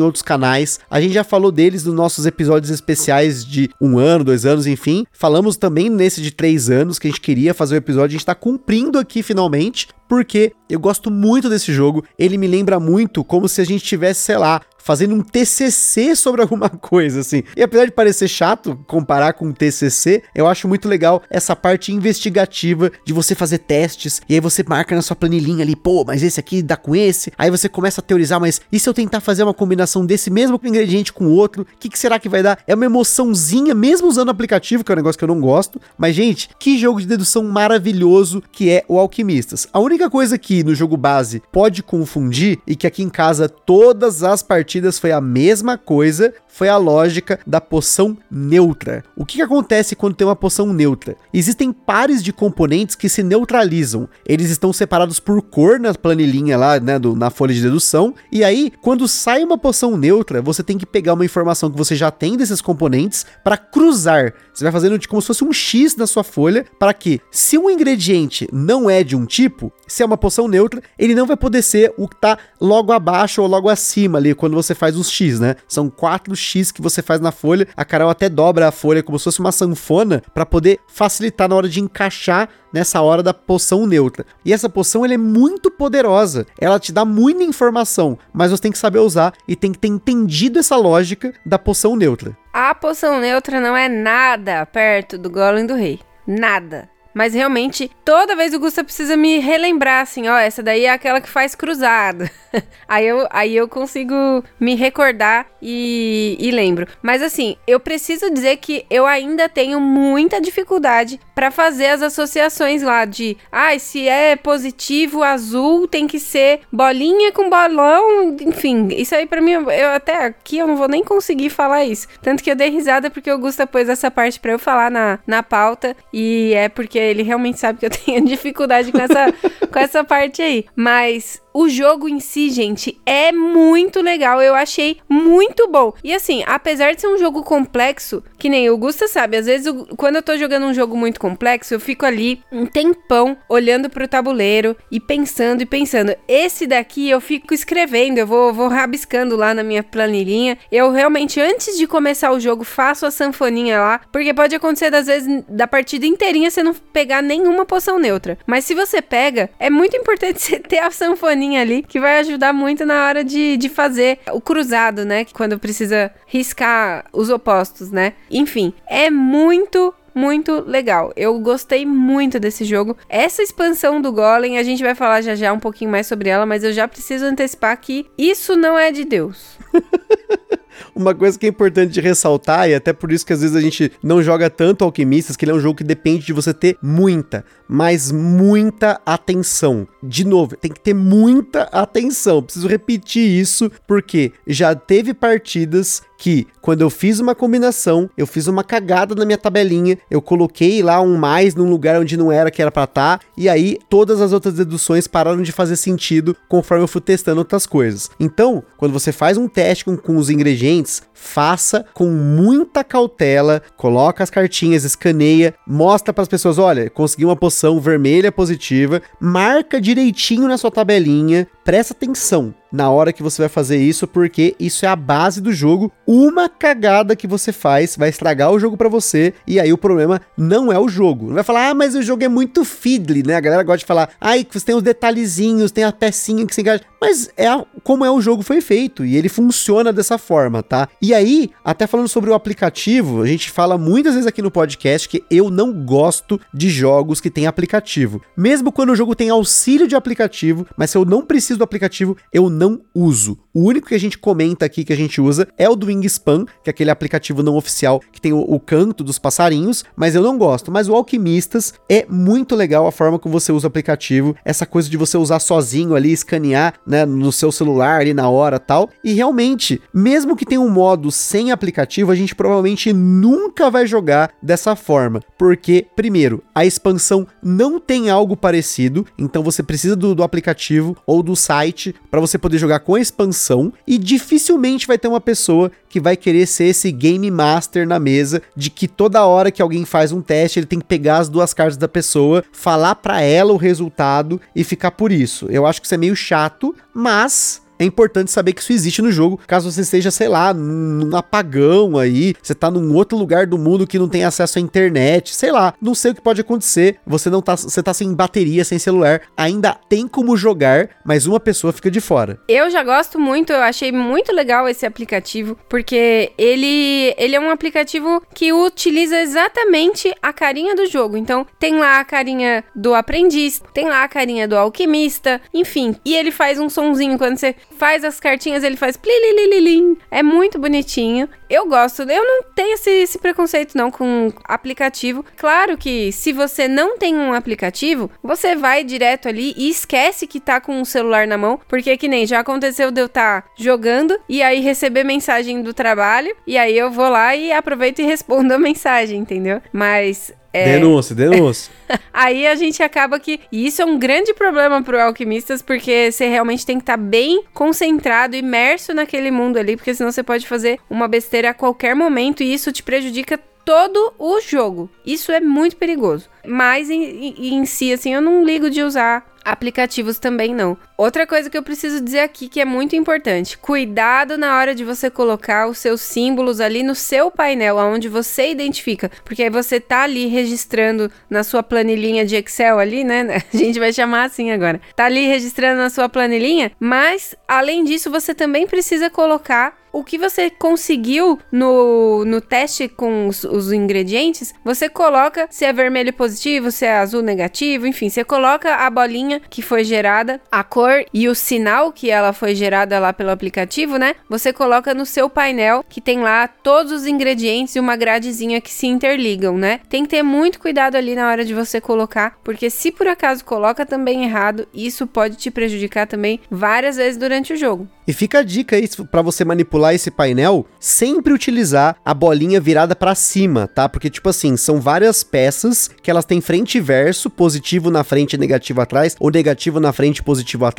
outros 0.00 0.22
canais. 0.22 0.80
A 0.90 1.00
gente 1.00 1.14
já 1.14 1.24
falou 1.24 1.50
deles 1.50 1.84
nos 1.84 1.94
nossos 1.94 2.26
episódios 2.26 2.70
especiais 2.70 3.44
de 3.44 3.70
um 3.80 3.98
ano, 3.98 4.24
dois 4.24 4.44
anos, 4.44 4.66
enfim. 4.66 5.06
Falamos 5.12 5.56
também 5.56 5.88
nesse 5.88 6.20
de 6.20 6.30
três 6.30 6.68
anos 6.68 6.98
que 6.98 7.08
a 7.08 7.10
gente 7.10 7.20
queria 7.20 7.54
fazer 7.54 7.76
o 7.76 7.78
episódio. 7.78 8.16
A 8.16 8.18
gente 8.18 8.26
tá 8.26 8.34
cumprindo 8.34 8.98
aqui 8.98 9.22
finalmente, 9.22 9.88
porque 10.08 10.52
eu 10.68 10.78
gosto 10.78 11.10
muito 11.10 11.48
desse 11.48 11.72
jogo. 11.72 12.04
Ele 12.18 12.36
me 12.36 12.46
lembra 12.46 12.78
muito 12.78 13.24
como 13.24 13.48
se 13.48 13.60
a 13.60 13.64
gente 13.64 13.84
tivesse, 13.84 14.20
sei 14.20 14.36
lá, 14.36 14.60
fazendo 14.78 15.14
um 15.14 15.20
TCC 15.20 16.14
sobre 16.16 16.42
alguma 16.42 16.68
coisa, 16.80 17.20
assim. 17.20 17.42
E 17.56 17.62
apesar 17.62 17.84
de 17.84 17.92
parecer 17.92 18.28
chato 18.28 18.78
comparar 18.86 19.32
com 19.34 19.46
um 19.46 19.52
TCC, 19.52 20.22
eu 20.34 20.46
acho 20.46 20.68
muito 20.68 20.88
legal 20.88 21.22
essa 21.28 21.54
parte 21.56 21.92
investigativa 21.92 22.90
de 23.04 23.12
você 23.12 23.34
fazer 23.34 23.58
testes 23.58 24.22
e 24.28 24.34
aí 24.34 24.40
você 24.40 24.64
marca 24.66 24.94
na 24.94 25.02
sua 25.02 25.16
planilhinha 25.16 25.62
ali, 25.62 25.74
pô, 25.74 26.04
mas 26.06 26.22
esse 26.22 26.38
aqui 26.38 26.62
dá 26.62 26.76
com 26.76 26.94
esse. 26.94 27.32
Aí 27.36 27.50
você 27.50 27.68
começa 27.68 28.00
a 28.00 28.04
teorizar, 28.04 28.40
mas 28.40 28.60
e 28.70 28.78
se 28.78 28.88
eu 28.88 28.94
tentar 28.94 29.20
fazer 29.20 29.42
uma 29.42 29.54
combinação 29.54 30.06
desse 30.06 30.30
mesmo 30.30 30.60
ingrediente 30.62 31.12
com 31.12 31.26
outro? 31.26 31.62
O 31.62 31.78
que, 31.78 31.88
que 31.88 31.98
será 31.98 32.18
que 32.18 32.28
vai 32.28 32.42
dar? 32.42 32.58
É 32.66 32.74
uma 32.74 32.86
emoçãozinha, 32.86 33.74
mesmo 33.74 34.08
usando 34.08 34.28
o 34.28 34.30
aplicativo, 34.30 34.84
que 34.84 34.92
é 34.92 34.94
um 34.94 34.96
negócio 34.96 35.18
que 35.18 35.24
eu 35.24 35.28
não 35.28 35.40
gosto. 35.40 35.80
Mas, 35.96 36.14
gente, 36.14 36.50
que 36.58 36.78
jogo 36.78 37.00
de 37.00 37.06
dedução 37.06 37.42
maravilhoso 37.42 38.42
que 38.52 38.70
é 38.70 38.84
o 38.88 38.98
Alquimistas. 38.98 39.66
A 39.72 39.80
única 39.80 40.08
coisa 40.08 40.38
que 40.38 40.62
no 40.62 40.74
jogo 40.74 40.96
base 40.96 41.42
pode 41.52 41.82
confundir 41.82 42.58
e 42.66 42.76
que 42.76 42.86
aqui 42.86 43.02
em 43.02 43.08
casa 43.08 43.48
todas 43.48 44.22
as 44.22 44.42
partidas 44.42 44.67
partidas 44.68 44.98
foi 44.98 45.12
a 45.12 45.20
mesma 45.20 45.78
coisa, 45.78 46.34
foi 46.46 46.68
a 46.68 46.76
lógica 46.76 47.40
da 47.46 47.58
poção 47.58 48.18
neutra. 48.30 49.02
O 49.16 49.24
que, 49.24 49.36
que 49.36 49.42
acontece 49.42 49.96
quando 49.96 50.14
tem 50.14 50.26
uma 50.26 50.36
poção 50.36 50.74
neutra? 50.74 51.16
Existem 51.32 51.72
pares 51.72 52.22
de 52.22 52.34
componentes 52.34 52.94
que 52.94 53.08
se 53.08 53.22
neutralizam. 53.22 54.06
Eles 54.26 54.50
estão 54.50 54.70
separados 54.70 55.18
por 55.18 55.40
cor 55.40 55.80
na 55.80 55.94
planilhinha 55.94 56.58
lá, 56.58 56.78
né, 56.78 56.98
do, 56.98 57.16
na 57.16 57.30
folha 57.30 57.54
de 57.54 57.62
dedução. 57.62 58.14
E 58.30 58.44
aí, 58.44 58.70
quando 58.82 59.08
sai 59.08 59.42
uma 59.42 59.56
poção 59.56 59.96
neutra, 59.96 60.42
você 60.42 60.62
tem 60.62 60.76
que 60.76 60.84
pegar 60.84 61.14
uma 61.14 61.24
informação 61.24 61.70
que 61.70 61.78
você 61.78 61.96
já 61.96 62.10
tem 62.10 62.36
desses 62.36 62.60
componentes 62.60 63.24
para 63.42 63.56
cruzar. 63.56 64.34
Você 64.52 64.64
vai 64.64 64.72
fazendo 64.72 64.98
como 65.08 65.22
se 65.22 65.28
fosse 65.28 65.44
um 65.44 65.52
X 65.52 65.96
na 65.96 66.06
sua 66.06 66.22
folha, 66.24 66.66
para 66.78 66.92
que, 66.92 67.20
se 67.30 67.56
um 67.56 67.70
ingrediente 67.70 68.46
não 68.52 68.90
é 68.90 69.02
de 69.02 69.16
um 69.16 69.24
tipo, 69.24 69.72
se 69.86 70.02
é 70.02 70.06
uma 70.06 70.18
poção 70.18 70.46
neutra, 70.46 70.82
ele 70.98 71.14
não 71.14 71.26
vai 71.26 71.36
poder 71.36 71.62
ser 71.62 71.94
o 71.96 72.06
que 72.06 72.20
tá 72.20 72.36
logo 72.60 72.92
abaixo 72.92 73.40
ou 73.40 73.48
logo 73.48 73.68
acima 73.70 74.18
ali, 74.18 74.34
quando 74.34 74.57
você 74.62 74.74
faz 74.74 74.96
os 74.96 75.10
X, 75.10 75.40
né? 75.40 75.56
São 75.66 75.88
quatro 75.88 76.34
X 76.36 76.70
que 76.70 76.82
você 76.82 77.02
faz 77.02 77.20
na 77.20 77.32
folha. 77.32 77.66
A 77.76 77.84
Carol 77.84 78.10
até 78.10 78.28
dobra 78.28 78.68
a 78.68 78.72
folha 78.72 79.02
como 79.02 79.18
se 79.18 79.24
fosse 79.24 79.40
uma 79.40 79.52
sanfona 79.52 80.22
para 80.34 80.46
poder 80.46 80.78
facilitar 80.88 81.48
na 81.48 81.56
hora 81.56 81.68
de 81.68 81.80
encaixar 81.80 82.48
nessa 82.72 83.00
hora 83.00 83.22
da 83.22 83.32
poção 83.32 83.86
neutra. 83.86 84.26
E 84.44 84.52
essa 84.52 84.68
poção 84.68 85.04
ela 85.04 85.14
é 85.14 85.18
muito 85.18 85.70
poderosa. 85.70 86.46
Ela 86.60 86.78
te 86.78 86.92
dá 86.92 87.04
muita 87.04 87.42
informação, 87.42 88.18
mas 88.32 88.50
você 88.50 88.62
tem 88.62 88.72
que 88.72 88.78
saber 88.78 88.98
usar 88.98 89.32
e 89.46 89.56
tem 89.56 89.72
que 89.72 89.78
ter 89.78 89.88
entendido 89.88 90.58
essa 90.58 90.76
lógica 90.76 91.32
da 91.44 91.58
poção 91.58 91.96
neutra. 91.96 92.36
A 92.52 92.74
poção 92.74 93.20
neutra 93.20 93.60
não 93.60 93.76
é 93.76 93.88
nada 93.88 94.66
perto 94.66 95.16
do 95.16 95.30
Golem 95.30 95.66
do 95.66 95.74
Rei. 95.74 96.00
Nada. 96.26 96.88
Mas 97.14 97.34
realmente, 97.34 97.90
toda 98.04 98.36
vez 98.36 98.54
o 98.54 98.58
Gusta 98.58 98.84
precisa 98.84 99.16
me 99.16 99.38
relembrar 99.38 100.02
assim, 100.02 100.28
ó, 100.28 100.36
essa 100.38 100.62
daí 100.62 100.84
é 100.84 100.90
aquela 100.90 101.20
que 101.20 101.28
faz 101.28 101.54
cruzado. 101.54 102.28
aí, 102.86 103.06
eu, 103.06 103.26
aí 103.30 103.56
eu 103.56 103.68
consigo 103.68 104.14
me 104.60 104.74
recordar 104.74 105.46
e, 105.60 106.36
e 106.38 106.50
lembro. 106.50 106.86
Mas 107.02 107.22
assim, 107.22 107.56
eu 107.66 107.80
preciso 107.80 108.30
dizer 108.30 108.56
que 108.58 108.84
eu 108.90 109.06
ainda 109.06 109.48
tenho 109.48 109.80
muita 109.80 110.40
dificuldade 110.40 111.20
para 111.34 111.50
fazer 111.50 111.86
as 111.86 112.02
associações 112.02 112.82
lá 112.82 113.04
de, 113.04 113.36
ah, 113.50 113.76
se 113.78 114.08
é 114.08 114.36
positivo 114.36 115.22
azul, 115.22 115.86
tem 115.86 116.06
que 116.06 116.18
ser 116.18 116.60
bolinha 116.72 117.32
com 117.32 117.50
bolão, 117.50 118.36
enfim, 118.40 118.88
isso 118.92 119.14
aí 119.14 119.26
para 119.26 119.40
mim, 119.40 119.52
eu 119.52 119.90
até 119.94 120.24
aqui 120.24 120.58
eu 120.58 120.66
não 120.66 120.76
vou 120.76 120.88
nem 120.88 121.04
conseguir 121.04 121.50
falar 121.50 121.84
isso. 121.84 122.06
Tanto 122.22 122.42
que 122.42 122.50
eu 122.50 122.56
dei 122.56 122.68
risada 122.68 123.10
porque 123.10 123.30
o 123.30 123.38
Gusta 123.38 123.66
pôs 123.66 123.88
essa 123.88 124.10
parte 124.10 124.40
para 124.40 124.52
eu 124.52 124.58
falar 124.58 124.90
na, 124.90 125.18
na 125.26 125.42
pauta 125.42 125.96
e 126.12 126.52
é 126.54 126.68
porque 126.68 126.97
ele 126.98 127.22
realmente 127.22 127.58
sabe 127.58 127.78
que 127.78 127.86
eu 127.86 127.90
tenho 128.04 128.24
dificuldade 128.24 128.92
com 128.92 128.98
essa, 129.00 129.32
com 129.70 129.78
essa 129.78 130.04
parte 130.04 130.42
aí. 130.42 130.64
Mas 130.74 131.40
o 131.58 131.68
jogo 131.68 132.08
em 132.08 132.20
si, 132.20 132.50
gente, 132.50 133.00
é 133.04 133.32
muito 133.32 134.00
legal. 134.00 134.40
Eu 134.40 134.54
achei 134.54 134.98
muito 135.08 135.66
bom. 135.66 135.92
E 136.04 136.14
assim, 136.14 136.44
apesar 136.46 136.94
de 136.94 137.00
ser 137.00 137.08
um 137.08 137.18
jogo 137.18 137.42
complexo, 137.42 138.22
que 138.38 138.48
nem 138.48 138.70
o 138.70 138.76
Gusta 138.76 139.08
sabe, 139.08 139.36
às 139.36 139.46
vezes 139.46 139.66
eu, 139.66 139.86
quando 139.96 140.16
eu 140.16 140.22
tô 140.22 140.36
jogando 140.36 140.66
um 140.66 140.74
jogo 140.74 140.96
muito 140.96 141.18
complexo, 141.18 141.74
eu 141.74 141.80
fico 141.80 142.06
ali 142.06 142.40
um 142.52 142.64
tempão 142.64 143.36
olhando 143.48 143.90
pro 143.90 144.06
tabuleiro 144.06 144.76
e 144.88 145.00
pensando 145.00 145.60
e 145.60 145.66
pensando. 145.66 146.14
Esse 146.28 146.64
daqui 146.64 147.10
eu 147.10 147.20
fico 147.20 147.52
escrevendo, 147.52 148.18
eu 148.18 148.26
vou, 148.26 148.52
vou 148.52 148.68
rabiscando 148.68 149.36
lá 149.36 149.52
na 149.52 149.64
minha 149.64 149.82
planilhinha. 149.82 150.58
Eu 150.70 150.92
realmente, 150.92 151.40
antes 151.40 151.76
de 151.76 151.88
começar 151.88 152.30
o 152.30 152.38
jogo, 152.38 152.62
faço 152.62 153.04
a 153.04 153.10
sanfoninha 153.10 153.80
lá, 153.80 154.00
porque 154.12 154.32
pode 154.32 154.54
acontecer, 154.54 154.94
às 154.94 155.06
vezes, 155.06 155.42
da 155.48 155.66
partida 155.66 156.06
inteirinha 156.06 156.50
você 156.52 156.62
não 156.62 156.74
pegar 156.98 157.22
nenhuma 157.22 157.64
poção 157.64 157.96
neutra. 157.96 158.36
Mas 158.44 158.64
se 158.64 158.74
você 158.74 159.00
pega, 159.00 159.48
é 159.60 159.70
muito 159.70 159.96
importante 159.96 160.40
você 160.42 160.58
ter 160.58 160.80
a 160.80 160.90
sanfoninha 160.90 161.60
ali 161.60 161.84
que 161.84 162.00
vai 162.00 162.18
ajudar 162.18 162.52
muito 162.52 162.84
na 162.84 163.06
hora 163.06 163.22
de, 163.22 163.56
de 163.56 163.68
fazer 163.68 164.18
o 164.32 164.40
cruzado, 164.40 165.04
né? 165.04 165.24
Quando 165.32 165.60
precisa 165.60 166.10
riscar 166.26 167.04
os 167.12 167.30
opostos, 167.30 167.92
né? 167.92 168.14
Enfim, 168.28 168.74
é 168.88 169.10
muito 169.10 169.94
muito 170.12 170.64
legal. 170.66 171.12
Eu 171.14 171.38
gostei 171.38 171.86
muito 171.86 172.40
desse 172.40 172.64
jogo. 172.64 172.96
Essa 173.08 173.40
expansão 173.40 174.00
do 174.02 174.10
Golem, 174.10 174.58
a 174.58 174.64
gente 174.64 174.82
vai 174.82 174.96
falar 174.96 175.20
já 175.20 175.36
já 175.36 175.52
um 175.52 175.60
pouquinho 175.60 175.92
mais 175.92 176.08
sobre 176.08 176.28
ela, 176.28 176.44
mas 176.44 176.64
eu 176.64 176.72
já 176.72 176.88
preciso 176.88 177.24
antecipar 177.26 177.80
que 177.80 178.06
isso 178.18 178.56
não 178.56 178.76
é 178.76 178.90
de 178.90 179.04
Deus. 179.04 179.56
Uma 180.94 181.14
coisa 181.14 181.38
que 181.38 181.46
é 181.46 181.48
importante 181.48 181.92
de 181.92 182.00
ressaltar, 182.00 182.68
e 182.68 182.74
até 182.74 182.92
por 182.92 183.12
isso 183.12 183.24
que 183.24 183.32
às 183.32 183.40
vezes 183.40 183.56
a 183.56 183.60
gente 183.60 183.90
não 184.02 184.22
joga 184.22 184.48
tanto 184.50 184.84
Alquimistas, 184.84 185.36
que 185.36 185.44
ele 185.44 185.52
é 185.52 185.54
um 185.54 185.60
jogo 185.60 185.76
que 185.76 185.84
depende 185.84 186.26
de 186.26 186.32
você 186.32 186.52
ter 186.52 186.76
muita, 186.82 187.44
mas 187.68 188.10
muita 188.10 189.00
atenção. 189.04 189.86
De 190.02 190.24
novo, 190.24 190.56
tem 190.56 190.70
que 190.70 190.80
ter 190.80 190.94
muita 190.94 191.62
atenção. 191.64 192.42
Preciso 192.42 192.68
repetir 192.68 193.28
isso, 193.28 193.70
porque 193.86 194.32
já 194.46 194.74
teve 194.74 195.12
partidas 195.14 196.02
que 196.18 196.48
quando 196.60 196.82
eu 196.82 196.90
fiz 196.90 197.20
uma 197.20 197.34
combinação, 197.34 198.10
eu 198.18 198.26
fiz 198.26 198.48
uma 198.48 198.64
cagada 198.64 199.14
na 199.14 199.24
minha 199.24 199.38
tabelinha, 199.38 199.96
eu 200.10 200.20
coloquei 200.20 200.82
lá 200.82 201.00
um 201.00 201.16
mais 201.16 201.54
num 201.54 201.70
lugar 201.70 201.98
onde 201.98 202.16
não 202.16 202.32
era 202.32 202.50
que 202.50 202.60
era 202.60 202.72
para 202.72 202.84
estar, 202.84 203.18
tá, 203.18 203.24
e 203.36 203.48
aí 203.48 203.78
todas 203.88 204.20
as 204.20 204.32
outras 204.32 204.54
deduções 204.54 205.06
pararam 205.06 205.40
de 205.40 205.52
fazer 205.52 205.76
sentido 205.76 206.36
conforme 206.48 206.82
eu 206.82 206.88
fui 206.88 207.00
testando 207.00 207.38
outras 207.38 207.64
coisas. 207.64 208.10
Então, 208.18 208.62
quando 208.76 208.92
você 208.92 209.12
faz 209.12 209.38
um 209.38 209.46
teste 209.46 209.84
com, 209.84 209.96
com 209.96 210.16
os 210.16 210.28
ingredientes, 210.28 211.02
faça 211.14 211.84
com 211.94 212.06
muita 212.10 212.82
cautela, 212.82 213.62
coloca 213.76 214.24
as 214.24 214.30
cartinhas, 214.30 214.84
escaneia, 214.84 215.54
mostra 215.66 216.12
para 216.12 216.22
as 216.22 216.28
pessoas, 216.28 216.58
olha, 216.58 216.90
consegui 216.90 217.24
uma 217.24 217.36
poção 217.36 217.80
vermelha 217.80 218.32
positiva, 218.32 219.00
marca 219.20 219.80
direitinho 219.80 220.48
na 220.48 220.58
sua 220.58 220.70
tabelinha, 220.70 221.46
presta 221.64 221.92
atenção 221.92 222.54
na 222.70 222.90
hora 222.90 223.12
que 223.12 223.22
você 223.22 223.42
vai 223.42 223.48
fazer 223.48 223.78
isso, 223.78 224.06
porque 224.06 224.54
isso 224.58 224.84
é 224.84 224.88
a 224.88 224.96
base 224.96 225.40
do 225.40 225.52
jogo. 225.52 225.92
Uma 226.06 226.48
cagada 226.48 227.16
que 227.16 227.26
você 227.26 227.52
faz 227.52 227.96
vai 227.96 228.08
estragar 228.08 228.50
o 228.50 228.58
jogo 228.58 228.76
para 228.76 228.88
você, 228.88 229.34
e 229.46 229.58
aí 229.58 229.72
o 229.72 229.78
problema 229.78 230.20
não 230.36 230.72
é 230.72 230.78
o 230.78 230.88
jogo. 230.88 231.26
Não 231.26 231.34
vai 231.34 231.44
falar, 231.44 231.70
ah, 231.70 231.74
mas 231.74 231.94
o 231.94 232.02
jogo 232.02 232.24
é 232.24 232.28
muito 232.28 232.64
fiddly, 232.64 233.22
né? 233.22 233.34
A 233.34 233.40
galera 233.40 233.62
gosta 233.62 233.78
de 233.78 233.86
falar, 233.86 234.10
ai, 234.20 234.46
você 234.48 234.64
tem 234.64 234.74
os 234.74 234.82
detalhezinhos, 234.82 235.72
tem 235.72 235.84
a 235.84 235.92
pecinha 235.92 236.46
que 236.46 236.54
se 236.54 236.60
encaixa. 236.60 236.84
Mas 237.00 237.30
é 237.36 237.46
a, 237.46 237.64
como 237.82 238.04
é 238.04 238.10
o 238.10 238.20
jogo 238.20 238.42
foi 238.42 238.60
feito, 238.60 239.04
e 239.04 239.16
ele 239.16 239.28
funciona 239.28 239.92
dessa 239.92 240.18
forma, 240.18 240.62
tá? 240.62 240.88
E 241.00 241.14
aí, 241.14 241.50
até 241.64 241.86
falando 241.86 242.08
sobre 242.08 242.30
o 242.30 242.34
aplicativo, 242.34 243.22
a 243.22 243.26
gente 243.26 243.50
fala 243.50 243.78
muitas 243.78 244.14
vezes 244.14 244.26
aqui 244.26 244.42
no 244.42 244.50
podcast 244.50 245.08
que 245.08 245.24
eu 245.30 245.50
não 245.50 245.72
gosto 245.72 246.40
de 246.52 246.68
jogos 246.68 247.20
que 247.20 247.30
tem 247.30 247.46
aplicativo. 247.46 248.20
Mesmo 248.36 248.72
quando 248.72 248.90
o 248.90 248.96
jogo 248.96 249.14
tem 249.14 249.30
auxílio 249.30 249.86
de 249.86 249.94
aplicativo, 249.94 250.66
mas 250.76 250.90
se 250.90 250.98
eu 250.98 251.04
não 251.04 251.24
preciso 251.24 251.58
do 251.58 251.64
aplicativo, 251.64 252.16
eu 252.32 252.50
não 252.58 252.80
uso. 252.94 253.38
O 253.58 253.64
único 253.64 253.88
que 253.88 253.94
a 253.96 253.98
gente 253.98 254.16
comenta 254.16 254.64
aqui 254.64 254.84
que 254.84 254.92
a 254.92 254.96
gente 254.96 255.20
usa 255.20 255.48
é 255.58 255.68
o 255.68 255.74
do 255.74 255.88
Wingspan, 255.88 256.44
que 256.62 256.70
é 256.70 256.72
aquele 256.72 256.92
aplicativo 256.92 257.42
não 257.42 257.56
oficial 257.56 258.00
que 258.12 258.20
tem 258.20 258.32
o, 258.32 258.38
o 258.38 258.60
canto 258.60 259.02
dos 259.02 259.18
passarinhos, 259.18 259.84
mas 259.96 260.14
eu 260.14 260.22
não 260.22 260.38
gosto. 260.38 260.70
Mas 260.70 260.88
o 260.88 260.94
Alquimistas 260.94 261.74
é 261.88 262.06
muito 262.08 262.54
legal 262.54 262.86
a 262.86 262.92
forma 262.92 263.18
como 263.18 263.32
você 263.32 263.50
usa 263.50 263.66
o 263.66 263.68
aplicativo, 263.68 264.36
essa 264.44 264.64
coisa 264.64 264.88
de 264.88 264.96
você 264.96 265.18
usar 265.18 265.40
sozinho 265.40 265.96
ali, 265.96 266.12
escanear, 266.12 266.74
né, 266.86 267.04
no 267.04 267.32
seu 267.32 267.50
celular 267.50 268.00
ali 268.00 268.14
na 268.14 268.28
hora 268.28 268.60
tal. 268.60 268.90
E 269.02 269.12
realmente, 269.12 269.82
mesmo 269.92 270.36
que 270.36 270.46
tenha 270.46 270.60
um 270.60 270.70
modo 270.70 271.10
sem 271.10 271.50
aplicativo, 271.50 272.12
a 272.12 272.14
gente 272.14 272.36
provavelmente 272.36 272.92
nunca 272.92 273.68
vai 273.72 273.88
jogar 273.88 274.30
dessa 274.40 274.76
forma, 274.76 275.20
porque 275.36 275.84
primeiro, 275.96 276.44
a 276.54 276.64
expansão 276.64 277.26
não 277.42 277.80
tem 277.80 278.08
algo 278.08 278.36
parecido, 278.36 279.04
então 279.18 279.42
você 279.42 279.64
precisa 279.64 279.96
do, 279.96 280.14
do 280.14 280.22
aplicativo 280.22 280.96
ou 281.04 281.24
do 281.24 281.34
site 281.34 281.92
para 282.08 282.20
você 282.20 282.38
poder 282.38 282.58
jogar 282.58 282.78
com 282.78 282.94
a 282.94 283.00
expansão 283.00 283.47
e 283.86 283.98
dificilmente 283.98 284.86
vai 284.86 284.98
ter 284.98 285.08
uma 285.08 285.20
pessoa 285.20 285.70
que 285.88 286.00
vai 286.00 286.16
querer 286.16 286.46
ser 286.46 286.64
esse 286.64 286.90
game 286.92 287.30
master 287.30 287.86
na 287.86 287.98
mesa 287.98 288.42
de 288.54 288.70
que 288.70 288.86
toda 288.86 289.24
hora 289.24 289.50
que 289.50 289.62
alguém 289.62 289.84
faz 289.84 290.12
um 290.12 290.20
teste, 290.20 290.58
ele 290.58 290.66
tem 290.66 290.78
que 290.78 290.84
pegar 290.84 291.18
as 291.18 291.28
duas 291.28 291.54
cartas 291.54 291.76
da 291.76 291.88
pessoa, 291.88 292.44
falar 292.52 292.96
para 292.96 293.20
ela 293.20 293.52
o 293.52 293.56
resultado 293.56 294.40
e 294.54 294.62
ficar 294.64 294.90
por 294.92 295.12
isso. 295.12 295.46
Eu 295.48 295.66
acho 295.66 295.80
que 295.80 295.86
isso 295.86 295.94
é 295.94 295.98
meio 295.98 296.16
chato, 296.16 296.74
mas 296.92 297.62
é 297.78 297.84
importante 297.84 298.30
saber 298.30 298.52
que 298.52 298.60
isso 298.60 298.72
existe 298.72 299.02
no 299.02 299.10
jogo, 299.10 299.40
caso 299.46 299.70
você 299.70 299.82
esteja, 299.82 300.10
sei 300.10 300.28
lá, 300.28 300.52
num 300.52 301.14
apagão 301.16 301.96
aí, 301.96 302.34
você 302.42 302.54
tá 302.54 302.70
num 302.70 302.94
outro 302.94 303.16
lugar 303.16 303.46
do 303.46 303.58
mundo 303.58 303.86
que 303.86 303.98
não 303.98 304.08
tem 304.08 304.24
acesso 304.24 304.58
à 304.58 304.62
internet, 304.62 305.34
sei 305.34 305.52
lá, 305.52 305.74
não 305.80 305.94
sei 305.94 306.12
o 306.12 306.14
que 306.14 306.20
pode 306.20 306.40
acontecer, 306.40 306.96
você 307.06 307.30
não 307.30 307.40
tá, 307.40 307.56
você 307.56 307.82
tá 307.82 307.94
sem 307.94 308.12
bateria, 308.14 308.64
sem 308.64 308.78
celular, 308.78 309.22
ainda 309.36 309.74
tem 309.88 310.08
como 310.08 310.36
jogar, 310.36 310.90
mas 311.04 311.26
uma 311.26 311.40
pessoa 311.40 311.72
fica 311.72 311.90
de 311.90 312.00
fora. 312.00 312.40
Eu 312.48 312.70
já 312.70 312.82
gosto 312.82 313.18
muito, 313.18 313.52
eu 313.52 313.60
achei 313.60 313.92
muito 313.92 314.32
legal 314.32 314.68
esse 314.68 314.84
aplicativo, 314.84 315.56
porque 315.68 316.32
ele, 316.36 317.14
ele 317.16 317.36
é 317.36 317.40
um 317.40 317.50
aplicativo 317.50 318.22
que 318.34 318.52
utiliza 318.52 319.20
exatamente 319.20 320.12
a 320.22 320.32
carinha 320.32 320.74
do 320.74 320.86
jogo. 320.86 321.16
Então, 321.16 321.46
tem 321.58 321.78
lá 321.78 322.00
a 322.00 322.04
carinha 322.04 322.64
do 322.74 322.94
aprendiz, 322.94 323.62
tem 323.72 323.86
lá 323.86 324.04
a 324.04 324.08
carinha 324.08 324.48
do 324.48 324.56
alquimista, 324.56 325.40
enfim, 325.52 325.96
e 326.04 326.14
ele 326.14 326.30
faz 326.30 326.58
um 326.58 326.68
sonzinho 326.68 327.18
quando 327.18 327.38
você 327.38 327.54
faz 327.78 328.04
as 328.04 328.18
cartinhas, 328.18 328.64
ele 328.64 328.76
faz 328.76 328.96
plililililim. 328.96 329.96
É 330.10 330.22
muito 330.22 330.58
bonitinho. 330.58 331.28
Eu 331.48 331.66
gosto, 331.66 332.02
eu 332.02 332.24
não 332.24 332.42
tenho 332.54 332.74
esse, 332.74 332.90
esse, 332.90 333.18
preconceito 333.18 333.74
não 333.74 333.90
com 333.90 334.30
aplicativo. 334.44 335.24
Claro 335.36 335.78
que 335.78 336.12
se 336.12 336.32
você 336.32 336.68
não 336.68 336.98
tem 336.98 337.16
um 337.16 337.32
aplicativo, 337.32 338.10
você 338.22 338.54
vai 338.54 338.84
direto 338.84 339.28
ali 339.28 339.54
e 339.56 339.70
esquece 339.70 340.26
que 340.26 340.40
tá 340.40 340.60
com 340.60 340.80
o 340.80 340.86
celular 340.86 341.26
na 341.26 341.38
mão, 341.38 341.60
porque 341.68 341.96
que 341.96 342.08
nem 342.08 342.26
já 342.26 342.40
aconteceu 342.40 342.90
de 342.90 343.00
eu 343.00 343.06
estar 343.06 343.42
tá 343.42 343.48
jogando 343.56 344.18
e 344.28 344.42
aí 344.42 344.60
receber 344.60 345.04
mensagem 345.04 345.62
do 345.62 345.72
trabalho, 345.72 346.34
e 346.46 346.58
aí 346.58 346.76
eu 346.76 346.90
vou 346.90 347.08
lá 347.08 347.34
e 347.34 347.52
aproveito 347.52 348.00
e 348.00 348.04
respondo 348.08 348.52
a 348.52 348.58
mensagem, 348.58 349.20
entendeu? 349.20 349.62
Mas 349.72 350.32
é... 350.58 350.72
Denúncia, 350.72 351.14
denúncia. 351.14 351.72
Aí 352.12 352.46
a 352.46 352.54
gente 352.54 352.82
acaba 352.82 353.18
que. 353.18 353.40
E 353.50 353.66
isso 353.66 353.80
é 353.80 353.84
um 353.84 353.98
grande 353.98 354.34
problema 354.34 354.82
pro 354.82 355.00
alquimistas, 355.00 355.62
porque 355.62 356.10
você 356.10 356.28
realmente 356.28 356.66
tem 356.66 356.76
que 356.76 356.82
estar 356.82 356.96
tá 356.96 357.02
bem 357.02 357.44
concentrado, 357.54 358.36
imerso 358.36 358.92
naquele 358.92 359.30
mundo 359.30 359.58
ali, 359.58 359.76
porque 359.76 359.94
senão 359.94 360.10
você 360.10 360.22
pode 360.22 360.46
fazer 360.46 360.78
uma 360.90 361.08
besteira 361.08 361.50
a 361.50 361.54
qualquer 361.54 361.94
momento 361.94 362.42
e 362.42 362.52
isso 362.52 362.72
te 362.72 362.82
prejudica 362.82 363.38
todo 363.64 364.14
o 364.18 364.40
jogo. 364.40 364.90
Isso 365.04 365.30
é 365.30 365.40
muito 365.40 365.76
perigoso. 365.76 366.28
Mas 366.46 366.88
em, 366.88 367.04
em, 367.04 367.54
em 367.54 367.66
si, 367.66 367.92
assim, 367.92 368.14
eu 368.14 368.22
não 368.22 368.42
ligo 368.42 368.70
de 368.70 368.82
usar 368.82 369.26
aplicativos 369.44 370.18
também 370.18 370.54
não. 370.54 370.76
Outra 370.98 371.28
coisa 371.28 371.48
que 371.48 371.56
eu 371.56 371.62
preciso 371.62 372.00
dizer 372.00 372.18
aqui 372.18 372.48
que 372.48 372.60
é 372.60 372.64
muito 372.64 372.96
importante: 372.96 373.56
cuidado 373.56 374.36
na 374.36 374.58
hora 374.58 374.74
de 374.74 374.84
você 374.84 375.08
colocar 375.08 375.68
os 375.68 375.78
seus 375.78 376.00
símbolos 376.00 376.60
ali 376.60 376.82
no 376.82 376.96
seu 376.96 377.30
painel, 377.30 377.78
aonde 377.78 378.08
você 378.08 378.50
identifica, 378.50 379.08
porque 379.24 379.44
aí 379.44 379.50
você 379.50 379.78
tá 379.78 380.02
ali 380.02 380.26
registrando 380.26 381.08
na 381.30 381.44
sua 381.44 381.62
planilhinha 381.62 382.26
de 382.26 382.34
Excel 382.34 382.80
ali, 382.80 383.04
né? 383.04 383.40
A 383.54 383.56
gente 383.56 383.78
vai 383.78 383.92
chamar 383.92 384.24
assim 384.24 384.50
agora. 384.50 384.80
Tá 384.96 385.04
ali 385.04 385.24
registrando 385.24 385.80
na 385.80 385.88
sua 385.88 386.08
planilhinha, 386.08 386.72
mas 386.80 387.36
além 387.46 387.84
disso 387.84 388.10
você 388.10 388.34
também 388.34 388.66
precisa 388.66 389.08
colocar 389.08 389.78
o 389.92 390.04
que 390.04 390.18
você 390.18 390.50
conseguiu 390.50 391.38
no, 391.50 392.24
no 392.24 392.40
teste 392.40 392.88
com 392.88 393.26
os, 393.26 393.44
os, 393.44 393.72
ingredientes, 393.72 394.54
você 394.64 394.88
coloca 394.88 395.46
se 395.50 395.64
é 395.64 395.72
vermelho 395.72 396.12
positivo, 396.12 396.70
se 396.70 396.84
é 396.84 396.98
azul 396.98 397.22
negativo, 397.22 397.86
enfim, 397.86 398.08
você 398.08 398.22
coloca 398.22 398.74
a 398.74 398.90
bolinha 398.90 399.40
que 399.48 399.62
foi 399.62 399.84
gerada, 399.84 400.40
a 400.50 400.62
cor 400.62 400.87
e 401.12 401.28
o 401.28 401.34
sinal 401.34 401.92
que 401.92 402.10
ela 402.10 402.32
foi 402.32 402.54
gerada 402.54 402.98
lá 402.98 403.12
pelo 403.12 403.30
aplicativo, 403.30 403.96
né? 403.96 404.14
Você 404.28 404.52
coloca 404.52 404.94
no 404.94 405.06
seu 405.06 405.28
painel 405.28 405.84
que 405.88 406.00
tem 406.00 406.20
lá 406.20 406.48
todos 406.48 406.92
os 406.92 407.06
ingredientes 407.06 407.76
e 407.76 407.80
uma 407.80 407.96
gradezinha 407.96 408.60
que 408.60 408.70
se 408.70 408.86
interligam, 408.86 409.56
né? 409.56 409.80
Tem 409.88 410.02
que 410.02 410.10
ter 410.10 410.22
muito 410.22 410.58
cuidado 410.58 410.96
ali 410.96 411.14
na 411.14 411.28
hora 411.28 411.44
de 411.44 411.54
você 411.54 411.80
colocar, 411.80 412.38
porque 412.42 412.70
se 412.70 412.90
por 412.90 413.06
acaso 413.06 413.44
coloca 413.44 413.84
também 413.84 414.24
errado, 414.24 414.66
isso 414.72 415.06
pode 415.06 415.36
te 415.36 415.50
prejudicar 415.50 416.06
também 416.06 416.40
várias 416.50 416.96
vezes 416.96 417.18
durante 417.18 417.52
o 417.52 417.56
jogo. 417.56 417.88
E 418.06 418.12
fica 418.12 418.38
a 418.38 418.42
dica 418.42 418.76
aí 418.76 418.88
para 419.10 419.20
você 419.20 419.44
manipular 419.44 419.94
esse 419.94 420.10
painel, 420.10 420.66
sempre 420.80 421.32
utilizar 421.32 421.96
a 422.02 422.14
bolinha 422.14 422.58
virada 422.58 422.96
para 422.96 423.14
cima, 423.14 423.68
tá? 423.68 423.88
Porque 423.88 424.08
tipo 424.08 424.30
assim, 424.30 424.56
são 424.56 424.80
várias 424.80 425.22
peças 425.22 425.90
que 426.02 426.10
elas 426.10 426.24
têm 426.24 426.40
frente 426.40 426.78
e 426.78 426.80
verso, 426.80 427.28
positivo 427.28 427.90
na 427.90 428.02
frente 428.02 428.32
e 428.32 428.38
negativo 428.38 428.80
atrás, 428.80 429.14
ou 429.20 429.30
negativo 429.30 429.78
na 429.78 429.92
frente 429.92 430.18
e 430.18 430.22
positivo 430.22 430.64
atrás, 430.64 430.77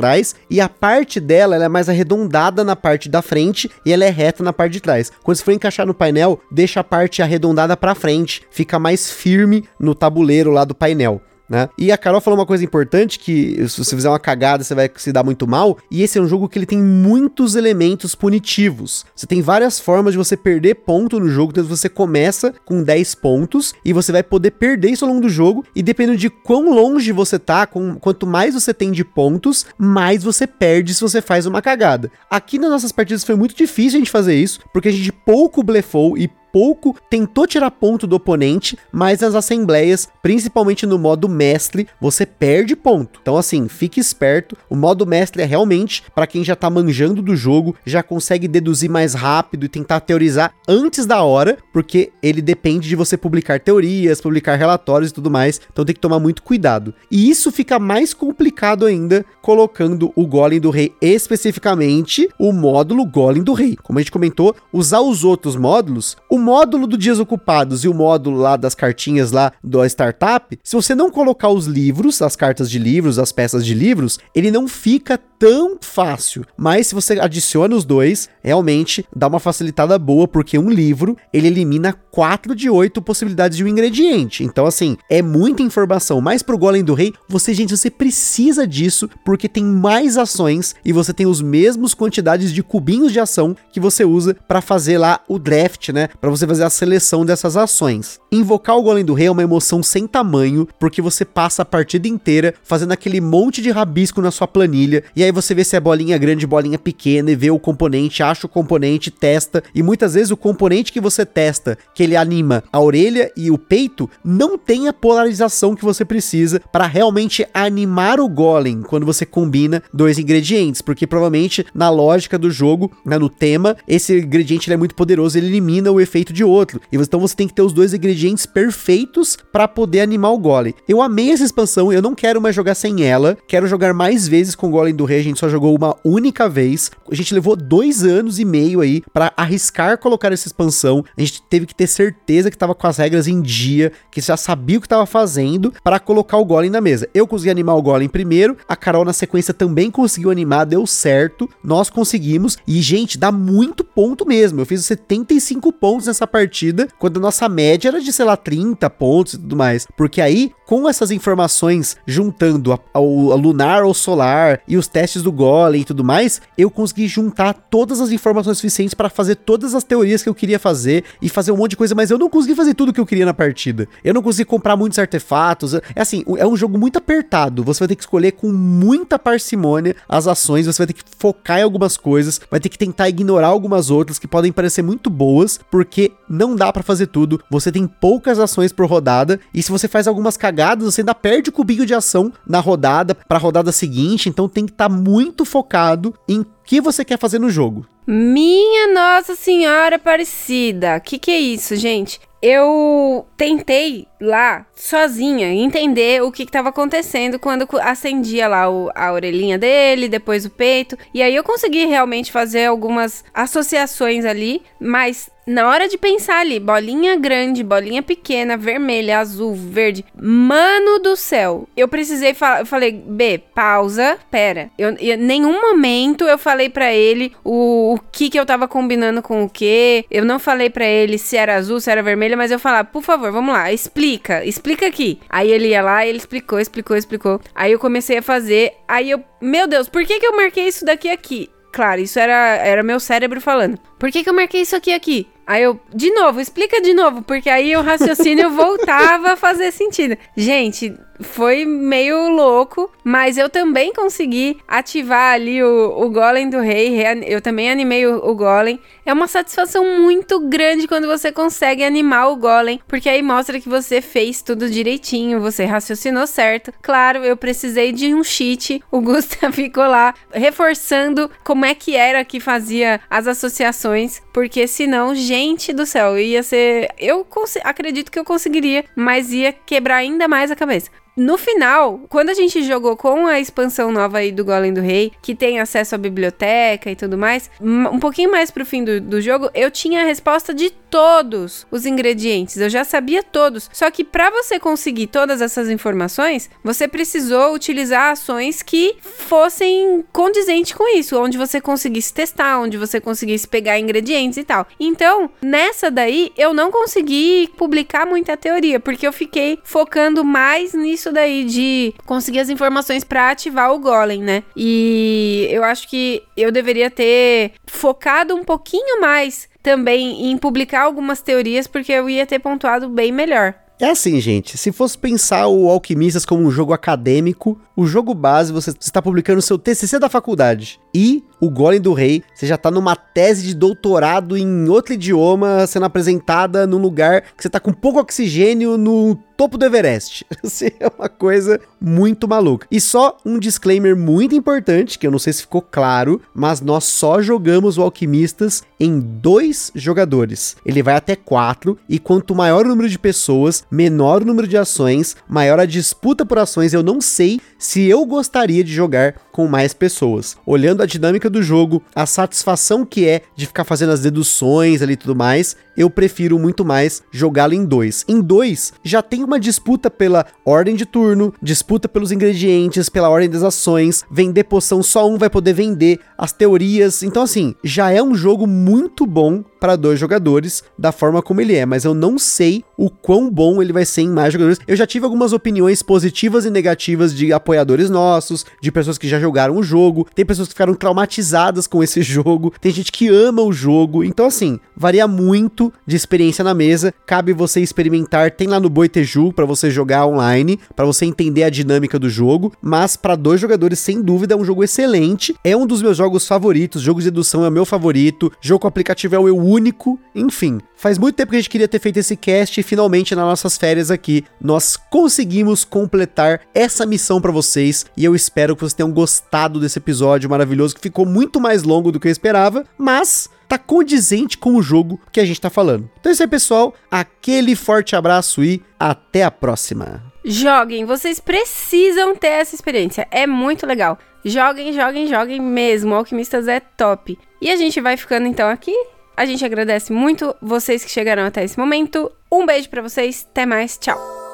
e 0.50 0.62
a 0.62 0.70
parte 0.70 1.20
dela 1.20 1.56
é 1.64 1.68
mais 1.68 1.89
arredondada 1.89 2.64
na 2.64 2.76
parte 2.76 3.10
da 3.10 3.22
frente 3.22 3.70
e 3.86 3.91
ela 3.91 4.06
é 4.06 4.10
reta 4.10 4.43
na 4.43 4.54
parte 4.54 4.74
de 4.74 4.82
trás. 4.82 5.12
Quando 5.24 5.38
você 5.38 5.43
for 5.43 5.52
encaixar 5.52 5.86
no 5.86 5.93
painel, 5.93 6.39
deixa 6.50 6.80
a 6.80 6.84
parte 6.84 7.22
arredondada 7.22 7.76
para 7.76 7.95
frente, 7.95 8.41
fica 8.50 8.80
mais 8.80 9.12
firme 9.12 9.66
no 9.80 9.93
tabuleiro 9.93 10.52
lá 10.52 10.64
do 10.64 10.74
painel 10.76 11.22
né? 11.50 11.68
E 11.78 11.91
a 11.91 11.97
Carol 11.97 12.22
falou 12.22 12.39
uma 12.39 12.45
coisa 12.45 12.64
importante 12.64 13.18
que 13.20 13.68
se 13.68 13.84
você 13.84 13.95
fizer 13.95 14.10
uma 14.10 14.20
cagada 14.20 14.64
você 14.64 14.76
vai 14.76 14.89
se 14.95 15.12
dar 15.12 15.24
muito 15.24 15.47
mal, 15.47 15.78
e 15.89 16.04
esse 16.04 16.18
é 16.18 16.22
um 16.22 16.28
jogo 16.28 16.47
que 16.47 16.60
ele 16.60 16.66
tem 16.66 16.82
muitos 16.82 17.56
elementos 17.56 18.14
punitivos. 18.14 19.06
Você 19.16 19.26
tem 19.26 19.41
várias 19.41 19.80
formas 19.80 20.14
de 20.14 20.18
você 20.18 20.38
perder 20.38 20.76
ponto 20.76 21.20
no 21.20 21.30
jogo, 21.30 21.52
então 21.52 21.64
você 21.64 21.89
começa 21.89 22.54
com 22.64 22.84
10 22.84 23.16
pontos 23.16 23.74
e 23.84 23.91
você 23.91 24.12
vai 24.12 24.24
poder 24.24 24.52
perder 24.52 24.91
isso 24.91 25.06
ao 25.06 25.10
longo 25.12 25.22
do 25.22 25.30
jogo, 25.30 25.66
e 25.76 25.82
dependendo 25.82 26.18
de 26.18 26.30
quão 26.30 26.74
longe 26.74 27.12
você 27.12 27.39
tá, 27.39 27.66
com, 27.66 27.95
quanto 27.95 28.28
mais 28.28 28.54
você 28.54 28.74
tem 28.74 28.91
de 28.91 29.04
pontos, 29.04 29.66
mais 29.78 30.24
você 30.24 30.45
perde 30.45 30.93
se 30.93 31.02
você 31.02 31.22
faz 31.22 31.45
uma 31.45 31.62
cagada. 31.62 32.12
Aqui 32.30 32.60
nas 32.60 32.70
nossas 32.70 32.91
partidas 32.91 33.24
foi 33.24 33.36
muito 33.36 33.56
difícil 33.56 33.97
a 33.97 34.00
gente 34.00 34.12
fazer 34.12 34.36
isso, 34.36 34.60
porque 34.72 34.89
a 34.89 34.91
gente 34.91 35.12
pouco 35.12 35.64
blefou 35.64 36.18
e 36.18 36.30
pouco 36.52 36.95
tentou 37.10 37.47
tirar 37.47 37.72
ponto 37.72 38.06
do 38.08 38.16
oponente, 38.16 38.78
mas 38.91 39.20
nas 39.20 39.36
assembleias, 39.36 40.10
principalmente 40.22 40.86
no 40.86 40.97
modo 40.97 41.28
mestre, 41.28 41.88
você 42.00 42.26
perde 42.26 42.76
ponto. 42.76 43.20
Então 43.22 43.38
assim, 43.38 43.68
fique 43.68 44.00
esperto. 44.00 44.58
O 44.70 44.76
modo 44.76 45.06
mestre 45.06 45.41
é 45.41 45.45
realmente 45.45 46.04
para 46.14 46.28
quem 46.28 46.43
já 46.43 46.56
tá 46.56 46.70
manjando 46.70 47.22
do 47.22 47.36
jogo, 47.36 47.76
já 47.86 48.02
consegue 48.02 48.47
deduzir 48.47 48.89
mais 48.89 49.14
rápido 49.14 49.66
e 49.66 49.70
tentar 49.70 50.00
teorizar 50.02 50.54
antes 50.68 51.06
da 51.06 51.22
hora, 51.22 51.58
porque 51.74 52.12
ele 52.22 52.41
depende 52.41 52.88
de 52.88 52.95
você 52.95 53.18
publicar 53.18 53.60
teorias, 53.60 54.22
publicar 54.22 54.56
relatórios 54.56 55.12
e 55.12 55.14
tudo 55.14 55.30
mais. 55.30 55.60
Então 55.72 55.86
tem 55.86 55.93
que 55.93 56.02
tomar 56.02 56.20
muito 56.20 56.43
cuidado. 56.43 56.93
E 57.12 57.30
isso 57.30 57.52
fica 57.52 57.80
mais 57.80 58.14
complicado 58.14 58.86
ainda 58.86 59.26
colocando 59.41 60.12
o 60.16 60.26
Golem 60.26 60.60
do 60.60 60.70
Rei 60.70 60.93
especificamente 61.02 62.30
o 62.39 62.52
módulo 62.52 63.06
Golem 63.06 63.43
do 63.43 63.54
Rei. 63.54 63.76
Como 63.76 64.00
a 64.00 64.02
gente 64.02 64.12
comentou, 64.12 64.56
usar 64.72 65.02
os 65.02 65.24
outros 65.24 65.56
módulos, 65.56 66.18
o 66.30 66.38
módulo 66.39 66.87
do 66.87 66.97
Dias 66.97 67.19
Ocupados 67.19 67.83
e 67.83 67.87
o 67.87 67.93
módulo 67.93 68.37
lá 68.37 68.55
das 68.55 68.75
cartinhas 68.75 69.31
lá 69.31 69.51
da 69.63 69.85
startup, 69.85 70.57
se 70.63 70.75
você 70.75 70.95
não 70.95 71.11
colocar 71.11 71.49
os 71.49 71.65
livros, 71.65 72.21
as 72.21 72.35
cartas 72.35 72.69
de 72.69 72.79
livros, 72.79 73.19
as 73.19 73.31
peças 73.31 73.65
de 73.65 73.73
livros, 73.73 74.19
ele 74.33 74.51
não 74.51 74.67
fica 74.67 75.19
tão 75.39 75.77
fácil. 75.79 76.45
Mas 76.57 76.87
se 76.87 76.95
você 76.95 77.17
adiciona 77.19 77.75
os 77.75 77.85
dois, 77.85 78.29
realmente 78.43 79.05
dá 79.15 79.27
uma 79.27 79.39
facilitada 79.39 79.97
boa, 79.97 80.27
porque 80.27 80.59
um 80.59 80.69
livro 80.69 81.15
ele 81.31 81.47
elimina 81.47 81.93
4 81.93 82.53
de 82.53 82.69
8 82.69 83.01
possibilidades 83.01 83.57
de 83.57 83.63
um 83.63 83.67
ingrediente. 83.67 84.43
Então, 84.43 84.65
assim, 84.65 84.97
é 85.09 85.21
muita 85.21 85.63
informação. 85.63 86.19
Mas 86.19 86.43
pro 86.43 86.57
Golem 86.57 86.83
do 86.83 86.93
Rei, 86.93 87.13
você, 87.27 87.53
gente, 87.53 87.75
você 87.75 87.89
precisa 87.89 88.67
disso, 88.67 89.09
porque 89.23 89.47
tem 89.47 89.63
mais 89.63 90.17
ações 90.17 90.75
e 90.83 90.91
você 90.91 91.13
tem 91.13 91.25
os 91.25 91.41
mesmos 91.41 91.93
quantidades 91.93 92.51
de 92.51 92.61
cubinhos 92.61 93.13
de 93.13 93.19
ação 93.19 93.55
que 93.71 93.79
você 93.79 94.03
usa 94.03 94.35
para 94.47 94.61
fazer 94.61 94.97
lá 94.97 95.21
o 95.27 95.39
draft, 95.39 95.89
né? 95.89 96.09
Para 96.30 96.38
você 96.38 96.45
fazer 96.45 96.63
a 96.63 96.69
seleção 96.69 97.25
dessas 97.25 97.57
ações. 97.57 98.19
Invocar 98.32 98.77
o 98.77 98.84
Golem 98.84 99.03
do 99.03 99.15
Rei 99.15 99.25
é 99.25 99.32
uma 99.32 99.41
emoção 99.41 99.82
sem 99.82 100.05
tamanho, 100.05 100.67
porque 100.80 101.01
você 101.01 101.25
passa 101.25 101.63
a 101.63 101.65
partida 101.65 102.07
inteira 102.07 102.53
fazendo 102.61 102.91
aquele 102.91 103.19
monte 103.19 103.63
de 103.63 103.71
rabisco 103.71 104.21
na 104.21 104.30
sua 104.30 104.47
planilha, 104.47 105.03
e 105.15 105.23
aí 105.23 105.32
você 105.32 105.55
vê 105.55 105.63
se 105.63 105.75
é 105.75 105.80
bolinha 105.80 106.19
grande, 106.19 106.45
bolinha 106.45 106.77
pequena, 106.77 107.32
e 107.32 107.36
vê 107.36 107.49
o 107.49 107.57
componente, 107.57 108.21
acha 108.21 108.45
o 108.45 108.49
componente, 108.49 109.09
testa, 109.09 109.63
e 109.73 109.82
muitas 109.82 110.13
vezes 110.13 110.30
o 110.30 110.38
componente 110.38 110.93
que 110.93 111.01
você 111.01 111.25
testa, 111.25 111.75
que 111.95 112.03
ele 112.03 112.15
anima 112.15 112.63
a 112.71 112.80
orelha 112.80 113.32
e 113.36 113.49
o 113.49 113.57
peito, 113.57 114.07
não 114.23 114.55
tem 114.55 114.88
a 114.88 114.93
polarização 114.93 115.75
que 115.75 115.84
você 115.84 116.05
precisa 116.05 116.61
para 116.71 116.86
realmente 116.86 117.43
animar 117.51 118.19
o 118.19 118.30
golem 118.30 118.84
quando 118.84 119.03
você 119.03 119.25
combina 119.25 119.82
dois 119.91 120.19
ingredientes, 120.19 120.84
porque 120.84 121.07
provavelmente 121.07 121.65
na 121.73 121.89
lógica 121.89 122.38
do 122.38 122.51
jogo, 122.51 122.91
né, 123.03 123.17
no 123.17 123.30
tema, 123.30 123.75
esse 123.88 124.19
ingrediente 124.19 124.71
é 124.71 124.77
muito 124.77 124.93
poderoso, 124.93 125.36
ele 125.36 125.47
elimina 125.47 125.91
o 125.91 125.99
efeito 125.99 126.18
de 126.26 126.43
outro. 126.43 126.80
E 126.91 126.97
então 126.97 127.20
você 127.20 127.36
tem 127.36 127.47
que 127.47 127.53
ter 127.53 127.61
os 127.61 127.74
dois 127.74 127.93
ingredientes 127.93 128.45
perfeitos 128.45 129.38
para 129.51 129.67
poder 129.67 130.01
animar 130.01 130.32
o 130.32 130.38
golem. 130.38 130.74
Eu 130.88 131.01
amei 131.01 131.32
essa 131.32 131.43
expansão, 131.43 131.91
eu 131.91 132.01
não 132.01 132.13
quero 132.13 132.41
mais 132.41 132.55
jogar 132.55 132.76
sem 132.76 133.03
ela, 133.03 133.38
quero 133.47 133.67
jogar 133.67 133.93
mais 133.93 134.28
vezes 134.28 134.55
com 134.55 134.67
o 134.67 134.72
golem 134.72 134.93
do 134.93 135.05
rei, 135.05 135.20
a 135.20 135.24
gente 135.24 135.39
só 135.39 135.49
jogou 135.49 135.76
uma 135.76 135.95
única 136.03 136.47
vez. 136.47 136.91
A 137.09 137.15
gente 137.15 137.34
levou 137.34 137.55
dois 137.55 138.03
anos 138.03 138.39
e 138.39 138.45
meio 138.45 138.82
aí 138.82 139.01
para 139.13 139.34
arriscar 139.36 139.97
colocar 139.97 140.32
essa 140.32 140.47
expansão. 140.47 141.03
A 141.17 141.22
gente 141.22 141.41
teve 141.43 141.65
que 141.65 141.74
ter 141.74 141.88
certeza 141.88 142.51
que 142.51 142.57
tava 142.57 142.76
com 142.76 142.88
as 142.88 142.97
regras 142.97 143.28
em 143.28 143.41
dia, 143.41 143.91
que 144.11 144.22
já 144.22 144.38
sabia 144.38 144.78
o 144.78 144.82
que 144.82 144.88
tava 144.88 145.05
fazendo 145.05 145.74
para 145.84 145.99
colocar 145.99 146.38
o 146.38 146.45
golem 146.45 146.70
na 146.70 146.82
mesa. 146.82 147.09
Eu 147.13 147.28
consegui 147.28 147.49
animar 147.49 147.76
o 147.76 147.82
golem 147.82 148.09
primeiro, 148.09 148.57
a 148.67 148.76
Carol 148.76 149.05
na 149.05 149.13
sequência 149.13 149.53
também 149.53 149.89
conseguiu 149.89 150.30
animar, 150.30 150.65
deu 150.65 150.86
certo. 150.86 151.49
Nós 151.63 151.89
conseguimos 151.89 152.57
e 152.67 152.82
gente, 152.82 153.17
dá 153.17 153.32
muito 153.32 153.84
ponto 153.84 154.26
mesmo. 154.26 154.59
Eu 154.59 154.65
fiz 154.65 154.86
75 154.86 155.72
pontos 155.74 156.09
nessa 156.10 156.28
partida, 156.28 156.88
quando 156.99 157.18
a 157.18 157.22
nossa 157.22 157.47
média 157.47 157.89
era 157.89 158.01
de, 158.01 158.12
sei 158.12 158.26
lá, 158.26 158.36
30 158.36 158.89
pontos 158.89 159.34
e 159.34 159.38
tudo 159.38 159.55
mais. 159.55 159.88
Porque 159.95 160.22
aí, 160.22 160.51
com 160.70 160.88
essas 160.88 161.09
informações, 161.09 161.97
juntando 162.05 162.72
a, 162.72 162.80
a, 162.93 162.99
lunar 162.99 163.82
ou 163.82 163.91
solar 163.91 164.61
e 164.67 164.78
os 164.78 164.88
testes 164.88 165.24
do 165.24 165.32
golem 165.32 165.82
e 165.82 165.84
tudo 165.84 166.03
mais, 166.03 166.43
eu 166.55 166.70
consegui 166.70 167.07
juntar 167.07 167.55
todas 167.55 167.99
as 167.99 168.11
informações 168.11 168.59
suficientes 168.59 168.93
para 168.93 169.09
fazer 169.09 169.38
todas 169.38 169.74
as 169.74 169.84
teorias 169.84 170.22
que 170.22 170.30
eu 170.30 170.36
queria 170.36 170.59
fazer 170.59 171.05
e 171.20 171.28
fazer 171.28 171.51
um 171.51 171.57
monte 171.57 171.72
de 171.72 171.78
coisa, 171.78 171.95
mas 171.95 172.11
eu 172.11 172.20
não 172.20 172.30
consegui 172.30 172.53
fazer 172.53 172.76
tudo 172.76 172.93
que 172.93 172.99
eu 172.99 173.05
queria 173.07 173.26
na 173.26 173.34
partida. 173.34 173.88
Eu 174.03 174.13
não 174.13 174.22
consegui 174.22 174.45
comprar 174.45 174.78
muitos 174.78 174.99
artefatos. 174.99 175.74
É 175.74 175.82
assim, 175.95 176.24
é 176.38 176.45
um 176.45 176.55
jogo 176.55 176.78
muito 176.78 176.99
apertado. 176.99 177.63
Você 177.63 177.80
vai 177.80 177.88
ter 177.88 177.95
que 177.95 178.03
escolher 178.03 178.34
com 178.34 178.51
muita 178.51 179.17
parcimônia 179.17 179.95
as 180.07 180.28
ações, 180.28 180.67
você 180.67 180.78
vai 180.78 180.86
ter 180.86 180.93
que 180.93 181.03
focar 181.17 181.57
em 181.57 181.63
algumas 181.63 181.97
coisas, 181.97 182.39
vai 182.47 182.59
ter 182.59 182.70
que 182.70 182.78
tentar 182.78 183.09
ignorar 183.09 183.47
algumas 183.47 183.89
outras 183.89 184.20
que 184.20 184.28
podem 184.28 184.51
parecer 184.51 184.84
muito 184.84 185.09
boas, 185.09 185.59
porque 185.72 186.11
não 186.30 186.55
dá 186.55 186.72
para 186.72 186.84
fazer 186.84 187.07
tudo. 187.07 187.41
Você 187.49 187.72
tem 187.72 187.88
poucas 187.88 188.38
ações 188.38 188.72
por 188.72 188.86
rodada 188.86 189.39
e 189.51 189.63
se 189.63 189.72
você 189.72 189.88
faz 189.88 190.07
algumas 190.07 190.38
cagadas, 190.38 190.59
você 190.86 191.01
ainda 191.01 191.16
perde 191.16 191.49
o 191.49 191.53
cubinho 191.53 191.86
de 191.86 191.93
ação 191.93 192.32
na 192.47 192.60
rodada 192.60 193.16
para 193.16 193.38
a 193.38 193.41
rodada 193.41 193.72
seguinte, 193.72 194.30
então 194.30 194.49
tem 194.49 194.66
que 194.66 194.72
estar 194.72 194.89
tá 194.89 194.95
muito 194.95 195.45
focado 195.45 196.14
em 196.28 196.45
que 196.64 196.82
você 196.82 197.03
quer 197.03 197.18
fazer 197.18 197.39
no 197.39 197.49
jogo. 197.49 197.86
Minha 198.12 198.88
Nossa 198.88 199.36
Senhora 199.36 199.97
Aparecida. 199.97 200.99
Que 200.99 201.20
que 201.20 201.30
é 201.30 201.39
isso, 201.39 201.76
gente? 201.76 202.20
Eu 202.41 203.28
tentei 203.38 204.07
lá, 204.20 204.66
sozinha, 204.74 205.53
entender 205.53 206.24
o 206.24 206.32
que 206.32 206.43
estava 206.43 206.70
acontecendo 206.70 207.38
quando 207.38 207.68
acendia 207.82 208.47
lá 208.47 208.70
o, 208.70 208.89
a 208.95 209.12
orelhinha 209.12 209.60
dele, 209.60 210.10
depois 210.10 210.43
o 210.45 210.49
peito. 210.49 210.97
E 211.14 211.22
aí 211.22 211.36
eu 211.36 211.43
consegui 211.43 211.86
realmente 211.86 212.32
fazer 212.32 212.66
algumas 212.66 213.24
associações 213.34 214.26
ali, 214.26 214.64
mas 214.80 215.30
na 215.45 215.68
hora 215.68 215.88
de 215.88 215.97
pensar 215.97 216.41
ali, 216.41 216.60
bolinha 216.60 217.16
grande, 217.18 217.64
bolinha 217.64 218.03
pequena, 218.03 218.55
vermelha, 218.55 219.20
azul, 219.20 219.55
verde, 219.55 220.05
mano 220.16 220.99
do 220.99 221.16
céu, 221.16 221.68
eu 221.76 221.88
precisei 221.88 222.36
falar, 222.36 222.60
eu 222.60 222.66
falei, 222.66 222.91
B, 222.91 223.41
pausa, 223.53 224.18
pera. 224.30 224.70
Eu, 224.78 224.95
em 224.99 225.18
nenhum 225.18 225.60
momento 225.60 226.24
eu 226.26 226.38
falei 226.38 226.70
para 226.70 226.93
ele 226.93 227.34
o, 227.43 227.97
o 228.00 228.04
que 228.12 228.30
que 228.30 228.39
eu 228.39 228.45
tava 228.45 228.68
combinando 228.68 229.22
com 229.22 229.43
o 229.43 229.50
que. 229.50 230.06
Eu 230.10 230.26
não 230.26 230.39
falei 230.39 230.70
para 230.70 230.86
ele 230.86 231.18
se 231.18 231.38
era 231.38 231.56
azul, 231.56 231.80
se 231.80 231.91
era 231.91 232.04
vermelha, 232.04 232.36
mas 232.36 232.52
eu 232.52 232.60
falava, 232.60 232.88
por 232.88 233.04
favor, 233.04 233.32
vamos 233.32 233.54
lá, 233.54 233.72
explica, 233.72 234.43
explica 234.45 234.88
aqui. 234.88 235.20
Aí 235.30 235.52
ele 235.52 235.70
ia 235.70 235.82
lá, 235.82 236.06
ele 236.06 236.18
explicou, 236.18 236.60
explicou, 236.60 236.97
explicou. 236.97 237.41
Aí 237.54 237.72
eu 237.72 237.80
comecei 237.80 238.18
a 238.18 238.22
fazer, 238.22 238.74
aí 238.88 239.12
eu, 239.12 239.24
meu 239.41 239.68
Deus, 239.68 239.88
por 239.88 240.04
que 240.06 240.20
que 240.20 240.26
eu 240.26 240.36
marquei 240.36 240.68
isso 240.68 240.86
daqui 240.86 241.10
aqui? 241.10 241.50
Claro, 241.72 242.02
isso 242.02 242.20
era, 242.20 242.58
era 242.58 242.84
meu 242.84 243.00
cérebro 243.00 243.39
falando. 243.39 243.78
Por 243.97 244.12
que, 244.12 244.24
que 244.24 244.30
eu 244.30 244.34
marquei 244.34 244.62
isso 244.62 244.76
aqui 244.76 244.91
aqui? 244.91 245.28
Aí 245.50 245.64
eu, 245.64 245.80
de 245.91 246.12
novo, 246.12 246.39
explica 246.39 246.80
de 246.80 246.93
novo, 246.93 247.24
porque 247.24 247.50
aí 247.50 247.76
o 247.76 247.82
raciocínio 247.82 248.52
voltava 248.54 249.32
a 249.32 249.36
fazer 249.36 249.72
sentido. 249.72 250.16
Gente, 250.38 250.95
foi 251.22 251.66
meio 251.66 252.30
louco, 252.30 252.89
mas 253.04 253.36
eu 253.36 253.50
também 253.50 253.91
consegui 253.91 254.58
ativar 254.68 255.34
ali 255.34 255.62
o, 255.62 256.04
o 256.04 256.10
Golem 256.12 256.50
do 256.50 256.60
Rei. 256.60 257.02
Eu 257.26 257.41
também 257.41 257.70
animei 257.70 258.06
o, 258.06 258.30
o, 258.30 258.36
Golem. 258.36 258.80
É 259.04 259.12
uma 259.12 259.28
satisfação 259.28 260.00
muito 260.00 260.39
grande 260.47 260.88
quando 260.88 261.08
você 261.08 261.32
consegue 261.32 261.84
animar 261.84 262.30
o 262.30 262.38
Golem, 262.38 262.80
porque 262.88 263.10
aí 263.10 263.22
mostra 263.24 263.60
que 263.60 263.68
você 263.68 264.02
fez 264.02 264.43
tudo 264.43 264.70
direitinho, 264.70 265.41
você 265.41 265.66
raciocinou 265.66 266.28
certo. 266.28 266.72
Claro, 266.82 267.26
eu 267.26 267.36
precisei 267.36 267.91
de 267.91 268.14
um 268.14 268.24
cheat. 268.24 268.82
O 268.91 269.02
Gustav 269.02 269.52
ficou 269.52 269.88
lá 269.88 270.14
reforçando 270.32 271.30
como 271.43 271.66
é 271.66 271.74
que 271.74 271.95
era 271.95 272.24
que 272.24 272.39
fazia 272.39 273.02
as 273.10 273.28
associações, 273.28 274.22
porque 274.32 274.68
senão, 274.68 275.16
gente 275.16 275.38
do 275.73 275.85
céu, 275.85 276.17
ia 276.19 276.43
ser. 276.43 276.89
Eu 276.97 277.25
acredito 277.63 278.11
que 278.11 278.19
eu 278.19 278.25
conseguiria, 278.25 278.85
mas 278.95 279.31
ia 279.31 279.53
quebrar 279.53 279.97
ainda 279.97 280.27
mais 280.27 280.51
a 280.51 280.55
cabeça. 280.55 280.91
No 281.20 281.38
final, 281.38 281.99
quando 282.07 282.30
a 282.30 282.34
gente 282.34 282.63
jogou 282.63 282.95
com 282.95 283.28
a 283.28 283.41
expansão 283.41 283.91
nova 283.91 284.20
aí 284.20 284.32
do 284.32 284.45
Golem 284.45 284.74
do 284.74 284.80
Rei, 284.80 285.11
que 285.22 285.36
tem 285.36 285.59
acesso 285.59 285.93
à 285.93 285.97
biblioteca 285.97 286.89
e 286.89 286.95
tudo 286.95 287.17
mais, 287.17 287.51
um 287.59 287.99
pouquinho 287.99 288.32
mais 288.32 288.49
pro 288.49 288.65
fim 288.65 288.86
do, 288.86 289.01
do 289.01 289.20
jogo, 289.20 289.49
eu 289.53 289.70
tinha 289.70 290.01
a 290.01 290.05
resposta 290.05 290.53
de 290.53 290.70
todos 290.70 291.67
os 291.70 291.86
ingredientes. 291.86 292.55
Eu 292.55 292.70
já 292.70 292.86
sabia 292.86 293.22
todos. 293.22 293.70
Só 293.74 293.91
que 293.91 294.03
para 294.03 294.30
você 294.30 294.57
conseguir 294.59 295.07
todas 295.07 295.41
essas 295.41 295.70
informações, 295.70 296.49
você 296.63 296.88
precisou 296.88 297.53
utilizar 297.53 298.13
ações 298.13 298.63
que 298.63 298.95
fossem 299.01 300.05
condizentes 300.13 300.72
com 300.72 300.88
isso, 300.97 301.22
onde 301.22 301.38
você 301.38 301.59
conseguisse 301.59 302.13
testar, 302.13 302.61
onde 302.61 302.78
você 302.78 303.01
conseguisse 303.01 303.45
pegar 303.45 303.78
ingredientes 303.78 304.38
e 304.38 304.43
tal. 304.45 304.65
Então, 304.80 305.30
nessa 305.41 305.91
daí, 305.91 306.32
eu 306.38 306.53
não 306.53 306.72
consegui 306.72 307.49
publicar 307.57 308.05
muita 308.05 308.38
teoria, 308.38 308.80
porque 308.80 309.05
eu 309.05 309.11
fiquei 309.11 309.59
focando 309.65 310.24
mais 310.24 310.74
nisso 310.74 311.09
isso 311.10 311.12
daí 311.12 311.43
de 311.43 311.93
conseguir 312.05 312.39
as 312.39 312.49
informações 312.49 313.03
para 313.03 313.32
ativar 313.32 313.74
o 313.74 313.80
golem, 313.80 314.22
né? 314.22 314.43
E 314.55 315.47
eu 315.49 315.64
acho 315.64 315.88
que 315.88 316.24
eu 316.38 316.51
deveria 316.51 316.89
ter 316.89 317.53
focado 317.66 318.36
um 318.36 318.43
pouquinho 318.43 319.01
mais 319.01 319.49
também 319.62 320.32
em 320.32 320.38
publicar 320.38 320.84
algumas 320.84 321.22
teorias, 321.22 321.68
porque 321.68 321.91
eu 321.91 322.10
ia 322.10 322.26
ter 322.26 322.39
pontuado 322.39 322.88
bem 322.88 323.12
melhor. 323.12 323.55
É 323.80 323.91
assim, 323.91 324.19
gente. 324.19 324.57
Se 324.57 324.73
fosse 324.73 324.97
pensar 324.97 325.47
o 325.47 325.69
Alquimistas 325.69 326.25
como 326.25 326.43
um 326.43 326.51
jogo 326.51 326.73
acadêmico, 326.73 327.57
o 327.77 327.86
jogo 327.86 328.13
base 328.13 328.51
você 328.51 328.71
está 328.71 329.01
publicando 329.01 329.41
seu 329.41 329.57
TCC 329.57 329.97
da 329.97 330.09
faculdade. 330.09 330.82
E 330.93 331.23
o 331.39 331.49
Golem 331.49 331.80
do 331.80 331.93
Rei, 331.93 332.21
você 332.36 332.45
já 332.45 332.57
tá 332.57 332.69
numa 332.69 332.95
tese 332.95 333.47
de 333.47 333.55
doutorado 333.55 334.36
em 334.36 334.67
outro 334.67 334.93
idioma 334.93 335.65
sendo 335.65 335.86
apresentada 335.86 336.67
num 336.67 336.77
lugar 336.77 337.21
que 337.21 337.41
você 337.41 337.49
tá 337.49 337.59
com 337.59 337.71
pouco 337.71 337.99
oxigênio 337.99 338.77
no 338.77 339.17
topo 339.38 339.57
do 339.57 339.65
Everest. 339.65 340.25
É 340.80 340.91
uma 340.97 341.07
coisa 341.07 341.59
muito 341.80 342.27
maluca. 342.27 342.67
E 342.69 342.82
só 342.82 343.17
um 343.25 343.39
disclaimer 343.39 343.95
muito 343.95 344.36
importante, 344.36 344.99
que 344.99 345.07
eu 345.07 345.11
não 345.11 345.19
sei 345.19 345.32
se 345.32 345.41
ficou 345.41 345.61
claro, 345.61 346.21
mas 346.34 346.59
nós 346.59 346.84
só 346.84 347.21
jogamos 347.21 347.77
o 347.77 347.82
Alquimistas 347.82 348.63
em 348.80 348.99
dois 348.99 349.71
jogadores. 349.73 350.57
Ele 350.65 350.84
vai 350.84 350.95
até 350.95 351.15
quatro, 351.15 351.77
e 351.88 351.99
quanto 351.99 352.36
maior 352.36 352.65
o 352.65 352.69
número 352.69 352.89
de 352.89 352.99
pessoas, 352.99 353.63
menor 353.70 354.22
o 354.22 354.26
número 354.26 354.47
de 354.47 354.57
ações, 354.57 355.15
maior 355.28 355.59
a 355.59 355.65
disputa 355.65 356.26
por 356.26 356.39
ações. 356.39 356.74
Eu 356.74 356.84
não 356.84 356.99
sei 357.01 357.39
se 357.57 357.86
eu 357.86 358.05
gostaria 358.05 358.63
de 358.63 358.74
jogar 358.74 359.15
com 359.32 359.47
mais 359.47 359.74
pessoas. 359.74 360.38
Olhando 360.45 360.82
a 360.82 360.86
dinâmica 360.86 361.30
do 361.30 361.41
jogo, 361.41 361.84
a 361.95 362.05
satisfação 362.05 362.86
que 362.86 363.07
é 363.07 363.22
de 363.36 363.45
ficar 363.45 363.63
fazendo 363.63 363.91
as 363.91 364.01
deduções 364.01 364.82
ali 364.82 364.93
e 364.93 364.97
tudo 364.97 365.15
mais, 365.15 365.55
eu 365.80 365.89
prefiro 365.89 366.38
muito 366.38 366.65
mais 366.65 367.01
jogá-lo 367.09 367.53
em 367.53 367.63
dois. 367.63 368.03
Em 368.05 368.19
dois, 368.19 368.73
já 368.84 369.01
tem 369.01 369.23
uma 369.23 369.39
disputa 369.39 369.89
pela 369.89 370.25
ordem 370.43 370.75
de 370.75 370.86
turno, 370.86 371.34
disputa 371.41 371.88
pelos 371.88 372.11
ingredientes, 372.11 372.89
pela 372.89 373.09
ordem 373.09 373.30
das 373.30 373.43
ações, 373.43 374.03
vender 374.11 374.43
poção 374.43 374.84
só 374.84 375.09
um 375.09 375.17
vai 375.17 375.30
poder 375.30 375.53
vender, 375.53 376.01
as 376.17 376.34
teorias. 376.34 377.01
Então, 377.01 377.23
assim, 377.23 377.55
já 377.63 377.91
é 377.91 378.03
um 378.03 378.13
jogo 378.13 378.45
muito 378.45 379.07
bom 379.07 379.41
para 379.57 379.77
dois 379.77 379.99
jogadores, 379.99 380.63
da 380.77 380.91
forma 380.91 381.21
como 381.21 381.41
ele 381.41 381.55
é, 381.55 381.65
mas 381.65 381.86
eu 381.86 381.93
não 381.93 382.17
sei 382.17 382.63
o 382.77 382.89
quão 382.89 383.30
bom 383.30 383.61
ele 383.61 383.73
vai 383.73 383.86
ser 383.86 384.01
em 384.01 384.09
mais 384.09 384.34
jogadores. 384.34 384.59
Eu 384.67 384.75
já 384.75 384.88
tive 384.88 385.05
algumas 385.05 385.34
opiniões 385.34 385.82
positivas 385.82 386.45
e 386.45 386.49
negativas 386.49 387.13
de 387.13 387.32
apoiadores 387.34 387.89
nossos, 387.89 388.45
de 388.61 388.71
pessoas 388.71 388.97
que 388.97 389.07
já 389.07 389.19
jogaram 389.19 389.57
o 389.57 389.63
jogo, 389.63 390.07
tem 390.15 390.25
pessoas 390.25 390.47
que 390.47 390.53
ficaram 390.53 390.73
traumatizadas 390.73 391.67
com 391.67 391.84
esse 391.84 392.01
jogo, 392.03 392.53
tem 392.59 392.71
gente 392.71 392.91
que 392.91 393.07
ama 393.09 393.41
o 393.41 393.51
jogo, 393.51 394.03
então 394.03 394.25
assim, 394.25 394.59
varia 394.75 395.07
muito 395.07 395.68
de 395.86 395.95
experiência 395.95 396.43
na 396.43 396.53
mesa, 396.53 396.93
cabe 397.05 397.34
você 397.34 397.61
experimentar, 397.61 398.32
tem 398.32 398.47
lá 398.47 398.59
no 398.59 398.70
Boiteju 398.70 399.34
para 399.34 399.45
você 399.45 399.70
jogar 399.70 400.05
online, 400.05 400.59
para 400.76 400.86
você 400.86 401.05
entender 401.05 401.43
a 401.43 401.49
dinâmica 401.49 401.99
do 401.99 402.09
jogo, 402.09 402.53
mas 402.61 402.95
para 402.95 403.15
dois 403.15 403.39
jogadores 403.39 403.80
sem 403.80 404.01
dúvida 404.01 404.34
é 404.34 404.38
um 404.38 404.45
jogo 404.45 404.63
excelente, 404.63 405.36
é 405.43 405.55
um 405.55 405.65
dos 405.65 405.82
meus 405.82 405.97
jogos 405.97 406.28
favoritos, 406.28 406.82
jogo 406.82 406.99
de 406.99 407.09
dedução 407.09 407.43
é 407.43 407.49
o 407.49 407.51
meu 407.51 407.65
favorito, 407.65 408.32
jogo 408.41 408.67
aplicativo 408.67 409.15
é 409.15 409.20
o 409.20 409.24
meu 409.24 409.38
único, 409.38 409.99
enfim. 410.15 410.59
Faz 410.76 410.97
muito 410.97 411.15
tempo 411.15 411.32
que 411.32 411.36
a 411.36 411.39
gente 411.39 411.49
queria 411.49 411.67
ter 411.67 411.80
feito 411.80 411.97
esse 411.97 412.15
cast 412.15 412.57
e 412.57 412.63
finalmente 412.63 413.13
nas 413.13 413.26
nossas 413.26 413.57
férias 413.57 413.91
aqui 413.91 414.24
nós 414.39 414.78
conseguimos 414.78 415.65
completar 415.65 416.41
essa 416.53 416.86
missão 416.86 417.20
para 417.20 417.34
vocês 417.34 417.86
e 417.97 418.05
eu 418.05 418.15
espero 418.15 418.55
que 418.55 418.61
vocês 418.61 418.74
tenham 418.74 418.91
gostado 418.91 419.59
desse 419.59 419.78
episódio 419.78 420.30
maravilhoso 420.30 420.76
que 420.76 420.82
ficou 420.82 421.05
muito 421.05 421.39
mais 421.39 421.63
longo 421.63 421.91
do 421.91 421.99
que 421.99 422.07
eu 422.07 422.11
esperava, 422.11 422.63
mas 422.78 423.30
tá 423.50 423.58
condizente 423.58 424.38
com 424.38 424.56
o 424.56 424.62
jogo 424.62 425.02
que 425.12 425.20
a 425.20 425.26
gente 425.26 425.41
tá 425.41 425.50
falando. 425.50 425.89
Então 426.00 426.12
é 426.12 426.14
isso 426.14 426.22
aí, 426.22 426.30
pessoal. 426.30 426.74
Aquele 426.89 427.56
forte 427.56 427.95
abraço 427.95 428.43
e 428.43 428.62
até 428.80 429.24
a 429.24 429.32
próxima. 429.32 430.04
Joguem, 430.24 430.86
vocês 430.86 431.20
precisam 431.20 432.16
ter 432.16 432.28
essa 432.28 432.54
experiência. 432.54 433.08
É 433.10 433.26
muito 433.26 433.66
legal. 433.66 433.97
Joguem, 434.24 434.72
joguem, 434.72 435.08
joguem 435.08 435.41
mesmo. 435.41 435.95
Alquimistas 435.95 436.47
é 436.47 436.60
top. 436.60 437.18
E 437.41 437.50
a 437.50 437.56
gente 437.56 437.82
vai 437.82 437.97
ficando 437.97 438.28
então 438.28 438.47
aqui. 438.47 438.76
A 439.18 439.26
gente 439.26 439.43
agradece 439.43 439.91
muito 439.91 440.36
vocês 440.41 440.84
que 440.86 440.91
chegaram 440.91 441.24
até 441.24 441.43
esse 441.43 441.58
momento. 441.58 442.12
Um 442.32 442.45
beijo 442.45 442.70
para 442.70 442.82
vocês, 442.82 443.28
até 443.30 443.45
mais, 443.45 443.78
tchau. 443.78 444.28